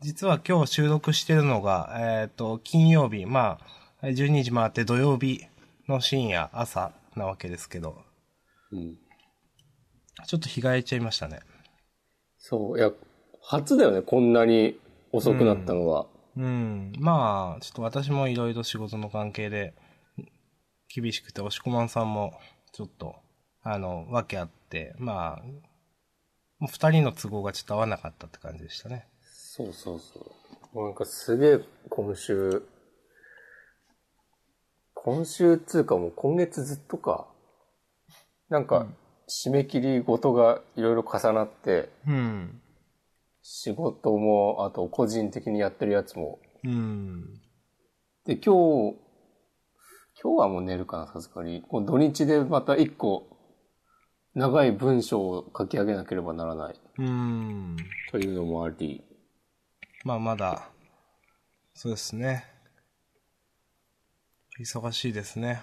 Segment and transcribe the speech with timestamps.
[0.00, 3.58] 実は今日収録してるのが、えっ、と、金曜日、ま
[4.00, 5.44] あ、12時回って土曜日
[5.88, 7.96] の深夜、朝なわけですけど、
[8.70, 8.96] うん。
[10.26, 11.40] ちょっと日が空いちゃいましたね。
[12.38, 12.92] そう、いや、
[13.42, 14.78] 初だよね、こんなに
[15.10, 16.06] 遅くなったのは。
[16.36, 16.92] うん。
[16.98, 19.74] まあ、ちょっと私もいろいろ仕事の関係で、
[20.94, 22.38] 厳しくて、押し込まんさんも、
[22.72, 23.16] ちょっと、
[23.62, 25.42] あの、わけあって、まあ、
[26.58, 29.08] もう二人の都合がちょっと合わなかったって感じでしたね。
[29.58, 30.32] そうそうそ
[30.72, 30.84] う。
[30.84, 32.62] なんかすげえ今週、
[34.94, 37.26] 今週っつうかもう今月ずっとか。
[38.48, 38.86] なんか、
[39.28, 42.62] 締め切りごとがいろいろ重なって、うん。
[43.42, 46.38] 仕事も、あと個人的にやってるやつも。
[46.62, 47.34] うん。
[48.26, 48.96] で、今日、
[50.22, 51.62] 今日はもう寝るかな、さすがに。
[51.62, 53.26] こう土日でまた一個、
[54.34, 56.80] 長い文章を書き上げなければならない。
[56.98, 57.76] うん。
[58.12, 59.07] というのもあり。
[60.08, 60.70] まあ、まだ、
[61.74, 62.46] そうですね。
[64.58, 65.60] 忙しいですね。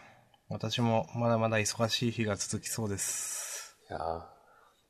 [0.49, 3.75] 私もまだまだ忙しい日が続きそうです。
[3.89, 4.27] いやー本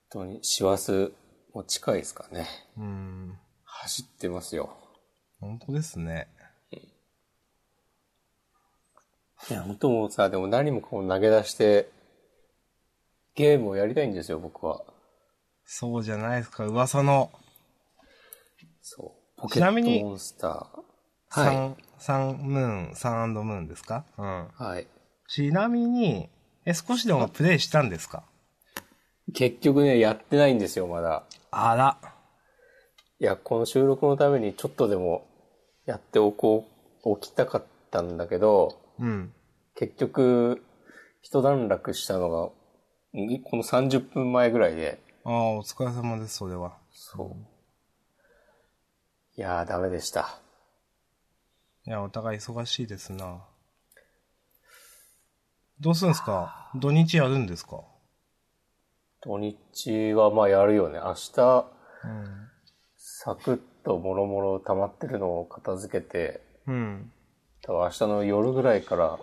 [0.10, 1.14] 当に師走
[1.54, 2.50] も近いですかね。
[2.78, 3.40] うん。
[3.64, 4.76] 走ってますよ。
[5.40, 6.28] 本当ですね。
[9.50, 11.90] いや、本当もうさ、でも何もこう投げ出して、
[13.36, 14.82] ゲームをやりたいんですよ、僕は。
[15.64, 16.66] そうじゃないですか。
[16.66, 17.32] 噂の
[18.82, 19.25] そう。
[19.38, 20.66] ポケちなみにットモンスター。
[21.30, 21.58] サはい。
[21.58, 24.06] ン、サンムーン、サンムーンですか？
[24.18, 24.48] うん。
[24.54, 24.88] はい。
[25.28, 26.30] ちなみに、
[26.66, 28.24] え、少しでもプレイしたんですか？
[29.34, 31.24] 結局ね、やってないんですよ、まだ。
[31.52, 31.98] あら。
[33.20, 35.26] いや、この収録のためにちょっとでも
[35.86, 36.66] やっておこ
[37.04, 39.34] う、おきたかったんだけど、うん。
[39.76, 40.64] 結局、
[41.22, 42.44] 一段落したのが、
[43.20, 46.78] んこの30分前ぐらいで、ああ、お疲れ様です、それは。
[46.92, 47.55] そう。
[49.38, 50.40] いやー、ダメでした。
[51.86, 53.44] いや、お互い忙しいですな。
[55.82, 56.72] どうするんですか？
[56.76, 57.84] 土日やるんですか？
[59.22, 61.00] 土日はまあやるよね。
[61.00, 61.66] 明日、
[62.06, 62.48] うん。
[62.96, 67.12] サクッともろもろ溜まってるのを片付けて、うん。
[67.62, 69.20] 多分明日の夜ぐらいから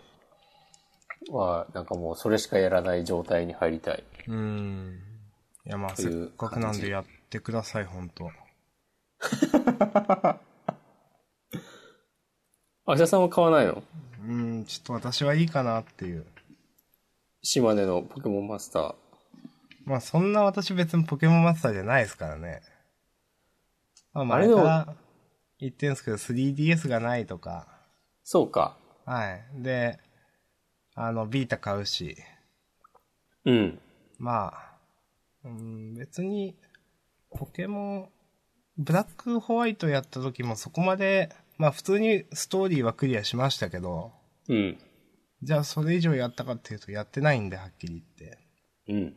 [1.30, 4.04] は、なんかもうそれしかやらない状態に入りたい。
[4.28, 5.00] うん。
[5.64, 8.30] いや、まあ、せっかくなんでやってください、本当
[12.86, 13.82] 明日さんは買わないの？
[14.24, 16.26] うん、ちょっと私はいいかなっていう。
[17.42, 18.94] 島根のポケモンマスター。
[19.84, 22.62] まあ、そんな私別にポケモンマスターじゃないですからね。
[24.12, 24.94] まあ、前から
[25.58, 27.66] 言ってるんですけど、3DS がないとか。
[28.22, 28.76] そうか。
[29.04, 29.44] はい。
[29.62, 29.98] で、
[30.94, 32.16] あの、ビータ買うし。
[33.44, 33.80] うん。
[34.18, 34.76] まあ、
[35.44, 36.56] うん、別に、
[37.30, 38.08] ポケモン、
[38.78, 44.12] ブラックホワイトやった時もそこまで、まあ普通にストーリーはクリアしましたけど、
[44.48, 44.78] うん。
[45.42, 48.38] じゃあそれ以上やったかっていうとやってないんで、はっきり言って。
[48.88, 49.16] うん。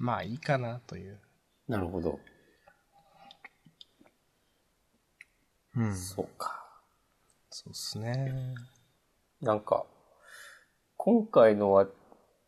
[0.00, 1.20] まあいいかなという。
[1.66, 2.20] なるほど。
[5.76, 5.96] うん。
[5.96, 6.62] そうか。
[7.50, 8.54] そうっすね。
[9.40, 9.84] なんか、
[10.96, 11.86] 今回のは、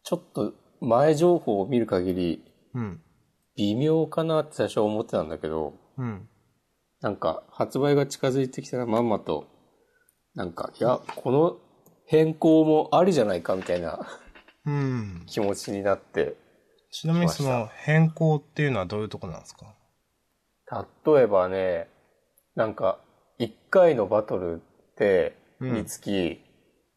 [0.02, 2.44] ちょっと前情報を見る限り、
[2.74, 3.02] うん。
[3.56, 6.28] 微妙かなって最初は思ってたんだけど、うん。
[7.04, 9.46] なんか発売が近づいてきたらまんまと、
[10.34, 11.58] なんか、いや、この
[12.06, 14.08] 変更もありじゃないかみたいな
[14.64, 15.22] うん。
[15.26, 16.34] 気持ちになって、
[16.90, 19.74] ちなみにその変更っていうのはどういうとこなんですか？
[21.04, 21.90] 例えばね、
[22.54, 22.98] なんか、
[23.36, 25.74] 一回のバトルって、うん。
[25.74, 26.40] につき、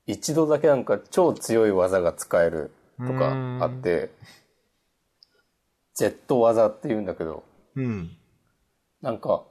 [0.05, 4.11] 一度だけなんか超強い技が使えるとかあって、
[5.95, 7.43] Z 技って言うんだけど、
[7.75, 8.11] うん。
[9.01, 9.43] なんか、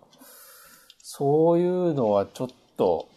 [1.08, 3.08] そういうのはちょっと、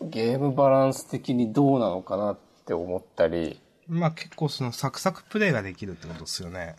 [0.00, 6.76] ゲームバランス的にどうなのかなって思ったり、まあ結構そのサクサクプレイができるってことですよね。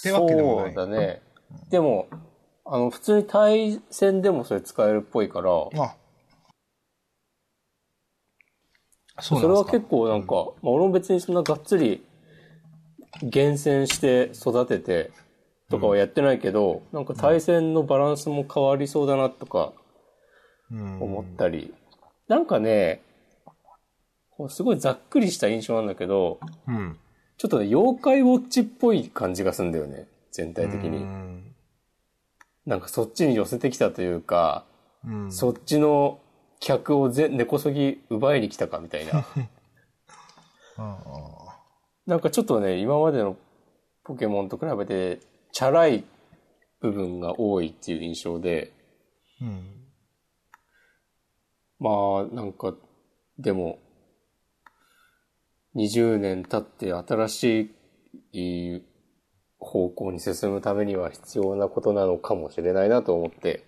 [0.00, 1.22] ってわけでもないそうだね。
[1.70, 2.08] でも、
[2.66, 5.52] あの、普通に対戦でもそれ使えるっぽいから、
[5.82, 5.96] あ。
[9.18, 12.04] そうそれは結構なんか、まあ俺も別にそんながっつり
[13.22, 15.10] 厳選して育てて
[15.70, 19.72] とかはやってないけど、なんか対戦のバランスも変わりそうだなとか
[20.70, 21.02] うん。
[21.02, 21.72] 思ったり、
[22.28, 23.02] なんかね、
[24.30, 26.98] こうすごいざっくりした印象なんだけど、うん。
[27.38, 30.98] ちょっとね、妖怪ウォッチっぽい感じがするんだよね、全体的うに。
[30.98, 31.54] ん。
[32.66, 34.64] なんかそっちに寄せてきたというか、
[35.04, 35.32] うん。
[35.32, 36.20] そっちの
[36.58, 39.24] 客をぜ根こそぎ奪いに来たかみたいな。
[40.76, 40.98] あ
[42.06, 43.36] なんかちょっとね、今までの
[44.04, 45.20] ポケモンと比べて、
[45.52, 46.04] チャラい
[46.80, 48.72] 部分が多いっていう印象で、
[49.40, 49.80] うん。
[51.78, 52.74] まあ、なんか、
[53.38, 53.78] でも、
[55.76, 57.74] 20年経って新し
[58.32, 58.82] い
[59.58, 63.64] 方向に進むためには必要なことなのかもしれないなと思って、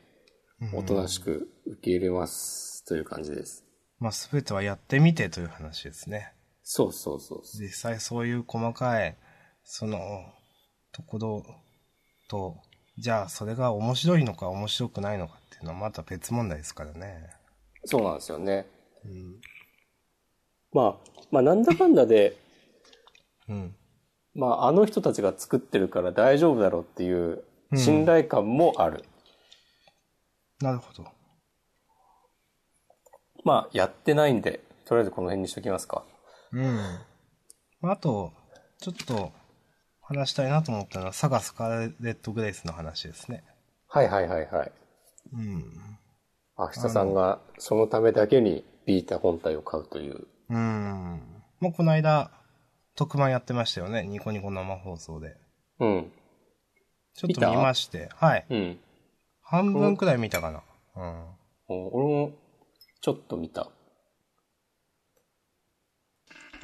[0.74, 3.64] おとなしく受け入れますという感じです。
[3.98, 6.34] まあ、すべてはやってみてという話ですね。
[6.62, 7.62] そうそうそうそう。
[7.62, 9.16] 実際そういう細かい、
[9.64, 9.98] その、
[10.92, 11.42] ところ
[12.32, 12.56] と、
[12.96, 17.30] じゃあそれが面白いのか面白くないのかっていうのはまた別問題ですからね。
[17.84, 18.66] そうなんですよね。
[19.04, 19.40] うん。
[20.72, 22.38] まあ、まあなんだかんだで、
[23.48, 23.76] うん。
[24.34, 27.44] まああの人たちが作ってるから大丈夫だろうっていう
[27.76, 29.04] 信頼感もある。
[30.60, 31.04] なるほど。
[33.44, 36.02] まあやってないんで、とりあえずこの辺にしときますか。
[36.52, 36.76] うん。
[37.82, 38.32] まああと、
[38.78, 39.32] ちょっと
[40.12, 43.44] 話したいなと思ったのは、サガスカーレット・グレイスの話ですね。
[43.88, 44.72] はいはいはいはい。
[45.32, 45.64] うん。
[46.58, 50.26] 明日さんがそのためだけにビータ本体を買うという。
[50.50, 51.22] うん。
[51.60, 52.30] もうこの間、
[52.94, 54.04] 特番やってましたよね。
[54.04, 55.36] ニコニコ生放送で。
[55.80, 56.12] うん。
[57.14, 58.10] ちょっと見まして。
[58.14, 58.46] はい。
[58.50, 58.78] うん。
[59.42, 60.62] 半分くらい見たかな。
[60.96, 61.26] うん。
[61.68, 62.32] 俺も
[63.00, 63.70] ちょっと見た。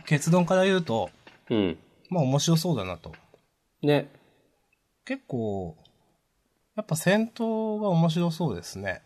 [0.07, 1.11] 結論から言うと、
[1.51, 1.79] うん。
[2.11, 3.13] まあ面白そうだなと。
[3.83, 4.11] ね。
[5.05, 5.77] 結構、
[6.77, 9.03] やっぱ戦闘が面白そうですね。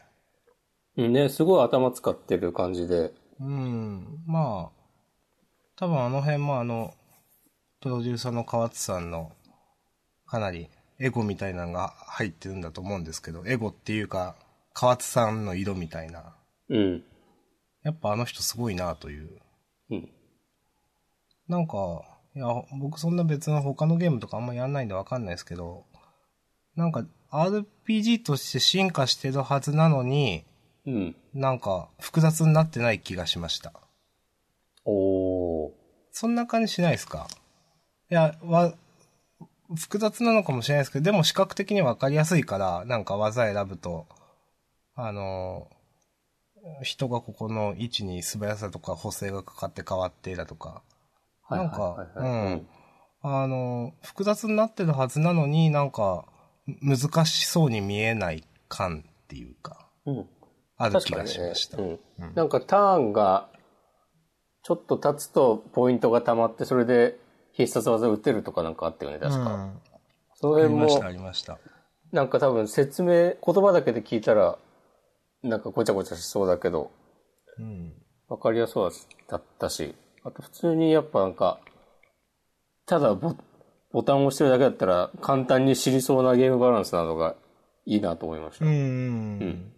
[0.96, 3.12] うんね、すごい頭使ってる感じで。
[3.40, 4.22] うん。
[4.26, 4.82] まあ、
[5.76, 6.94] 多分あの辺もあの、
[7.80, 9.32] プロデューサーの河津さんの、
[10.26, 14.36] かなりエゴみたいなのが入ってるんだと思うんですけど、エゴっていうか、
[14.74, 16.36] 河津さんの色みたいな。
[16.68, 17.02] うん。
[17.82, 19.40] やっぱあの人すごいなという。
[19.90, 20.08] うん。
[21.48, 22.02] なんか、
[22.34, 22.46] いや、
[22.78, 25.84] 僕そんな別の他のゲームとかあんまやんないんでわかんないですけど、
[26.76, 30.44] なんか RPG として進化してるはずなのに、
[30.86, 31.16] うん。
[31.34, 33.72] なんか複雑になってない気がしました。
[34.84, 35.70] おー。
[36.10, 37.28] そんな感じしないですか？
[38.10, 38.74] いや、わ、
[39.76, 44.06] 複雑なのかもしれないですけど、でも視覚的にわかりやすいから、なんか技選ぶと、
[44.94, 45.68] あの、
[46.82, 50.82] 人がここの位置に素早さとか補正がかかって変わってだとか、
[51.56, 52.66] なんか、うん。
[53.22, 56.26] あの、複雑になってるはずなのになんか、
[56.80, 60.16] 難しそうに見えない感っていうか、うん。
[60.18, 60.26] うん。
[60.76, 61.78] ある気がしました。。
[61.78, 62.00] うん。
[62.34, 63.48] なんかターンが、
[64.62, 67.18] ちょっと経つとポイントが溜まって、それで
[67.52, 69.54] 必殺技を打てるとかなんかあったよね、確か。
[69.54, 69.80] うん。
[70.34, 71.58] その辺もありました、あ、りました。
[72.12, 74.58] なんか多分説明、言葉だけで聞いたら、
[75.42, 76.90] なんかごちゃごちゃしそうだけど、
[77.58, 77.92] うん。
[78.28, 78.92] わかりやすそう
[79.28, 81.60] だったし、あと普通にやっぱなんか、
[82.86, 83.34] ただボ
[83.92, 87.34] ボタンを押してるだけだったら簡単に知りそうなゲームバランスなどが
[87.84, 88.64] いいなと思いました。
[88.64, 88.72] うん。
[88.72, 88.74] う
[89.44, 89.72] ん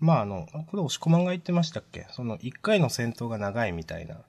[0.00, 2.06] まああの、これ押し込まんが言ってましたっけ？
[2.10, 4.22] その一回の戦闘が長いみたいな。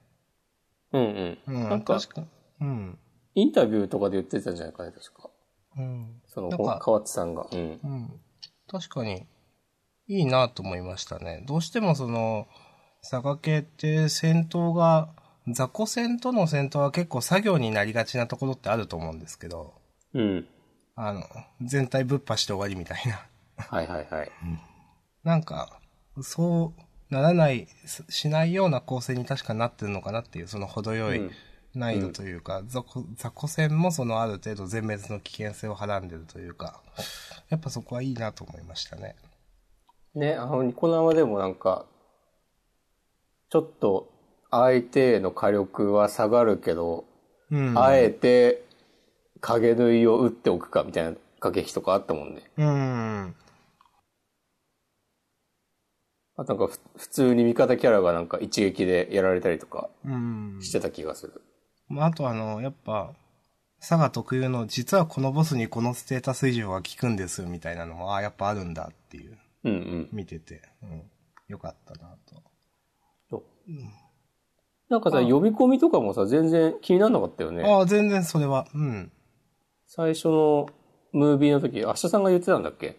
[0.92, 1.38] うんうん。
[1.46, 1.68] うん。
[1.68, 2.22] なんか確か、
[2.60, 2.98] うん。
[3.34, 5.28] インタビューとかで言ってたんじゃないかね、確か。
[5.76, 6.22] うん。
[6.26, 7.46] その、河内さんが。
[7.52, 7.58] うん。
[7.58, 8.20] うん。
[8.68, 9.26] 確かに、
[10.06, 11.44] いいなと思いましたね。
[11.46, 12.46] どうしてもその、
[13.02, 15.10] 佐賀系って戦闘が、
[15.48, 19.74] 雑魚戦との戦闘は結構作業になりがちなところってあると思うんですけど、
[20.14, 20.46] うん。
[20.94, 21.22] あの、
[21.60, 23.26] 全体ぶっ破して終わりみたいな。
[23.56, 24.30] はいはいはい。
[25.22, 25.80] なんか、
[26.22, 31.30] そうならない、ししないような構成に確かなってるのかなっていう、その程よいうん
[31.76, 36.80] 難易度というか、雑魚雑魚戦もそのある程度全滅の危険性をはらんでるというか、
[37.50, 39.14] やっぱそこはいいなと思いましたね。
[40.14, 41.84] ね、あの、ニコ生でもなんか、
[43.50, 44.10] ちょっと
[44.50, 47.04] 相手への火力は下がるけど、
[47.50, 47.78] うん。
[47.78, 48.64] あえて
[49.40, 52.42] 影縫いを打っておくかみたいな駆け引きとかあったもんね。
[52.56, 53.34] うん。
[56.38, 60.58] あとなんかふ普通に味方キャラがなんか一撃でやられたりとかうん。
[60.60, 61.42] してた気がする。
[61.88, 63.14] まあ、あとあの、やっぱ、
[63.80, 70.08] 佐賀特有の、実はこのボスにこのステータス以上は効くんです、みたいなのも、ああ、やっぱあるんだっていう、うんうん。
[70.12, 71.02] 見てて、うん。
[71.48, 72.42] よかったなと。
[73.30, 73.70] そう
[74.88, 77.64] なんかさ、呼び込みとかもさ、全然気にならなかったよね。
[77.64, 79.12] ああ、全然それは、うん。
[79.86, 80.68] 最初の
[81.12, 82.96] ムービーの時、明日さんが言ってたんだっけ？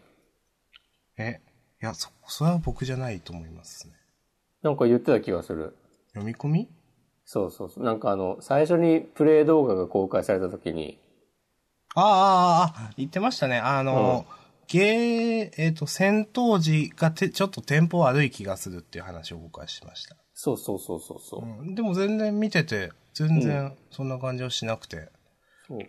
[1.17, 1.41] え、
[1.81, 3.93] いや、そ、それは僕じゃないと思いますね。
[4.63, 5.75] なんか言ってた気がする。
[6.13, 6.69] 読み込み？
[7.23, 7.83] そうそうそう。
[7.83, 10.99] なんかあの、最初にプレイ動画が公開された時に、
[11.95, 13.57] ああ、ああ、あ言ってましたね。
[13.57, 14.25] あの、
[14.67, 20.15] ゲー、えっ、と、戦闘時がて、ちょっとテンポ悪い気がするっていう話を僕はしました。
[20.39, 21.41] そうそうそうそうそう。
[21.41, 25.09] うん、でも全然見てて、全然そんな感じはしなくて。
[25.67, 25.79] そう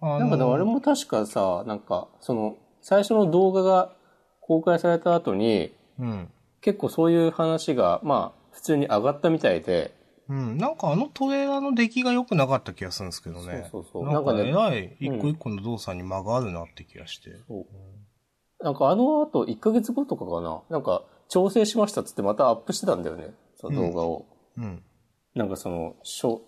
[0.00, 3.94] あなんかね、あれも確かさ、なんか、その、最初の動画が
[4.40, 6.28] 公開された後に、うん。
[6.60, 9.94] 結構そういう話が、まあ、普通に上がったみたいで、
[10.28, 10.58] うん。
[10.58, 13.68] なんかあのトレーラーの出来が良くなかった気がするんですけどね。
[13.70, 17.30] そうそうそうなんかなん偉い一個一個の動作に間があるなって気がして。
[18.60, 24.26] なんかあの後、1ヶ月後とかかな、なんか、調整しましたっつってまたアップしてたんだよね、その動画を。
[24.58, 24.82] うん。
[25.34, 26.42] なんかその、しょ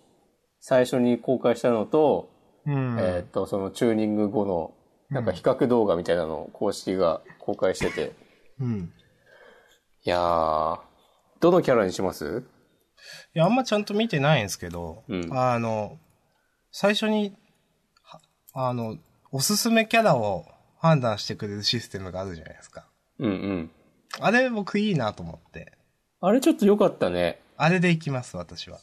[0.59, 2.29] 最初に公開したのと、
[2.67, 2.95] うん。
[2.99, 4.75] えーっと、そのチューニング後の、
[5.09, 8.13] なんか比較動画みたいなのを公式が公開してて、
[8.59, 8.93] うん。
[10.03, 10.79] いやー、
[11.39, 12.43] どのキャラにします？
[13.33, 15.97] いや、あんまちゃんと見てないんですけど、うんあの、
[16.71, 17.35] 最初に、
[18.03, 18.21] は
[18.53, 18.97] あの、
[19.31, 20.45] おすすめキャラを
[20.77, 22.87] 判断してくれるシステムがあるじゃないですか。
[23.17, 23.71] うんうん。
[24.19, 25.73] あれ僕いいなと思って。
[26.21, 27.39] あれちょっと良かったね。
[27.57, 28.79] あれでいきます、私は。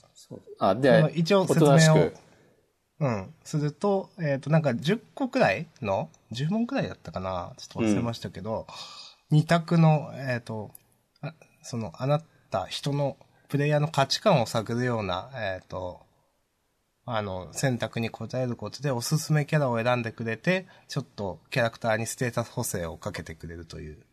[0.58, 2.12] あ、で、一応お説明を
[3.00, 8.66] うん、すると、えっ、と、なんか10個くらいの ?10 問くらいだったかなちょっと忘れましたけど、
[9.28, 10.70] 二択の、えっ、と
[11.20, 12.20] あ、その、あな
[12.50, 13.16] た、人の、
[13.48, 16.00] プレイヤーの価値観を探るような、えっ、と、
[17.04, 24.04] あの、選択に答えることでおすすめキャラを選んでくれて、ちょっとキャラクターにステータス補正をかけてくれるといううん。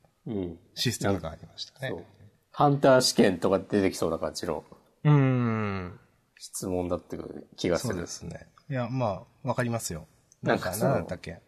[0.75, 2.03] システムがありましたねそう。。
[2.51, 4.63] ハンター試験とか出てきそうな感じの
[5.03, 5.99] うーん。
[6.37, 7.17] 質問だって
[7.57, 7.93] 気がする。
[7.93, 8.47] そうですね。
[8.69, 10.07] いや、まあ、わかりますよ。
[10.41, 11.39] なんか、なんだったっけ？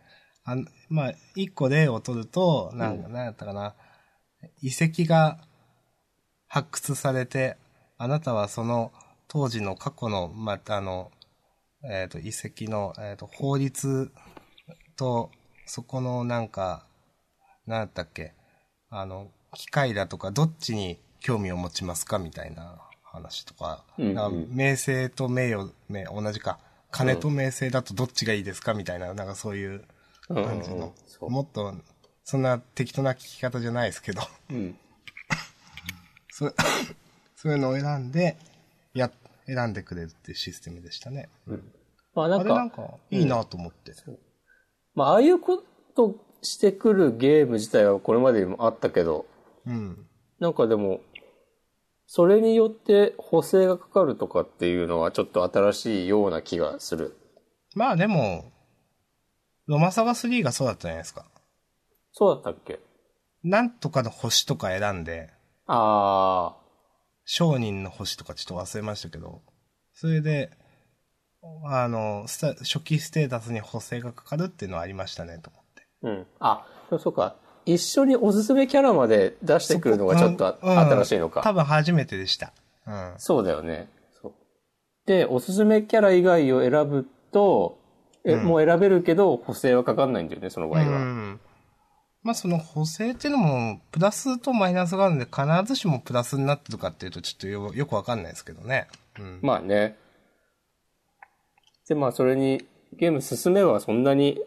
[0.44, 3.76] あの、まあ、一個例を取ると、なんか、なんだったかな。
[4.62, 5.38] 遺跡が
[6.48, 7.58] 発掘されて、
[7.98, 8.92] あなたはその
[9.28, 11.12] 当時の過去の、またあの、
[11.84, 14.12] えっ、と、遺跡の、えっ、と、法律
[14.96, 15.32] と、
[15.66, 16.86] そこのなんか、
[17.66, 18.34] なんだったっけ？
[18.92, 26.60] あの、機械だとか、どっちに興味を持ちますかみたいな話とか、うんうんか名声と名誉、名同じか。
[26.92, 29.86] 金と名声だとどっちがいいですかみたいな、なんかそういう
[30.30, 30.94] うんうん感じの。
[31.08, 31.74] そうもっと、
[32.26, 34.78] そんな適当な聞き方じゃないですけど、うん。
[36.30, 36.54] そ
[37.38, 38.38] そういうのを選んで、
[38.94, 39.10] や、
[39.48, 41.30] 選んでくれるっていうシステムでしたね。
[42.14, 43.94] まあなんか、あれなんか、いいなと思って。
[44.94, 45.64] まあああいうこ
[45.96, 49.26] としてくるゲーム自体はこれまでにもあったけど、
[49.66, 50.08] うん。
[50.40, 51.02] なんかでも、
[52.08, 57.16] それによって補正がかかるとかっていうのはちょっと新しいような気がする。
[57.76, 58.52] まあでも、
[59.68, 61.26] ロマサガ3がそうだったじゃないですか。
[62.12, 62.80] そうだったっけ？
[63.44, 65.30] なんとかの星とか選んで、
[65.68, 66.58] あ
[67.24, 69.42] 商人の星とかちょっと忘れましたけど、
[69.94, 70.52] それで、
[71.66, 75.50] あの、初期ステータスに補正がかかるっていうのはありましたね、と
[76.04, 76.26] うん。
[76.40, 76.66] あ、
[77.00, 77.36] そうか。
[77.66, 81.42] 一緒におすすめキャラまで出してくるのがちょっと新しいのか。
[81.42, 82.54] 多分初めてでした。
[82.88, 83.14] うん。
[83.18, 83.88] そうだよね。
[85.06, 87.80] で、おすすめキャラ以外を選ぶと、
[88.24, 91.00] え、もう選べるけど、補正はかかんないんだよね、その場合うは。
[91.00, 91.40] ん。
[92.24, 98.88] まあその補正っていうのも、プラスとマイナスがあるんで、必ずしもプラスになってるかっていうと、ちょっとよよくわかんないですけどね。
[99.20, 99.40] うん。
[99.42, 99.98] まあね。
[101.88, 104.40] で、まあそれに、ゲーム進めばそんなに、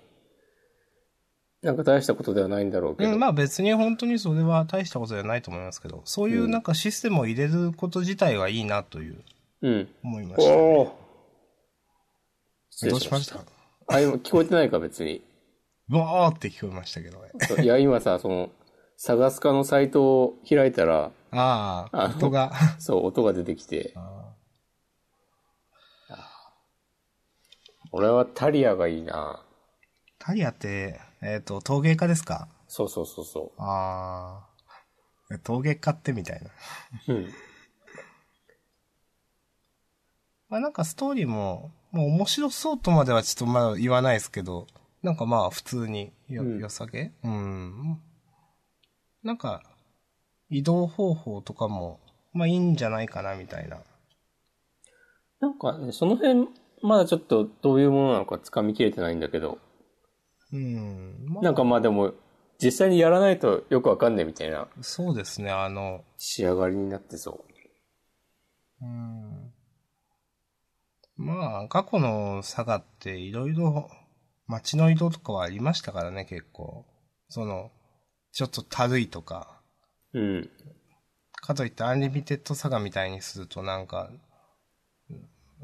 [1.64, 3.12] なんか大したことではないんだろうけど。
[3.12, 9.24] うん、まあ別に本当にそれは大したことじゃないと思いますけど、そういうなんかシステムを入れること自体はいいなという、
[9.62, 9.88] うん。
[10.02, 10.56] 思いました、ね。
[10.56, 10.84] お
[12.90, 12.96] ど。
[12.96, 13.36] うしました？
[13.38, 13.44] た
[13.88, 15.22] あ、今聞こえてないか、別に。
[15.88, 17.30] ボーって聞こえましたけどね。
[17.62, 18.50] いや、今さ、その、
[18.96, 22.52] サガスカのサイトを開いたら、ああ、音が。
[22.78, 23.94] そう、音が出てきて、
[27.92, 29.44] 俺はタリアがいいな
[30.18, 32.48] タリアって、えっ、と、陶芸家ですか？
[32.68, 34.46] そうそうそうそあ
[35.30, 35.38] あ。
[35.42, 36.50] 陶芸家ってみたいな。
[37.08, 37.12] う。
[37.16, 37.28] うん。
[40.50, 44.66] まあなんかストーリーも、もう面白そうとまではちょっとまだ言わないですけど、
[45.02, 47.12] なんかまあ普通によ、うん良さげ？
[47.24, 48.00] うん。
[49.22, 49.62] なんか、
[50.50, 52.00] 移動方法とかも、
[52.34, 53.78] まあいいんじゃないかなみたいな。
[55.40, 56.48] なんかね、その辺、
[56.82, 59.58] まだちょっとどういうものなのか掴みきれてないんだけど、
[60.54, 61.24] うん。
[61.26, 62.14] まあ、なんかまあでも、
[62.62, 67.44] 実際にやらないとよくわかんねえみたいなそうですね、あの、仕上がりになってそ
[68.80, 69.52] うん。
[71.16, 73.90] まあ、過去の佐賀っていろいろ
[74.46, 76.86] 街の移動とかはありましたからね、結構。
[77.28, 77.70] その、
[78.32, 79.60] ちょっとたるいとか。
[80.12, 80.20] う。
[80.20, 80.50] うん。
[81.34, 84.10] かといってアンリミテッドサガみたいにするとなんか、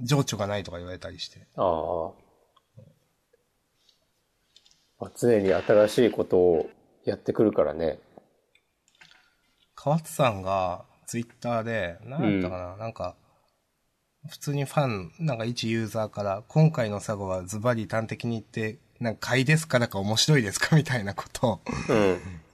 [0.02, 1.46] 情緒がないとか言われたりして。
[1.56, 2.29] ああ。
[5.00, 6.70] まあ、常に新しいことを
[7.04, 7.98] やってくるからね。
[9.74, 13.16] 河津さんがツイッターで、なんだったかな、なんか、
[14.28, 19.78] 普通にファン、なんか一ユーザーから、今回のサガはズバリ端的に言ってなんか買いですか？
[19.78, 20.76] だか面白いですか？
[20.76, 21.60] みたいなことを、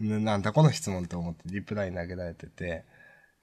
[0.00, 0.22] うん。
[0.24, 2.84] なんだこの質問って思ってリプライ投げられてて、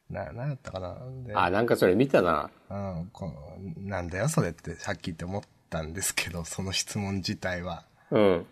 [0.10, 0.98] な、なんだったかな？
[1.28, 2.50] であ、なんかそれ見たな。
[2.70, 7.86] うん、このなんだよそれってさっき言って思ったんですけど、その質問自体は。
[8.12, 8.46] うん。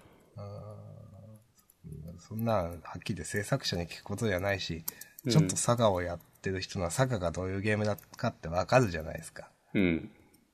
[2.19, 4.85] そんな、はっきり制作者に聞くことじゃないし、
[5.29, 9.49] ちょっとサガをやってる人のサガがどういうゲームだかってわかるじゃないですか。
[9.73, 10.11] うん。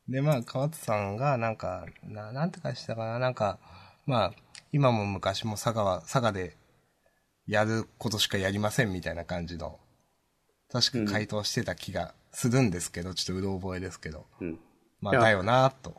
[0.10, 3.60] で、まあ、川津さんが、なんか、な、なんて返したかな、なんか、
[4.06, 4.34] まあ、
[4.72, 6.56] 今も昔も佐賀は、佐賀で
[7.46, 9.80] やることしかやりませんみたいな感じの、
[10.72, 14.26] 確か回答してた気がするんですけど、ちょっとうろ覚えですけど。
[14.40, 14.60] うん。
[15.02, 15.96] まあ、だよなと。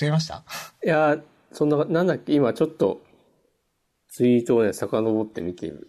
[0.00, 0.44] 違いました？
[0.84, 1.18] いや、
[1.52, 3.00] そんな、なんだっけ、今ちょっと、
[4.08, 5.88] ツイートをね、遡って見ている。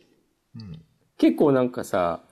[0.55, 0.81] うん。
[1.17, 2.23] 結構なんかさ、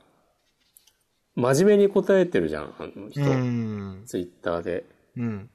[1.36, 3.22] 真面目に答えてるじゃん、あの人。
[3.22, 4.04] うん。
[4.06, 4.86] ツイッターで。
[5.16, 5.50] うん。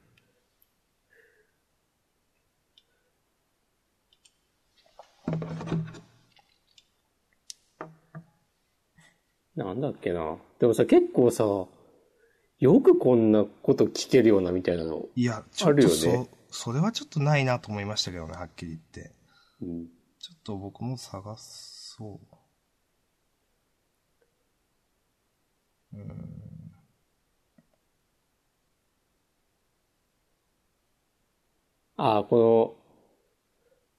[9.57, 10.37] なんだっけな。
[10.59, 11.45] でもさ、結構さ、
[12.59, 15.07] よくこんなこと聞けるようなみたいなの。
[15.15, 19.13] いや、ちょっとそ、あるよねそれはちょっとないなと思いましたけどね、はっきり言って。
[19.61, 19.87] うん。
[20.21, 22.37] ちょっと僕も探そう。
[31.97, 32.77] ああ、この、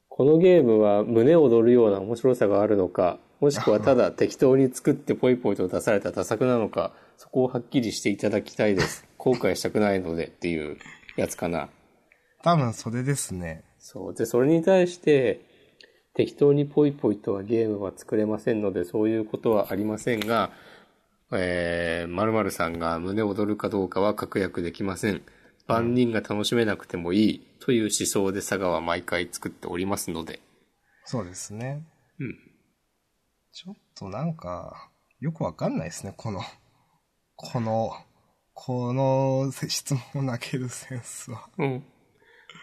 [0.08, 9.06] このゲームは胸躍るような面白さがあるのか、もしくはただ適当に作ってポイポイと出された多作なのか、そこをはっきりしていただきたいです。
[9.18, 10.78] 後悔したくないのでっていう
[11.18, 11.70] やつかな。
[12.46, 13.64] 多分それですね。
[13.80, 14.14] そう。
[14.14, 15.42] で、それに対して、
[16.14, 20.52] 適当にポイポイとはゲームは作れませんので、そういうことはありませんが、
[21.32, 25.24] えー、〇〇さんが胸躍るかどうかは確約できません。
[25.66, 30.40] 万人が楽しめなくてもいいという思想で佐賀は毎回作っておりますので。
[31.04, 31.82] そうですね。
[32.20, 32.38] うん。
[33.54, 36.42] ちょっとなんか、よくわかんないですね、この、
[37.36, 37.92] この、
[38.54, 41.50] この質問を投げるセンスは。
[41.58, 41.84] うん。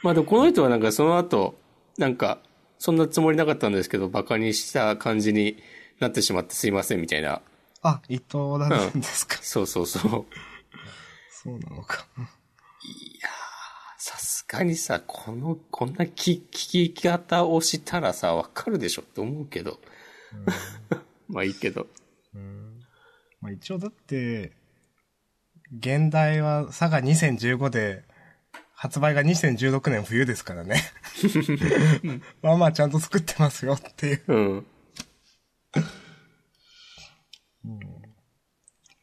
[0.03, 1.59] まあでもこの人はなんかその後、
[1.99, 2.38] なんか、
[2.79, 5.59] そんなつもりなかったんですけど、馬鹿にした感じに
[6.01, 7.41] なってしまってすいませんみたいな。
[7.83, 9.38] あ、伊藤だったんですか。
[9.41, 10.27] そうそうそう。
[11.31, 12.07] そうなのか。
[13.99, 19.79] さすがにさ、この、こんな聞聞き方をしたらさ、わかるでしょって思うけど。
[21.29, 21.87] まあいいけど。
[23.41, 24.53] まあ、一応だって、
[25.77, 28.05] 現代は佐賀2015で、
[28.83, 30.83] 発売が2016年冬ですからね。
[32.42, 34.25] まあまあちゃんと作ってますよっていう。
[34.27, 34.66] うん。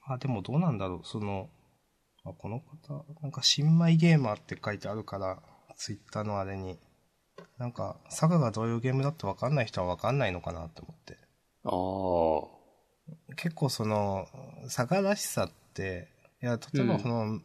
[0.06, 1.50] あ、でもどうなんだろう、その、
[2.26, 5.42] あ、この方、なんか新米ゲーマーって書いてあるから、
[5.78, 6.78] ツイッターのあれに。
[7.58, 11.18] なんか、佐賀がどういうゲームだってわかんない人はわかんないのかなって思って。
[11.63, 13.36] ああ。
[13.38, 14.28] 結構その、
[14.63, 16.10] 佐賀らしさって、
[16.44, 17.39] いや、例えばこの、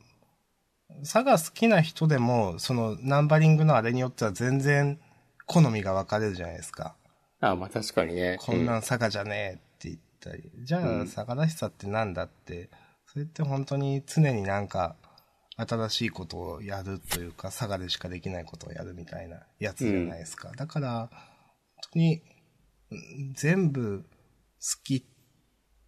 [1.02, 5.00] 佐賀好きな人でも、そのナンバリングのあれによっては全然
[5.46, 6.96] 好みが分かれるじゃないですか。
[7.40, 8.38] ああ、まあ確かにね。
[8.40, 10.50] こんなん佐賀じゃねえって言ったり。
[10.64, 12.70] じゃあ、うん佐賀らしさってなんだって、
[13.06, 14.96] それって本当に常になんか、
[15.56, 20.50] 新しいことをやるというか、佐賀でしかできないことをやるみたいなやつじゃないですか。
[20.56, 21.18] だから、本
[21.92, 22.22] 当に、
[22.90, 25.02] うん全部好きっ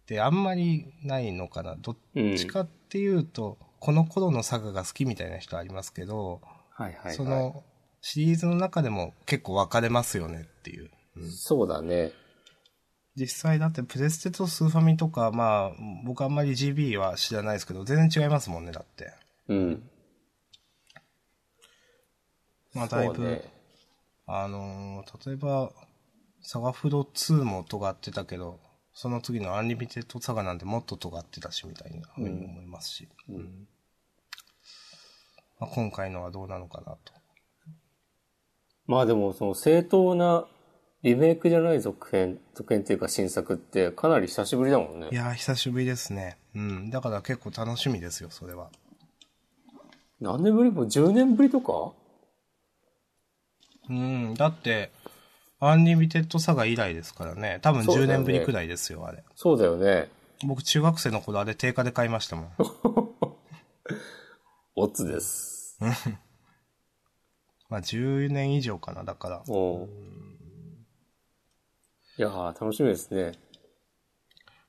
[0.05, 1.75] てあんまりないのかな。
[1.75, 2.35] どっうん。
[2.35, 7.15] ちかっていうと、この頃の佐賀が好きみたいな人ありますけど、はいはい、はい。
[7.15, 7.63] その、
[8.01, 10.89] シリーズの中でも結構分かれますよねっていう。
[11.31, 12.11] そうだね。
[13.15, 15.71] 実際だってプレステとスーファミとか、まあ、
[16.05, 19.11] 僕あんまり GB は知らないですけど、全然違いますもんね、だって。
[19.47, 19.89] うん。
[22.75, 23.41] まあ、だいぶ、ね。
[24.27, 25.71] あのー例えば、
[26.41, 28.59] サガフロ2も尖ってたけど、
[28.99, 33.07] その次のアンリミテッドサガなんてもっと尖ってたし、みたいなふうに思いますし。
[33.29, 33.67] うん
[35.59, 37.13] まあ、今回のはどうなのかなと。
[38.87, 40.47] まあでも、その正当な
[41.03, 45.15] リメイクじゃない続編、続編っていうか新作ってかなり久しぶりだもんねい。
[45.15, 46.39] やー、久しぶりですね。
[46.55, 46.89] うん。
[46.89, 48.71] だから結構楽しみですよ、それは。
[50.19, 50.71] 何年ぶり？
[50.71, 51.93] もう10年ぶりとか？
[53.91, 54.33] うん。
[54.33, 54.89] だって、
[55.59, 57.59] アンリミテッドサガ以来ですからね。
[57.61, 59.23] 多分10そうだよね年ぶりくらいですよ、あれ。
[59.35, 60.09] そうだよね。
[60.45, 62.51] 僕中学生の頃あれ定価で買いましたもん。
[64.75, 65.79] オツです。
[67.69, 69.43] まあ10年以上かな、だから。
[69.47, 69.89] おう
[72.19, 73.33] いやー、楽しみですね。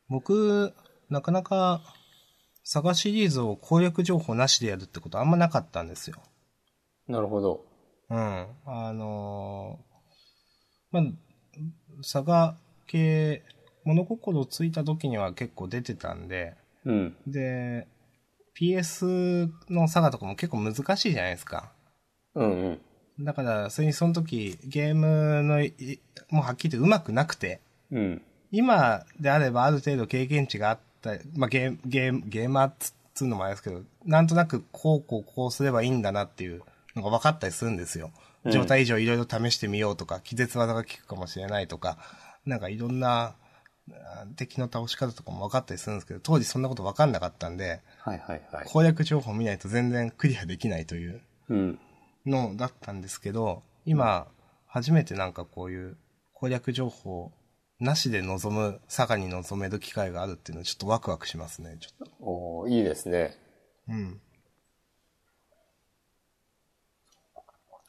[0.09, 0.73] 僕、
[1.11, 1.83] なかなか、
[2.65, 6.23] サガシリーズを攻略情報なしでやるってことあんまなかったんですよ。
[7.07, 7.65] なるほど。
[8.11, 8.47] うん。
[8.65, 9.88] あのー
[10.91, 11.03] まあ、
[11.99, 13.43] 佐賀系、
[13.85, 17.17] 物心ついた時には結構出てたんで、うん。
[17.27, 17.87] で、
[18.59, 21.73] PS の佐賀とかも結構難しいじゃないですか。
[22.35, 22.81] うん
[23.19, 23.25] うん。
[23.25, 28.23] だから、それにその時、ゲームのい、もうはっきり言って上手くなくて、うん。
[28.51, 36.63] 今であればある程度経験値があった、まあ、ゲーム、ゲーム、ゲーマーっつつうのもあれですけど、なんとなくこうこうこうすればいいんだなっていう
[36.95, 38.13] のが分かったりするんですよ。
[38.45, 41.99] うん状態以上いろいろ試してみようとか、気絶技が効くかもしれないとか、
[42.47, 43.35] なんかいろんな
[43.91, 48.65] あ敵の倒し方とかも分かったりするんですけど、当時そんなこと分かんなかったんで、はいはいはい。
[48.67, 51.79] 攻略情報を見ないと全然クリアできないといううん。
[52.27, 54.29] のだったんですけど、今、
[54.67, 55.97] 初めてなんかこういう
[56.35, 57.33] 攻略情報
[57.81, 62.13] なしで臨む、佐賀に臨める機会があるっていうのはちょっとワクワクしますね、ちょっと。
[62.21, 63.37] おーいいですね。
[63.89, 64.21] うん。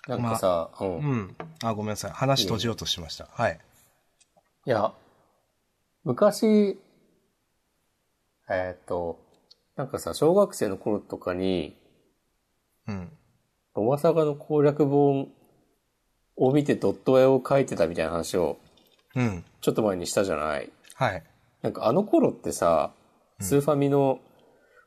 [0.07, 0.87] なんかさ、うん。
[0.87, 1.35] いうん。
[1.63, 2.11] あ、ごめんなさい。
[2.11, 3.27] 話閉じようとしました。
[3.31, 3.59] はい。
[4.65, 4.93] や、
[6.03, 6.79] 昔、
[8.49, 9.19] えっ、と、
[9.75, 11.77] なんかさ、小学生の頃とかに、
[12.87, 13.11] うん。
[13.75, 15.31] ロマサガの攻略本
[16.35, 18.57] を見てドット絵を描いてたみたいな話を
[19.15, 19.43] うん。
[19.61, 20.69] ちょっと前にしたじゃない？
[20.95, 21.23] はい。
[21.61, 22.91] なんかあの頃ってさ、
[23.39, 24.19] スーファミの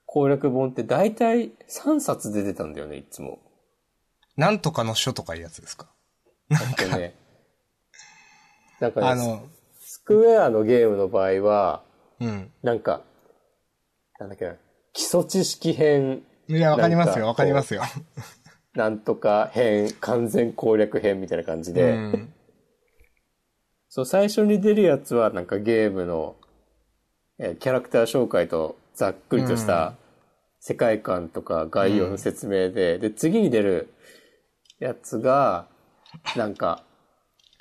[0.07, 3.39] 攻略本って大体3冊出てたんだよね、いつも。
[4.37, 5.89] なんとかの書とかいうやつですか？
[6.49, 7.15] なんかね。
[8.81, 9.47] なんかね、あの、
[9.81, 11.83] スクエアのゲームの場合は、
[12.21, 12.51] うん。
[12.63, 13.03] なんか、
[14.19, 14.55] なんだっけな、
[14.93, 17.83] 基礎知識編、いや、わかりますよ、わかりますよ。
[18.75, 22.33] なんとか編、完全攻略編みたいな感じうで、ん。
[23.89, 26.37] そう、最初に出るやつはなんかゲームの、
[27.39, 29.95] えーキャラクター紹介とざっくりとした
[30.61, 33.93] 世界観とか概要の説明で、で、次に出る
[34.83, 35.69] やつが、
[36.37, 36.85] なんか、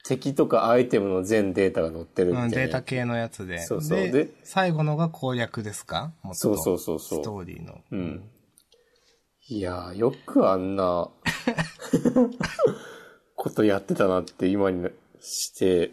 [0.04, 2.58] 敵とかアイテムの全データが載ってるみたうん、いな。
[2.58, 3.60] データ系のやつで。
[3.60, 6.12] そうそうでで最後のが攻略ですか？
[6.24, 7.82] もっとそうそうそうそうストーリーの。
[7.92, 8.24] うん。
[9.48, 11.10] いやー、よくあんな、
[13.36, 14.88] ことやってたなって今に
[15.20, 15.92] して、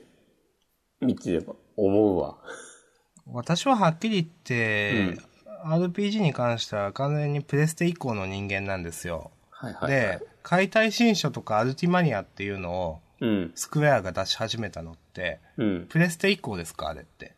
[1.01, 2.37] 見てれば思うわ。
[3.27, 5.21] 私ははっきり言って、
[5.67, 9.31] RPG に関しては完全にプレステ以降の人間なんですよ。
[9.61, 10.19] はいはい、はい。
[10.19, 13.53] で、解体新書とかアルティマニアっていうのをうん。
[13.57, 15.87] スクエアが出し始めたのって、うん。
[15.89, 17.35] プレステ以降ですかあれって。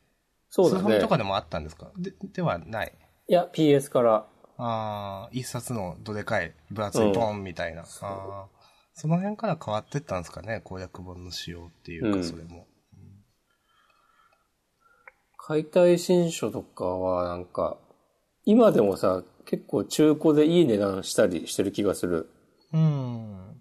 [0.50, 1.08] そうだねスーファミと。
[1.08, 1.90] かでもあったんですか？
[1.96, 2.92] で、ではない。
[3.28, 4.14] いや、PS から。
[4.16, 4.26] あ
[4.58, 7.82] あ、一冊のどでかい分厚いポンみたいな。
[7.82, 8.46] ああ、
[8.92, 10.60] その辺から変わってったんですかね？
[10.62, 12.66] 攻略本の仕様っていうか、うんそれも。
[15.38, 17.78] 解体新書とかはなんか、
[18.44, 22.30] 今でもさ、結構中古でいい値段したりしてる気がする。
[22.72, 23.60] うん。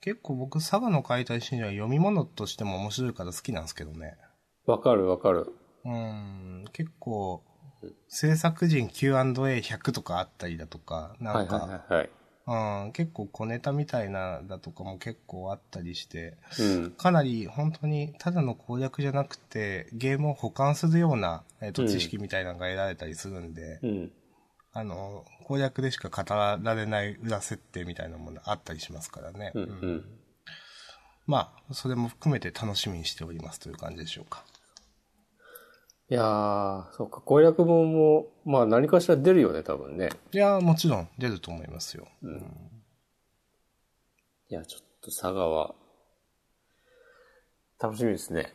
[0.00, 4.16] 結構僕、佐賀の解体新書は読み物としても面白いから好きなんですけどね。
[4.64, 5.52] わかるわかる。
[5.84, 6.64] うん。
[6.72, 7.42] 結構、
[8.06, 12.10] 制作人 Q&A100 とかあったりだとか、なはいんか、はいはいはい。
[12.86, 16.90] うん、結構小ネタみたいなだとかも結構あったりして、うん。
[16.92, 24.12] かなり本当にただの攻略じゃなくて、ゲームを保管するような、えっとうん知識みたいなのが得られたりするんで、うん。
[24.78, 29.52] あの、攻略でしか語られない裏設定みたいなものあったりしますからね。
[29.54, 29.62] うん。
[29.62, 30.04] うん。
[31.26, 34.44] まあ、それも含めて楽しみにしておりますという感じでしょうか。
[36.10, 40.10] いやー、そっか、攻略本も、まあ何かしら出るよね、多分ね。
[40.32, 42.06] いやー、もちろん出ると思いますよ。
[44.50, 45.74] いや、ちょっと佐賀は、
[47.80, 48.52] 楽しみですね。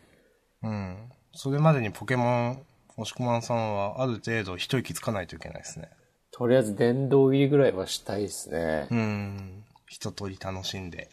[0.62, 1.12] うん。
[1.34, 2.66] それまでにポケモン、
[2.98, 5.90] 押し込まんさんはある程度一息つかないといけないですね。
[6.32, 8.88] とりあえず殿堂入りぐらいはしたいですね。
[8.90, 9.64] うん。
[9.88, 11.10] 一通り楽しんで。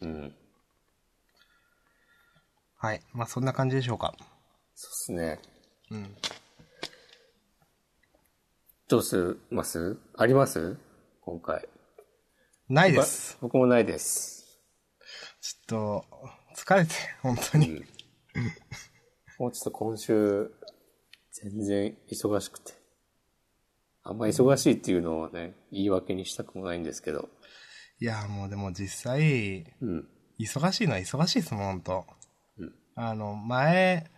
[0.00, 0.34] うん。
[2.76, 3.02] はい。
[3.12, 4.14] まあ、そんな感じでしょうか。
[4.74, 5.40] そうっすね。
[5.90, 6.16] うん。
[8.88, 9.98] どうすます？
[10.16, 10.76] あります？
[11.20, 11.68] 今回。
[12.68, 13.36] ないです。
[13.40, 14.60] 僕もないです。
[15.40, 16.18] ちょっと、
[16.56, 17.84] 疲れて、本当に。
[19.38, 20.50] もうちょっと今週、
[21.32, 22.79] 全然忙しくて。
[24.10, 27.28] あんま忙しいっていうのはね、言い訳にしたくもないんですけど。
[28.00, 30.08] いや、もうでも実際、うん。
[30.40, 32.06] 忙しいのは忙しいですもん、本当
[32.58, 34.10] うんあの、前、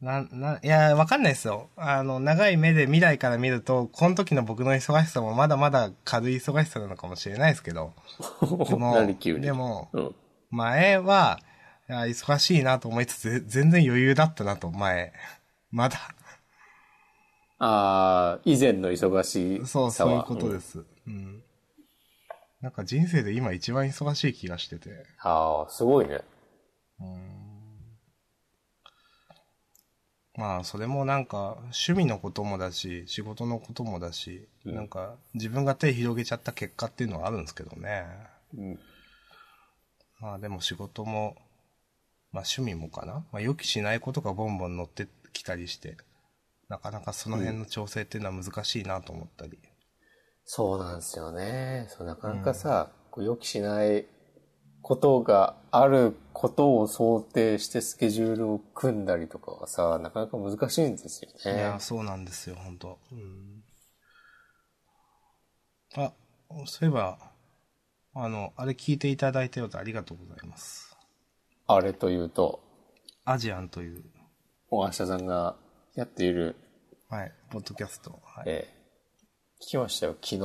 [0.00, 1.68] な、な、いや、わかんないですよ。
[1.76, 7.92] あの、長い目で未来から見ると、この時の僕の忙しさもまだまだ軽い忙しさなのかもしれないですけど。
[8.70, 9.06] でも。
[9.38, 10.14] でも、うん。
[10.48, 11.40] 前は、
[11.88, 15.12] 忙しいなと思いつつ、ぜ全然余裕だったなと、前。
[15.70, 15.98] まだ。
[17.64, 19.90] ああ、以前の忙しそう。
[19.92, 20.84] そういうことです。
[21.06, 21.44] うん。
[22.60, 24.90] なんか人生で今一番忙しい気がしてて。
[25.20, 26.22] ああ、すごいね。
[30.34, 38.06] まあ、それもなんか、趣味のこともだし、仕事のこともだし、うんなんか、自分が手広げちゃった結果っていうのはあるんですけどね。
[38.58, 38.80] うん。
[40.18, 41.36] まあでも仕事も、
[42.32, 43.24] まあ趣味もかな。
[43.30, 45.96] まあ予期しないことがボンボン乗ってきたりして、
[46.72, 49.58] なかなかその辺の調整っていうのは難しいなと思ったり。
[50.46, 51.84] そうなんですよね。
[51.90, 54.06] そうなかなかさ、こう予期しない
[54.80, 61.78] ことがあることを想定してスケジュールを組んだりとかはさ、なかなか難しいんですよねいや、。
[61.78, 63.62] そうなんですよ、本当うん。
[65.94, 66.14] あ、
[66.64, 67.18] そういえば、
[68.14, 70.96] あの、あれ聞いていただいたようでありがとうございます。
[71.66, 72.64] あれというと、
[73.26, 74.02] アジアンという、
[74.70, 75.56] 大橋さんが
[75.94, 76.56] やっている、
[77.08, 78.10] はい、ポッドキャスト。
[78.24, 78.44] はい。
[78.46, 78.82] えー
[79.62, 80.38] 聞きましたよ、昨日。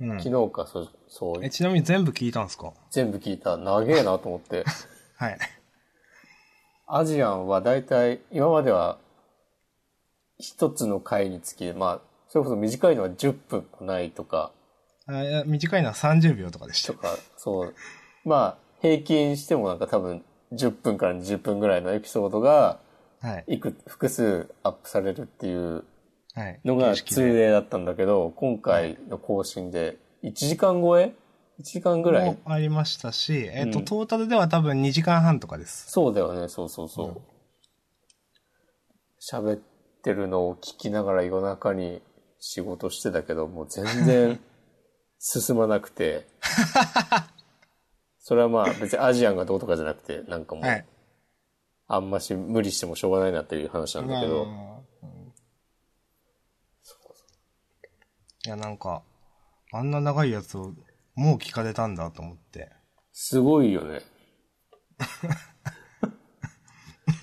[0.00, 2.72] うん昨日か、そう、そうえ、ちなみに全部聞いたんですか？
[2.92, 3.56] 全部聞いた。
[3.56, 4.64] 長えなと思って。
[5.18, 5.38] はい。
[6.86, 8.98] アジアンは大体、今までは、
[10.38, 14.52] 一つの回につき、まあ、それこそ短いのは10分もないとか、
[15.06, 17.00] あいや短いのは30秒とかでしたと。
[17.00, 17.74] か、そう。
[18.24, 22.80] まあ、平均してもなんか多分、10分から20分ぐらいのエピソードが、は
[23.38, 23.44] い。
[23.54, 25.84] いく、複数アップされるっていう
[26.34, 26.60] はい。
[26.64, 31.14] のが通例だったんだけど、今回の更新で、1時間超え
[31.60, 32.26] ?1 時間ぐらい？
[32.26, 35.90] もありましたし、えっ、と、うんトータルでは多分2時間半とかです。
[35.90, 37.20] そうだよね、そうそうそう。
[39.20, 39.60] 喋、っ
[40.02, 42.02] てるのを聞きながら夜中に
[42.40, 44.40] 仕事してたけど、もう全然
[45.20, 46.26] 進まなくて。
[48.18, 50.84] それはまあ別にアジアンがどうとかじゃなくて、なんかもう、はい。
[51.94, 54.72] あんまし無理してもしょうがないなっていう話なんだけど、うん
[58.44, 59.02] いや、なんか、
[59.72, 60.74] あんな長いやつを
[61.14, 62.72] もう聞かれたんだと思って。
[63.12, 64.00] すごいよね。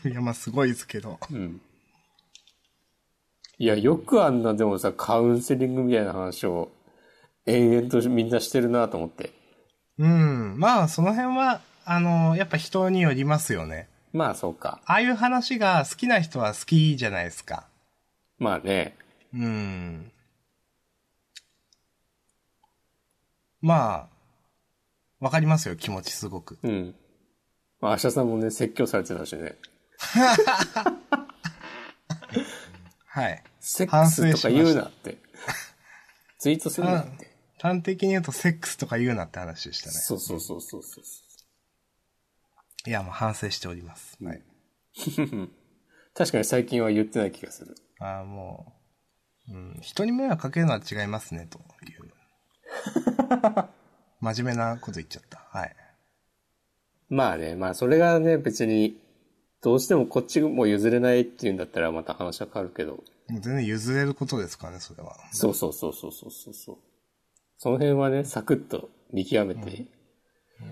[0.10, 1.20] いや、まあすごいですけど。
[1.30, 1.62] うん。
[3.58, 6.72] いや、よくあんなでもさ、カウンセリングみたいな話を
[7.46, 9.34] 延々とみんなしてるなと思って。
[9.98, 10.58] うん。
[10.58, 13.90] まあ、その辺は、あの、やっぱ人によりますよね。
[14.14, 14.82] まあそうか。
[14.86, 17.68] ああいう話が好きな人は好きじゃないですか。
[18.38, 18.96] まあね。
[19.34, 20.12] うん。
[23.62, 24.10] まあ、
[25.20, 26.58] わかりますよ、気持ちすごく。
[26.64, 26.96] うん。
[27.82, 29.56] まあ、明日さんもね、説教されてたしね。
[33.06, 33.44] はい。
[33.60, 35.18] セックスとか言うなって。
[36.38, 37.30] ツイートするなって。
[37.62, 39.92] 端的に言うとセックスとか言うなって話でしたね。
[39.94, 41.04] そうそうそうそうそう。
[42.88, 44.18] いや、もう反省しております。
[44.24, 44.42] はい。
[46.14, 47.76] 確かに最近は言ってない気がする。
[48.00, 48.74] ああ、も
[49.50, 51.62] う、うん、人に迷惑かけるのは違いますね、とい
[51.98, 52.12] う。
[54.22, 55.40] 真面目なこと言っちゃった。
[55.52, 55.76] はい。
[57.10, 59.00] まあね、まあそれがね、別に、
[59.62, 63.04] どうしてもこっちも譲れないっていうんだったらまた話は変わるけど。
[63.28, 65.16] もう全然譲れることですからね、それは。
[65.32, 66.78] そうそうそうそうそうそうそう。
[67.58, 69.86] その辺はね、サクッと見極めて、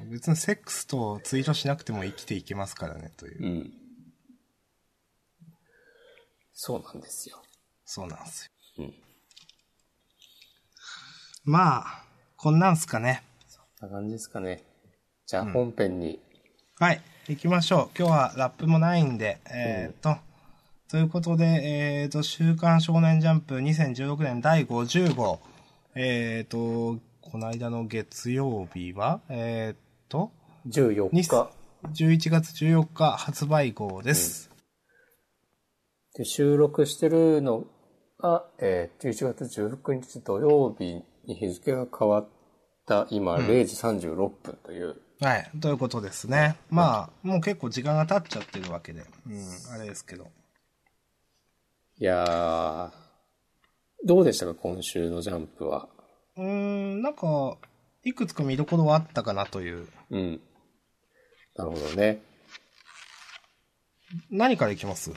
[0.10, 3.43] 別にセックスとツイートしなくても生きていけますからね、という。
[3.43, 3.71] うん。
[6.54, 7.41] そうなんですよ。
[7.86, 8.86] そうなんですよ。
[8.86, 8.93] うん。
[11.45, 12.04] まあ、
[12.36, 13.23] こんなんすかね。
[13.80, 14.63] こんな感じですかね。
[15.26, 16.19] じゃあ本編に、
[16.80, 17.97] はい、行きましょう。
[17.97, 20.17] 今日はラップもないんで、えーっと、
[20.89, 25.39] ということで、えーっと、週刊少年ジャンプ2016年第50号。
[25.95, 30.32] えーっと、この間の月曜日は、えーっと、
[30.70, 31.30] 14に日。
[31.92, 34.50] 11月14日発売号です。
[36.16, 37.66] で収録してるの
[38.18, 42.30] が、えー、11月16日土曜日に日付が変わっ
[42.86, 44.96] た今、0時36分という。
[45.20, 46.56] はい、ということですね。
[46.70, 50.28] まあ、もう結構時間が経っちゃってるわけで、うん、あれですけど。
[52.00, 52.92] いやー、
[54.06, 55.90] どうでしたか今週のジャンプは？
[56.38, 57.58] うーん、なんか、
[58.04, 59.88] いくつか見どころはあったかなという。
[60.12, 60.41] うん。
[61.56, 62.21] なるほどね。
[64.30, 65.12] 何からいきます？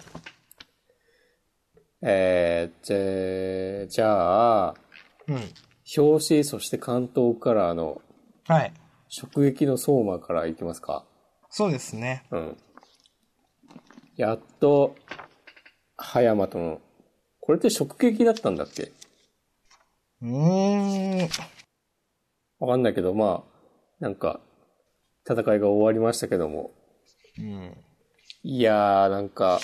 [2.02, 4.74] えー、じゃじゃあ、
[5.28, 5.34] うん。
[5.96, 8.00] 表紙、そして関東カラーの
[8.46, 8.72] はい。
[9.22, 11.04] 直撃の相馬からいきますか。
[11.50, 12.24] そうですね。
[12.30, 12.56] うん。
[14.16, 14.96] やっと、
[15.96, 16.80] 葉山との、
[17.40, 18.92] これって直撃だったんだっけ？
[20.22, 21.28] うーん。
[22.58, 23.52] わかんないけど、まあ、
[24.00, 24.40] なんか、
[25.28, 26.72] 戦いが終わりましたけども。
[27.38, 27.76] うん。
[28.42, 29.60] いやー、なんか、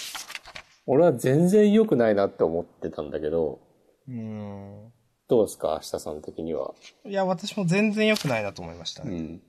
[0.87, 3.61] 俺は全然良くないなって思ってたんだけど、
[4.09, 4.93] うん。
[5.29, 5.73] どうですか？
[5.75, 6.75] 明日さん的には。
[7.05, 9.17] いや、私も全然良くないなと思いましたね。
[9.17, 9.43] うん。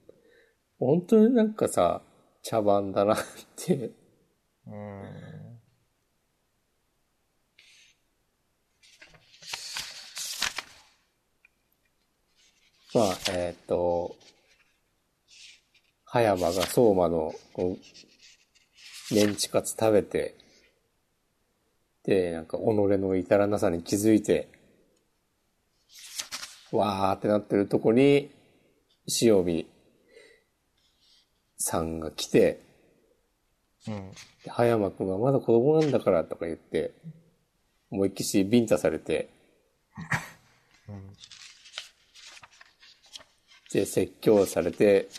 [0.80, 2.02] 本当になんかさ、
[2.42, 3.18] 茶番だなっ
[3.56, 3.92] て。
[4.66, 5.47] うん。
[12.98, 14.16] まあ、えーっと、
[16.04, 17.78] 葉山が相馬のこ
[19.12, 20.34] うメンチカツ食べて、
[22.06, 24.48] で、なんか己の至らなさに気づいて、
[26.72, 28.32] わーってなってるとこに、
[29.22, 29.68] 塩見
[31.60, 32.62] さんが来て、
[33.88, 34.12] うん。
[34.44, 36.94] で葉山くんはまだ子供なんだからとか言って、
[37.92, 39.30] 思いっきしビンタされて、
[43.72, 45.10] で、説教されて、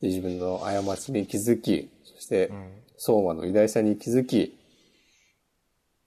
[0.00, 2.50] で、自分の過ちに気づき、そして、
[2.96, 4.58] 相馬の偉大さに気づき、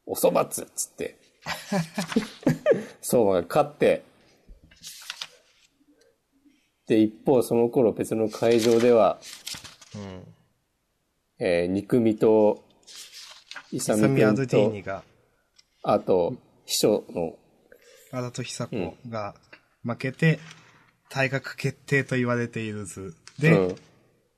[0.05, 1.17] おそばっつっつって、
[3.01, 4.03] 相馬が勝って、
[6.87, 9.19] で、一方その頃別の会場では、
[9.95, 10.23] うん。
[11.39, 12.63] えー、肉味と、
[13.71, 15.03] イサミアドディーニ、が、
[15.83, 17.35] あと、秘書の、
[18.11, 19.35] アダトヒサコが
[19.85, 20.39] 負けて、
[21.09, 23.15] 退学決定と言われている図。
[23.39, 23.75] で、うん、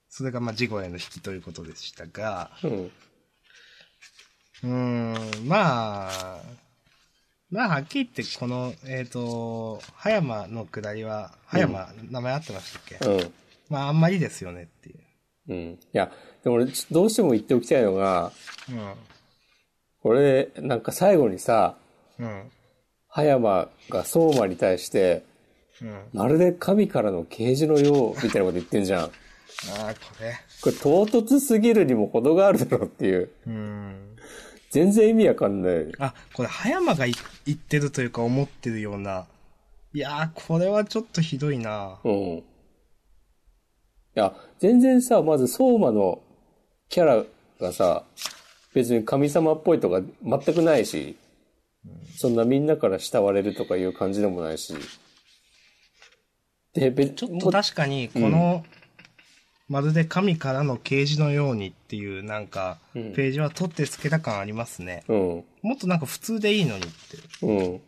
[0.09, 6.41] それがまあ事後への引きということでしたが、うん、うーん、まあ、
[7.49, 13.33] まあ、はっきり言って、この、えっ、と、葉山の下りは、葉山、名前合ってましたっけ、うん。
[13.69, 14.99] まあ、あんまりですよねっていう。
[15.49, 15.57] うん。
[15.73, 16.11] いや、
[16.43, 18.33] でも俺、どうしても言っておきたいのが、
[18.69, 18.93] うん。
[20.01, 21.77] これ、なんか最後にさ、
[22.19, 22.51] うん。
[23.07, 25.23] 葉山が相馬に対して、うん。
[26.13, 29.03] まるで神からの啓示のよう、みたいなこと言ってんじゃん。
[29.03, 29.09] あ
[29.89, 30.33] あ、これ。
[30.61, 33.29] これ唐突すぎるにも程があるだろうっていう。
[33.47, 34.17] うん。
[34.69, 35.91] 全然意味わかんない。
[35.99, 37.13] あ、これ、葉山がい
[37.45, 39.27] 言ってるというか思ってるような。
[39.93, 41.99] いやー、これはちょっとひどいな。
[42.03, 42.13] うん。
[42.13, 42.43] い
[44.15, 46.21] や、全然さ、まず相馬の
[46.89, 47.23] キャラ
[47.59, 48.03] がさ、
[48.73, 51.15] 別に神様っぽいとか全くないし、
[52.17, 54.73] そんなみんなから慕われるとかいう感じでもないし。
[56.77, 58.63] で、別ちょっと確かに、この、
[59.67, 65.03] まるで神からの啓示のようにっていう、なんか、うんページは取ってつけた感ありますね。
[65.07, 65.45] うん。
[65.63, 67.81] もっとなんか普通でいいのにって。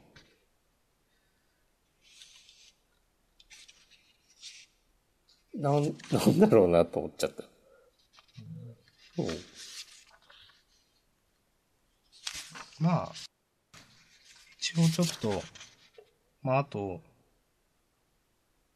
[5.55, 5.61] うん。
[5.61, 7.43] なん、なんだろうなと思っちゃった。
[9.19, 9.27] うん。
[12.79, 13.11] まあ、
[14.57, 15.43] 一応ちょっと、
[16.41, 17.01] まああと、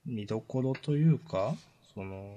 [0.05, 1.55] 見どころというか、
[1.93, 2.35] その、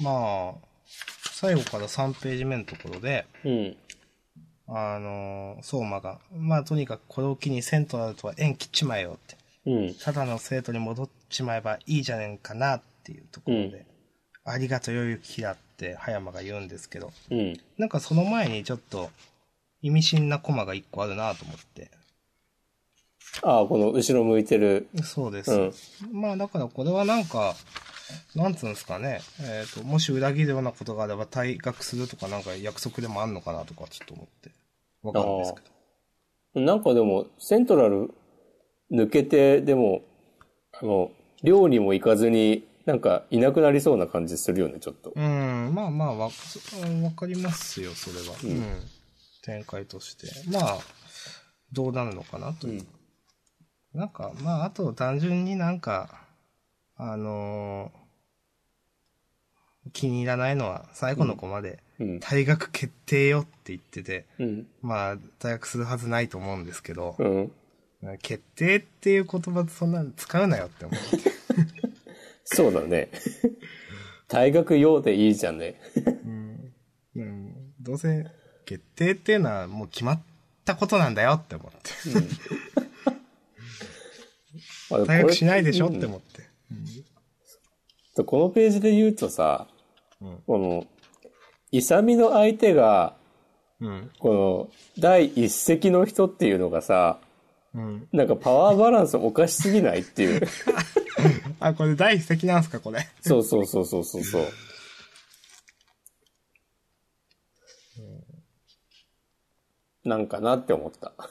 [0.00, 0.72] まあ、
[1.32, 3.76] 最後から3ページ目のところで、うん。
[4.68, 9.36] あの、相馬が、まあとにかくこれを機にセントラルとは縁切っちまえよって。
[9.66, 9.94] うん。
[9.94, 13.86] ただの生徒に戻っちまえばいいじゃねんかなっていうところで、うん
[14.44, 17.60] ありがとよゆきだって葉山が言うんですけど、うん。
[17.78, 19.10] なんかその前にちょっと
[19.82, 21.90] 意味深なコマが一個あるなと思って。
[23.42, 24.88] ああ、この後ろ向いてる。
[25.02, 25.50] そうです。
[25.50, 25.72] うん。
[26.12, 27.54] まあだからこれはなんか、
[28.34, 29.20] なんつうんですかね。
[29.40, 34.50] えっ、と、もし裏切るようなことがあれば退学するとかなんか約束でもあんのかなとかちょっと思って。
[35.02, 35.60] わかるんですけ
[36.54, 36.60] ど。
[36.60, 38.12] なんかでも、セントラル
[38.92, 40.02] 抜けて、でも、
[40.72, 41.10] あの、
[41.42, 45.12] 寮にも行かずに、なんかいなくなりそうな感じするよね、ちょっと。
[45.14, 46.30] うん、まあまあわ、わ
[47.16, 48.36] かりますよ、それは。
[48.44, 48.80] ううんん。
[49.42, 50.26] 展開として。
[50.50, 50.78] まあ、
[51.72, 52.86] どうなるのかなという。
[53.94, 56.24] なんか、まあ、あと単純になんか、
[56.96, 58.02] あのー
[59.92, 62.18] 気に入らないのは最後のコマで、うん。
[62.18, 64.66] 退学決定よって言ってて、うん。
[64.80, 67.52] まあ、退学するはずないと思うんですけど、うん。
[68.20, 71.30] 決定っていう言葉そんなの使うなよって思って。
[72.44, 73.10] そうだね。
[74.28, 75.80] 大学用でいいじゃんね。
[77.14, 78.26] うん、どうせ、
[78.64, 80.22] 決定っていうのはもう決まっ
[80.64, 81.90] たことなんだよって思って。
[82.80, 82.81] 退
[84.98, 86.42] 退学しないでしょって思って。
[88.24, 89.66] このページで言うとさ、
[90.20, 90.86] うんこの、
[91.70, 93.14] イサミの相手が、
[93.80, 94.10] うん。
[94.18, 97.18] この、第一席の人っていうのがさ、
[97.74, 98.08] うん。
[98.12, 100.42] なんかパワーバランスおかしすぎないっていう。
[101.58, 103.00] あ、これ第一席なんすか、これ？
[103.22, 104.44] そうそうそうそうそうそう。
[110.04, 111.12] なんかなって思った。
[111.16, 111.28] あ、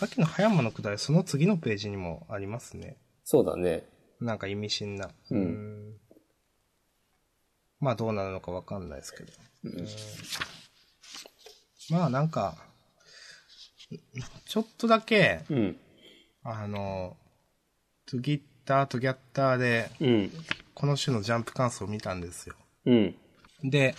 [0.00, 2.96] さっきの葉山のくだり、その次のページにもありますね。
[3.22, 3.84] そうだね。
[4.18, 5.10] なんか意味深な。
[5.30, 5.92] うんん
[7.80, 9.32] まあどうなるのかわかんないですけど。
[11.90, 12.56] まあなんか、
[14.46, 15.76] ちょっとだけ、うん。
[16.44, 17.18] あの、
[18.06, 20.30] トゥギッターとギャッターで、うん。
[20.72, 22.54] この種のジャンプ感想を見たんですよ。
[22.86, 23.14] うん。
[23.64, 23.94] で、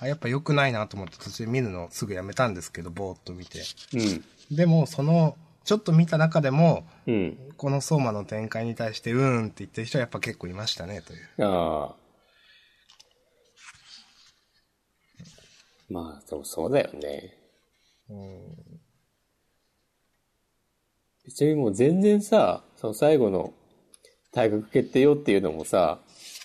[0.00, 3.60] あやっぱ良くないなと思って途中で見るのすぐやめたんですけど、ぼーっと見て。
[3.94, 4.24] うん。
[4.50, 7.38] でも、その、ちょっと見た中でも、うん。
[7.56, 11.44] この相馬の展開に対して、うーんって言ってる人はやっぱ結構いましたね、という。
[11.44, 11.96] ああ。
[15.90, 17.36] まあ、でもそうだよね。
[18.08, 18.80] うん。
[21.24, 23.52] 別にもう全然さ、その最後の
[24.32, 26.00] 大学決定よっていうのもさ、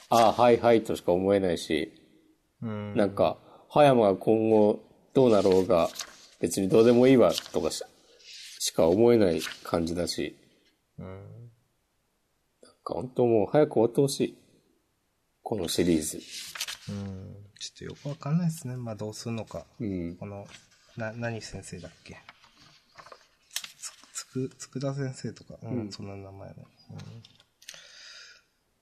[0.10, 1.94] ああ、はいはいとしか思えないし、
[2.62, 2.96] うん。
[2.96, 3.38] なんか、
[3.70, 4.84] 葉山が今後
[5.14, 5.90] どうなろうが
[6.40, 7.84] 別にどうでもいいわとかし
[8.66, 10.38] しか思えない感じだし、
[10.98, 11.06] うん。
[12.62, 14.38] なんか本当もう早く終わってほしい。
[15.42, 16.22] このシリーズ。
[16.88, 17.36] うん。
[17.60, 18.78] ちょっとよくわかんないですね。
[18.78, 19.66] まあどうするのか。
[19.82, 20.16] うん。
[20.16, 20.48] この、
[20.96, 22.16] な、何先生だっけ？
[23.82, 26.56] つ、つく、つくだ先生とか、うん、うんそんな名前ね。
[26.92, 26.98] うん、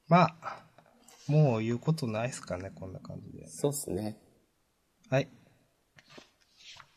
[0.10, 0.64] まあ、
[1.28, 3.48] もう言うことないですかね、こんな感じで。
[3.48, 4.20] そうっすね。
[5.10, 5.28] はい。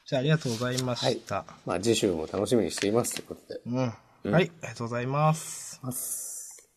[0.07, 1.47] じゃあありがとうございました。
[1.65, 3.61] まあ次週も楽しみにしていますということで。
[3.67, 3.93] うん。
[4.25, 5.81] うんはい、ありがとうございます。
[5.83, 6.71] ます。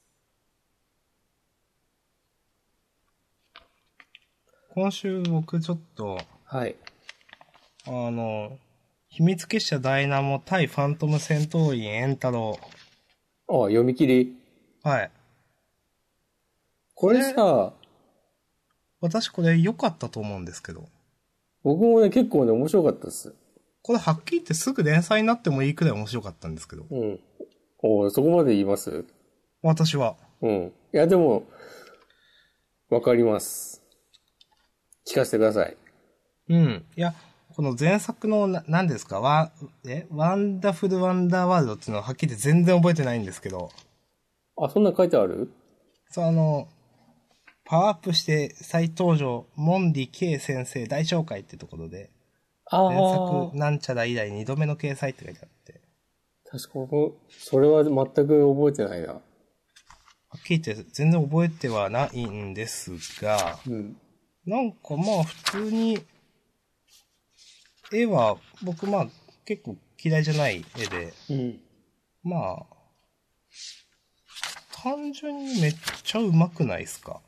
[4.73, 6.78] 今週僕ちょっと、はい。
[7.86, 8.57] あの、
[9.09, 12.57] 秘密結社ダイナモ対ファントム戦闘員エンタロ
[13.49, 14.38] ああ、読み切り。
[14.86, 14.88] ウ。
[14.88, 15.11] はい。
[16.95, 17.73] これさ、
[19.01, 20.88] 私これ良かったと思うんですけど。
[21.68, 23.36] 僕もね、結構ね、面白かったっす。
[23.82, 26.86] これはっきり言ってすぐ連載になってもいいくらい面白かったんですけど。
[26.89, 27.20] うん。
[27.80, 29.03] おそこまで言います？
[29.61, 30.15] 私は。
[30.41, 30.72] うん。
[30.93, 31.43] いや、でも、
[32.89, 33.84] わかります。
[35.05, 35.76] 聞かせてください。
[36.47, 36.86] うん。
[36.95, 37.13] いや、
[37.53, 39.20] この前作のな、何ですか？
[39.20, 39.51] ワ
[39.86, 40.07] ン、え？
[40.09, 43.72] ワンダフルワンダーワールドっていうのははっきり言って全然覚えてないんですけど。
[44.57, 45.51] あ、そんなん書いてある？
[46.11, 46.70] そう、あの、
[47.70, 52.11] パワーアップして再登場、モンディ K 先生大紹介ってところで、
[52.65, 55.82] あ前作なんちゃら以来2度目の掲載って書いてあって、
[56.49, 57.93] 確か僕、それは全
[58.26, 59.15] く覚えてないな。
[59.15, 59.22] は
[60.38, 62.91] っきり言って全然覚えてはないんです
[63.22, 63.97] が、うん。
[64.45, 65.99] なんかまあ普通に、
[67.91, 69.07] 絵は僕まあ
[69.43, 71.59] 結構嫌いじゃない絵で、うん。
[72.24, 72.65] まあ、
[74.84, 77.20] 単純にめっちゃ上手くないですか？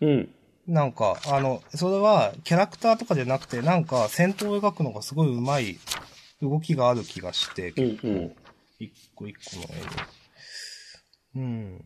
[0.00, 0.34] うん。
[0.66, 5.78] なんか、あの、それはキャラクターとかじゃなくて、なんか戦闘を描くのがすごい上手い
[6.40, 8.36] 動きがある気がして、うん結構、うん
[8.80, 9.84] 一個一個の絵で。
[11.36, 11.84] うん。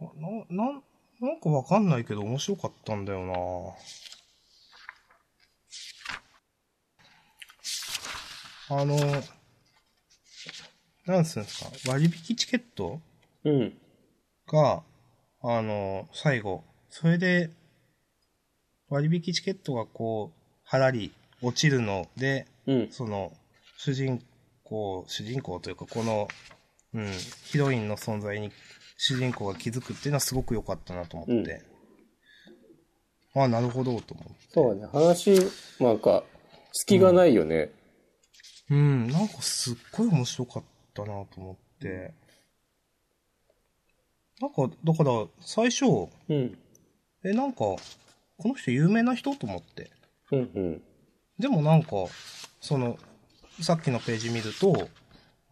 [0.00, 0.04] あ
[0.50, 0.82] な、なん、
[1.20, 3.26] なんかわかんないけど面白かったんだよ
[8.68, 8.96] なあの、
[11.06, 13.00] なんつうんですか、割引チケット？
[13.44, 13.78] うん。
[14.48, 14.82] が、
[15.48, 17.50] あの、最後、それで、
[18.88, 22.88] 割引チケットがこう、はらり落ちるので、うん。
[22.90, 23.32] その、
[23.76, 24.20] 主人
[24.64, 26.26] 公、主人公というか、この、
[26.94, 27.12] うん、
[27.44, 28.50] ヒロインの存在に
[28.96, 31.62] 主人公が気づくっていうのはすごく良かったなと思って。
[33.36, 34.34] ああ、なるほど、と思って。
[34.50, 34.88] そうだね。
[34.92, 35.36] 話、
[35.78, 36.24] なんか、
[36.72, 37.70] 隙がないよね。
[38.68, 42.25] うん、なんかすっごい面白かったなと思って。
[44.40, 45.84] なんか、だから、最初、
[46.28, 46.58] うん。
[47.24, 47.78] え、なんか、こ
[48.44, 49.90] の人有名な人と思って。
[50.32, 50.38] うん。
[50.38, 50.82] うん。
[51.38, 51.90] でもなんか、
[52.60, 52.98] その、
[53.62, 54.88] さっきのページ見ると、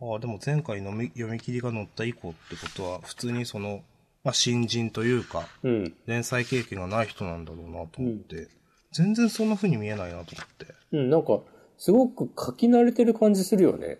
[0.00, 3.82] ああ、でも前回のみ読み切りが載った以降ってことは、普通にその、
[4.22, 5.94] まあ、新人というか、うん。
[6.06, 8.48] 連載経験がない人なんだろうなと思って、
[8.92, 10.66] 全然そんな風に見えないなと思って。
[10.92, 11.10] うん。
[11.10, 11.40] なんか、
[11.78, 13.98] すごく書き慣れてる感じするよね。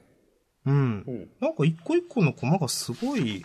[0.67, 1.05] うん。
[1.07, 1.31] うん。
[1.41, 3.45] なんか一個一個のコマがすごい、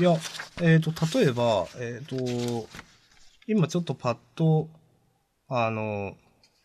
[0.00, 0.16] いや、
[0.60, 2.16] えっ、と、例えば、えっ、と、
[3.46, 4.68] 今ちょっとパッと、
[5.48, 6.16] あの、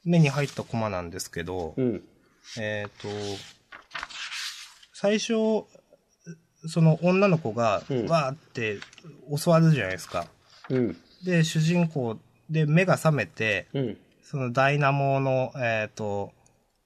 [0.03, 2.03] 目に入ったコマなんですけど、うん。
[2.59, 3.07] えっ、と、
[4.93, 5.33] 最初、
[6.67, 8.79] その女の子が、うんわーって
[9.37, 10.25] 襲われるじゃないですか。
[10.69, 10.97] うん。
[11.23, 12.17] で、主人公
[12.49, 13.97] で目が覚めて、うん。
[14.23, 16.31] そのダイナモの、えっ、と、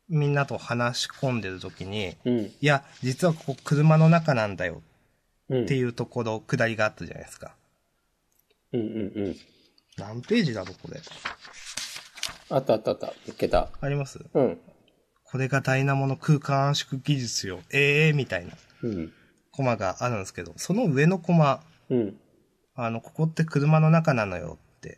[0.10, 2.40] みんなと話し込んでる時に、うん。
[2.40, 4.93] いや、実はここ車の中なんだようん。
[5.62, 7.56] っていうところ、下りがあったじゃないですか。
[8.72, 9.36] うんうんうん。
[9.98, 11.00] 何ページだろ、これ。
[12.50, 13.14] あったあったあった。
[13.28, 13.70] 見っけた。
[13.80, 14.20] あります？
[14.34, 14.60] うん。
[15.24, 17.60] これがダイナモの空間圧縮技術よ。
[17.72, 19.14] ええー、みたいなうん。
[19.52, 22.18] コマがあるんですけど、その上のコマ、うん。
[22.76, 24.98] あの、ここって車の中なのよって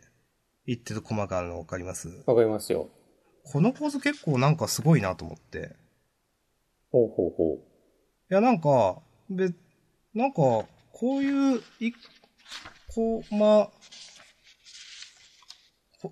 [0.66, 2.08] 言ってるコマがあるのわかります？
[2.26, 2.88] わかりますよ。
[3.44, 5.76] この構図結構なんかすごいなと思って。
[6.90, 7.58] ほうほうほい
[8.34, 8.98] や、なんか、
[9.28, 9.50] べ、
[10.16, 10.36] なんか、
[10.92, 11.92] こういう、い、
[12.94, 13.68] こう、ま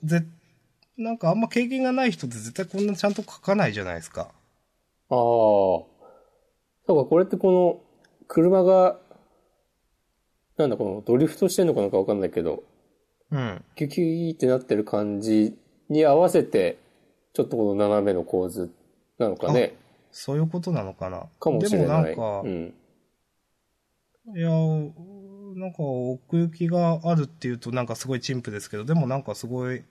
[0.05, 0.27] ぜ、
[0.99, 4.31] なんかあんま経験がない人って絶対こんなちゃんと書かないじゃないですか。
[5.09, 5.15] う。
[5.15, 5.17] ああ。
[5.17, 5.87] そ
[6.89, 7.81] うか、これってこの、
[8.29, 9.01] 車が、
[10.59, 12.63] なんだ、このドリフトしてんのかなんかわかんないけど、
[13.31, 13.65] うん。
[13.75, 15.57] キュキューってなってる感じ
[15.89, 16.77] に合わせて、
[17.33, 18.71] ちょっとこの斜めの構図
[19.19, 19.75] なのかね。
[20.13, 21.25] そういうことなのかな。
[21.41, 21.89] かもしれない。
[21.89, 22.75] でもなんか、うん。
[24.27, 29.83] いや、なんか奥行きがあるっていうとなんかすごい陳腐ですけど、でもなんかすごい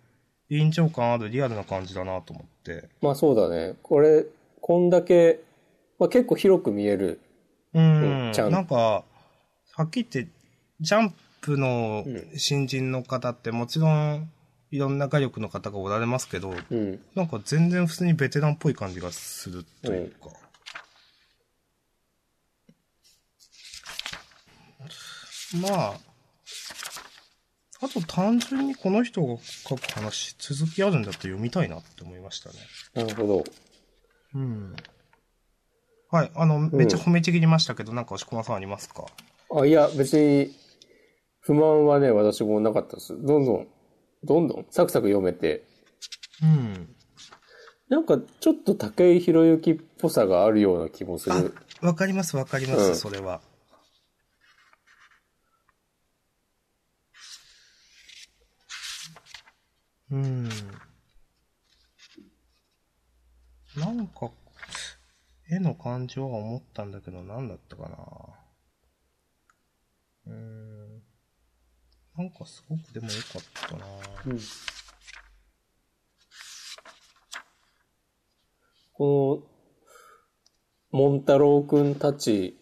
[0.49, 2.89] 臨場感あるリアルな感じだなと思って。
[3.01, 3.75] まあそうだね。
[3.83, 4.25] これ、
[4.61, 5.41] こんだけ、
[5.99, 7.19] まあ結構広く見える。
[7.73, 8.31] うん。
[8.33, 9.05] ちゃんなんか、は
[9.83, 10.31] っきり言って、
[10.79, 14.31] ジャンプのうん新人の方ってもちろん
[14.71, 16.99] いろんな画力の方がおられますけど、うん。
[17.15, 20.29] なんか全然普通にベテランっぽい感じがするというか。
[25.61, 25.93] まあ、
[27.81, 32.55] あと単純にこの人が書く話、続きあるんだって読みたいなって思いましたね。
[32.95, 33.43] なるほど。
[34.35, 34.75] うん。
[36.09, 39.05] はい、あの、めっちゃ褒めちぎりましたけど、なんか押し込まさんありますか？
[39.51, 40.51] あ、いや、別に、
[41.39, 43.09] 不満はね、私もなかったです。
[43.21, 43.67] どんどん、
[44.23, 45.65] どんどん、サクサク読めて、
[46.41, 46.95] うん。
[47.89, 53.41] なんか、ちょっと武井宏之っぽさがあるような気もすある。、わかりますわかります、うんそれは。
[60.13, 60.43] うん。
[63.75, 64.29] なんか、
[65.49, 67.97] 絵の感じは思ったんだけど、なんだったかな。
[70.27, 71.01] うん。
[72.15, 73.85] なんかすごくでも良かったな。
[74.27, 74.39] うん
[78.95, 79.43] こ
[80.91, 82.55] の、モンタロウくんたち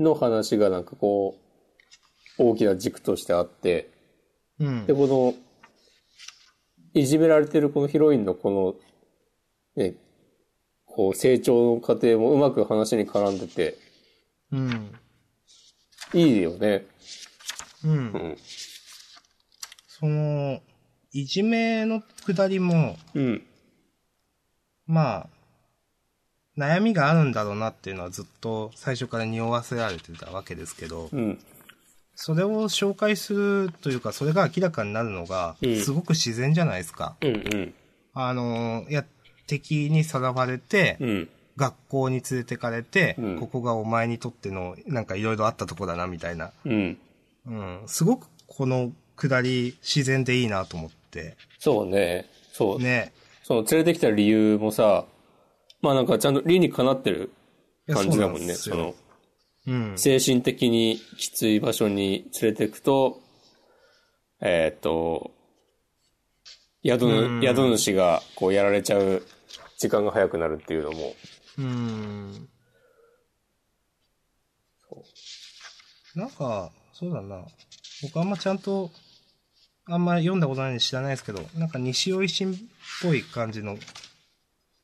[0.00, 1.36] の話がなんかこ
[2.36, 3.92] う、大きな軸としてあって、
[4.58, 4.92] うんで、。
[4.92, 5.34] この、
[6.94, 8.78] いじめられてるこのヒロインのこ
[9.76, 9.94] の、ね、
[10.86, 13.76] こう成長の過程もうまく話に絡んでて、
[14.52, 14.94] うん。
[16.14, 16.86] いいよね。
[17.84, 17.98] うんう。
[17.98, 18.38] ん。
[19.88, 20.60] その、
[21.12, 23.42] いじめのくだりも、うん。
[24.86, 25.28] まあ、
[26.56, 31.38] 悩みがあるんだろうなっていうのはずっと最初から匂わせられてたわけですけど、うん。
[32.16, 37.16] それを紹介するというか、それが明らかになるのがうん、すごく自然じゃないですか。
[37.20, 37.34] うん。
[37.34, 37.74] うん。
[38.14, 39.04] あの、いや、
[39.46, 41.28] 敵にさらわれて、うん。
[41.56, 46.52] 学校に連れてかれて、うんここがお前にとっての、なんかいろいろあったとこだな、みたいな。
[46.64, 46.98] うん。
[47.46, 47.82] うん。
[47.86, 51.36] すごくこのくだり、自然でいいなと思って。
[51.58, 52.28] そうね。
[52.52, 52.78] そう。
[52.80, 53.12] ね。
[53.42, 55.04] その連れてきた理由もさ、
[55.82, 57.30] まあなんかちゃんと理にかなってる
[57.88, 58.54] 感じだもんね。
[58.54, 58.94] その、
[59.66, 59.92] うん。
[59.96, 63.20] 精神的にきつい場所に連れてくと、
[64.40, 65.32] えーっと、
[66.84, 69.22] 宿うんぬ、宿主がこうやられちゃう
[69.78, 71.14] 時間が早くなるっていうのも、
[71.58, 72.48] うん。
[76.14, 77.44] なんか、そうだな。
[78.02, 78.90] 僕あんまちゃんと、
[79.86, 82.56] あんま読んだことないんで知らないですけど、なんか西尾維新っ
[83.02, 83.76] ぽい感じの、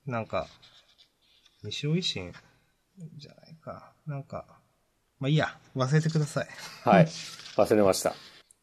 [0.07, 0.49] なんか、
[1.63, 2.33] 西尾維新
[3.17, 3.93] じゃないか。
[4.07, 4.60] なんか、
[5.21, 6.49] まあいいや、忘れてください。
[6.83, 7.05] はい。
[7.05, 8.15] 忘れました。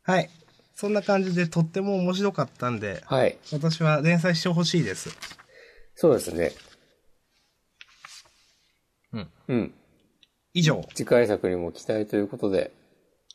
[0.03, 0.29] はい。
[0.73, 3.37] そんな感じでとっても面白かったんで、はい。
[3.51, 5.09] 私は連載してほしいです。
[5.93, 6.51] そうですね。
[9.13, 9.29] うん。
[9.47, 9.73] うん。
[10.53, 10.83] 以上。
[10.95, 12.71] 次回作にも期待ということで、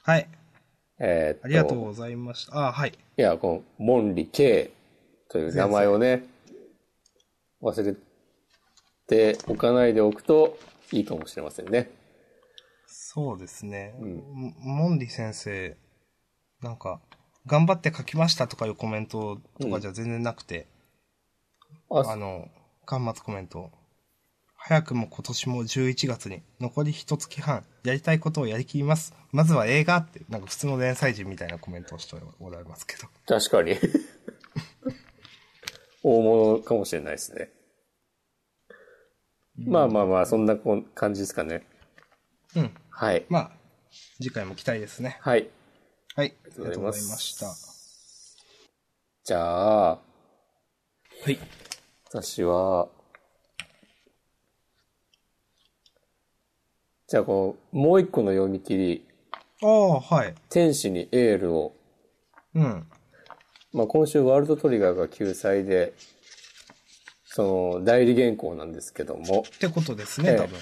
[0.02, 0.28] はい。
[0.98, 2.56] えーっと、ありがとうございました。
[2.56, 2.92] あ、はい。
[3.16, 4.72] いや、この、モンリ K
[5.28, 6.24] という名前をね、
[7.60, 7.94] 忘れ
[9.06, 10.58] ておかないでおくと
[10.90, 11.90] いいかもしれませんね。
[13.14, 13.94] そうですね。
[14.00, 15.76] うんモンリ先生、
[16.62, 16.98] なんか、
[17.46, 20.66] 頑張って書きましたとかいうコメントとかじゃ全然なくて、
[21.90, 22.48] あ、あの、
[22.86, 23.70] 端末コメント。
[24.56, 29.14] 早くも今年も11月に、残り一月半、やりたいことをやりきります。
[29.30, 33.08] まずは映画って、なんか普通の連載人みたいなコメントをしておられますけど。
[33.26, 33.76] 確かに。
[36.02, 37.50] 大物かもしれないですね。
[39.58, 40.56] まあまあまあ、そんな
[40.94, 41.66] 感じですかね。
[42.56, 42.74] うん。
[42.90, 43.24] はい。
[43.28, 43.50] まあ、
[44.16, 45.18] 次回も期待ですね。
[45.20, 45.48] はい。
[46.14, 46.34] はい。
[46.44, 47.46] ありがとうございました。
[49.24, 50.00] じゃあ、は
[51.26, 51.38] い。
[52.08, 52.88] 私は、
[57.06, 59.06] じゃあこの、もう一個の読み切り、
[59.62, 60.34] ああ、はい。
[60.50, 61.74] 天使にエールを、
[62.54, 62.86] うん。
[63.72, 65.94] まあ今週ワールドトリガーが救済で、
[67.24, 70.58] その代理原稿なんですけども、ってことですね、ええ多分。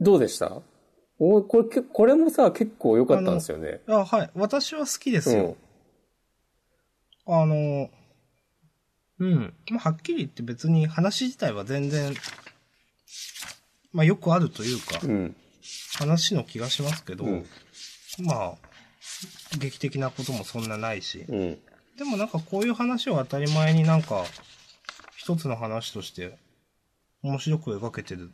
[0.00, 0.62] どうでした？
[1.18, 3.80] おこれけ、これもさ、結構良かったんですよね。
[3.86, 4.30] うんあ、はい。
[4.34, 5.56] 私は好きですよ。
[7.26, 7.90] あの、
[9.18, 9.54] うん。
[9.70, 12.14] まあ、はっきり言って別に話自体は全然、
[13.92, 15.10] まあ、よくあるというか、うん。
[15.10, 15.36] うん。
[15.98, 17.46] 話の気がしますけど、うん
[18.20, 18.54] まあ、
[19.58, 21.24] 劇的なこともそんなないし。
[21.28, 21.58] うん。
[21.96, 24.24] でもなんかこういう話を当たり前になんか、
[25.16, 26.38] 一つの話として、
[27.22, 28.30] 面白く描けてる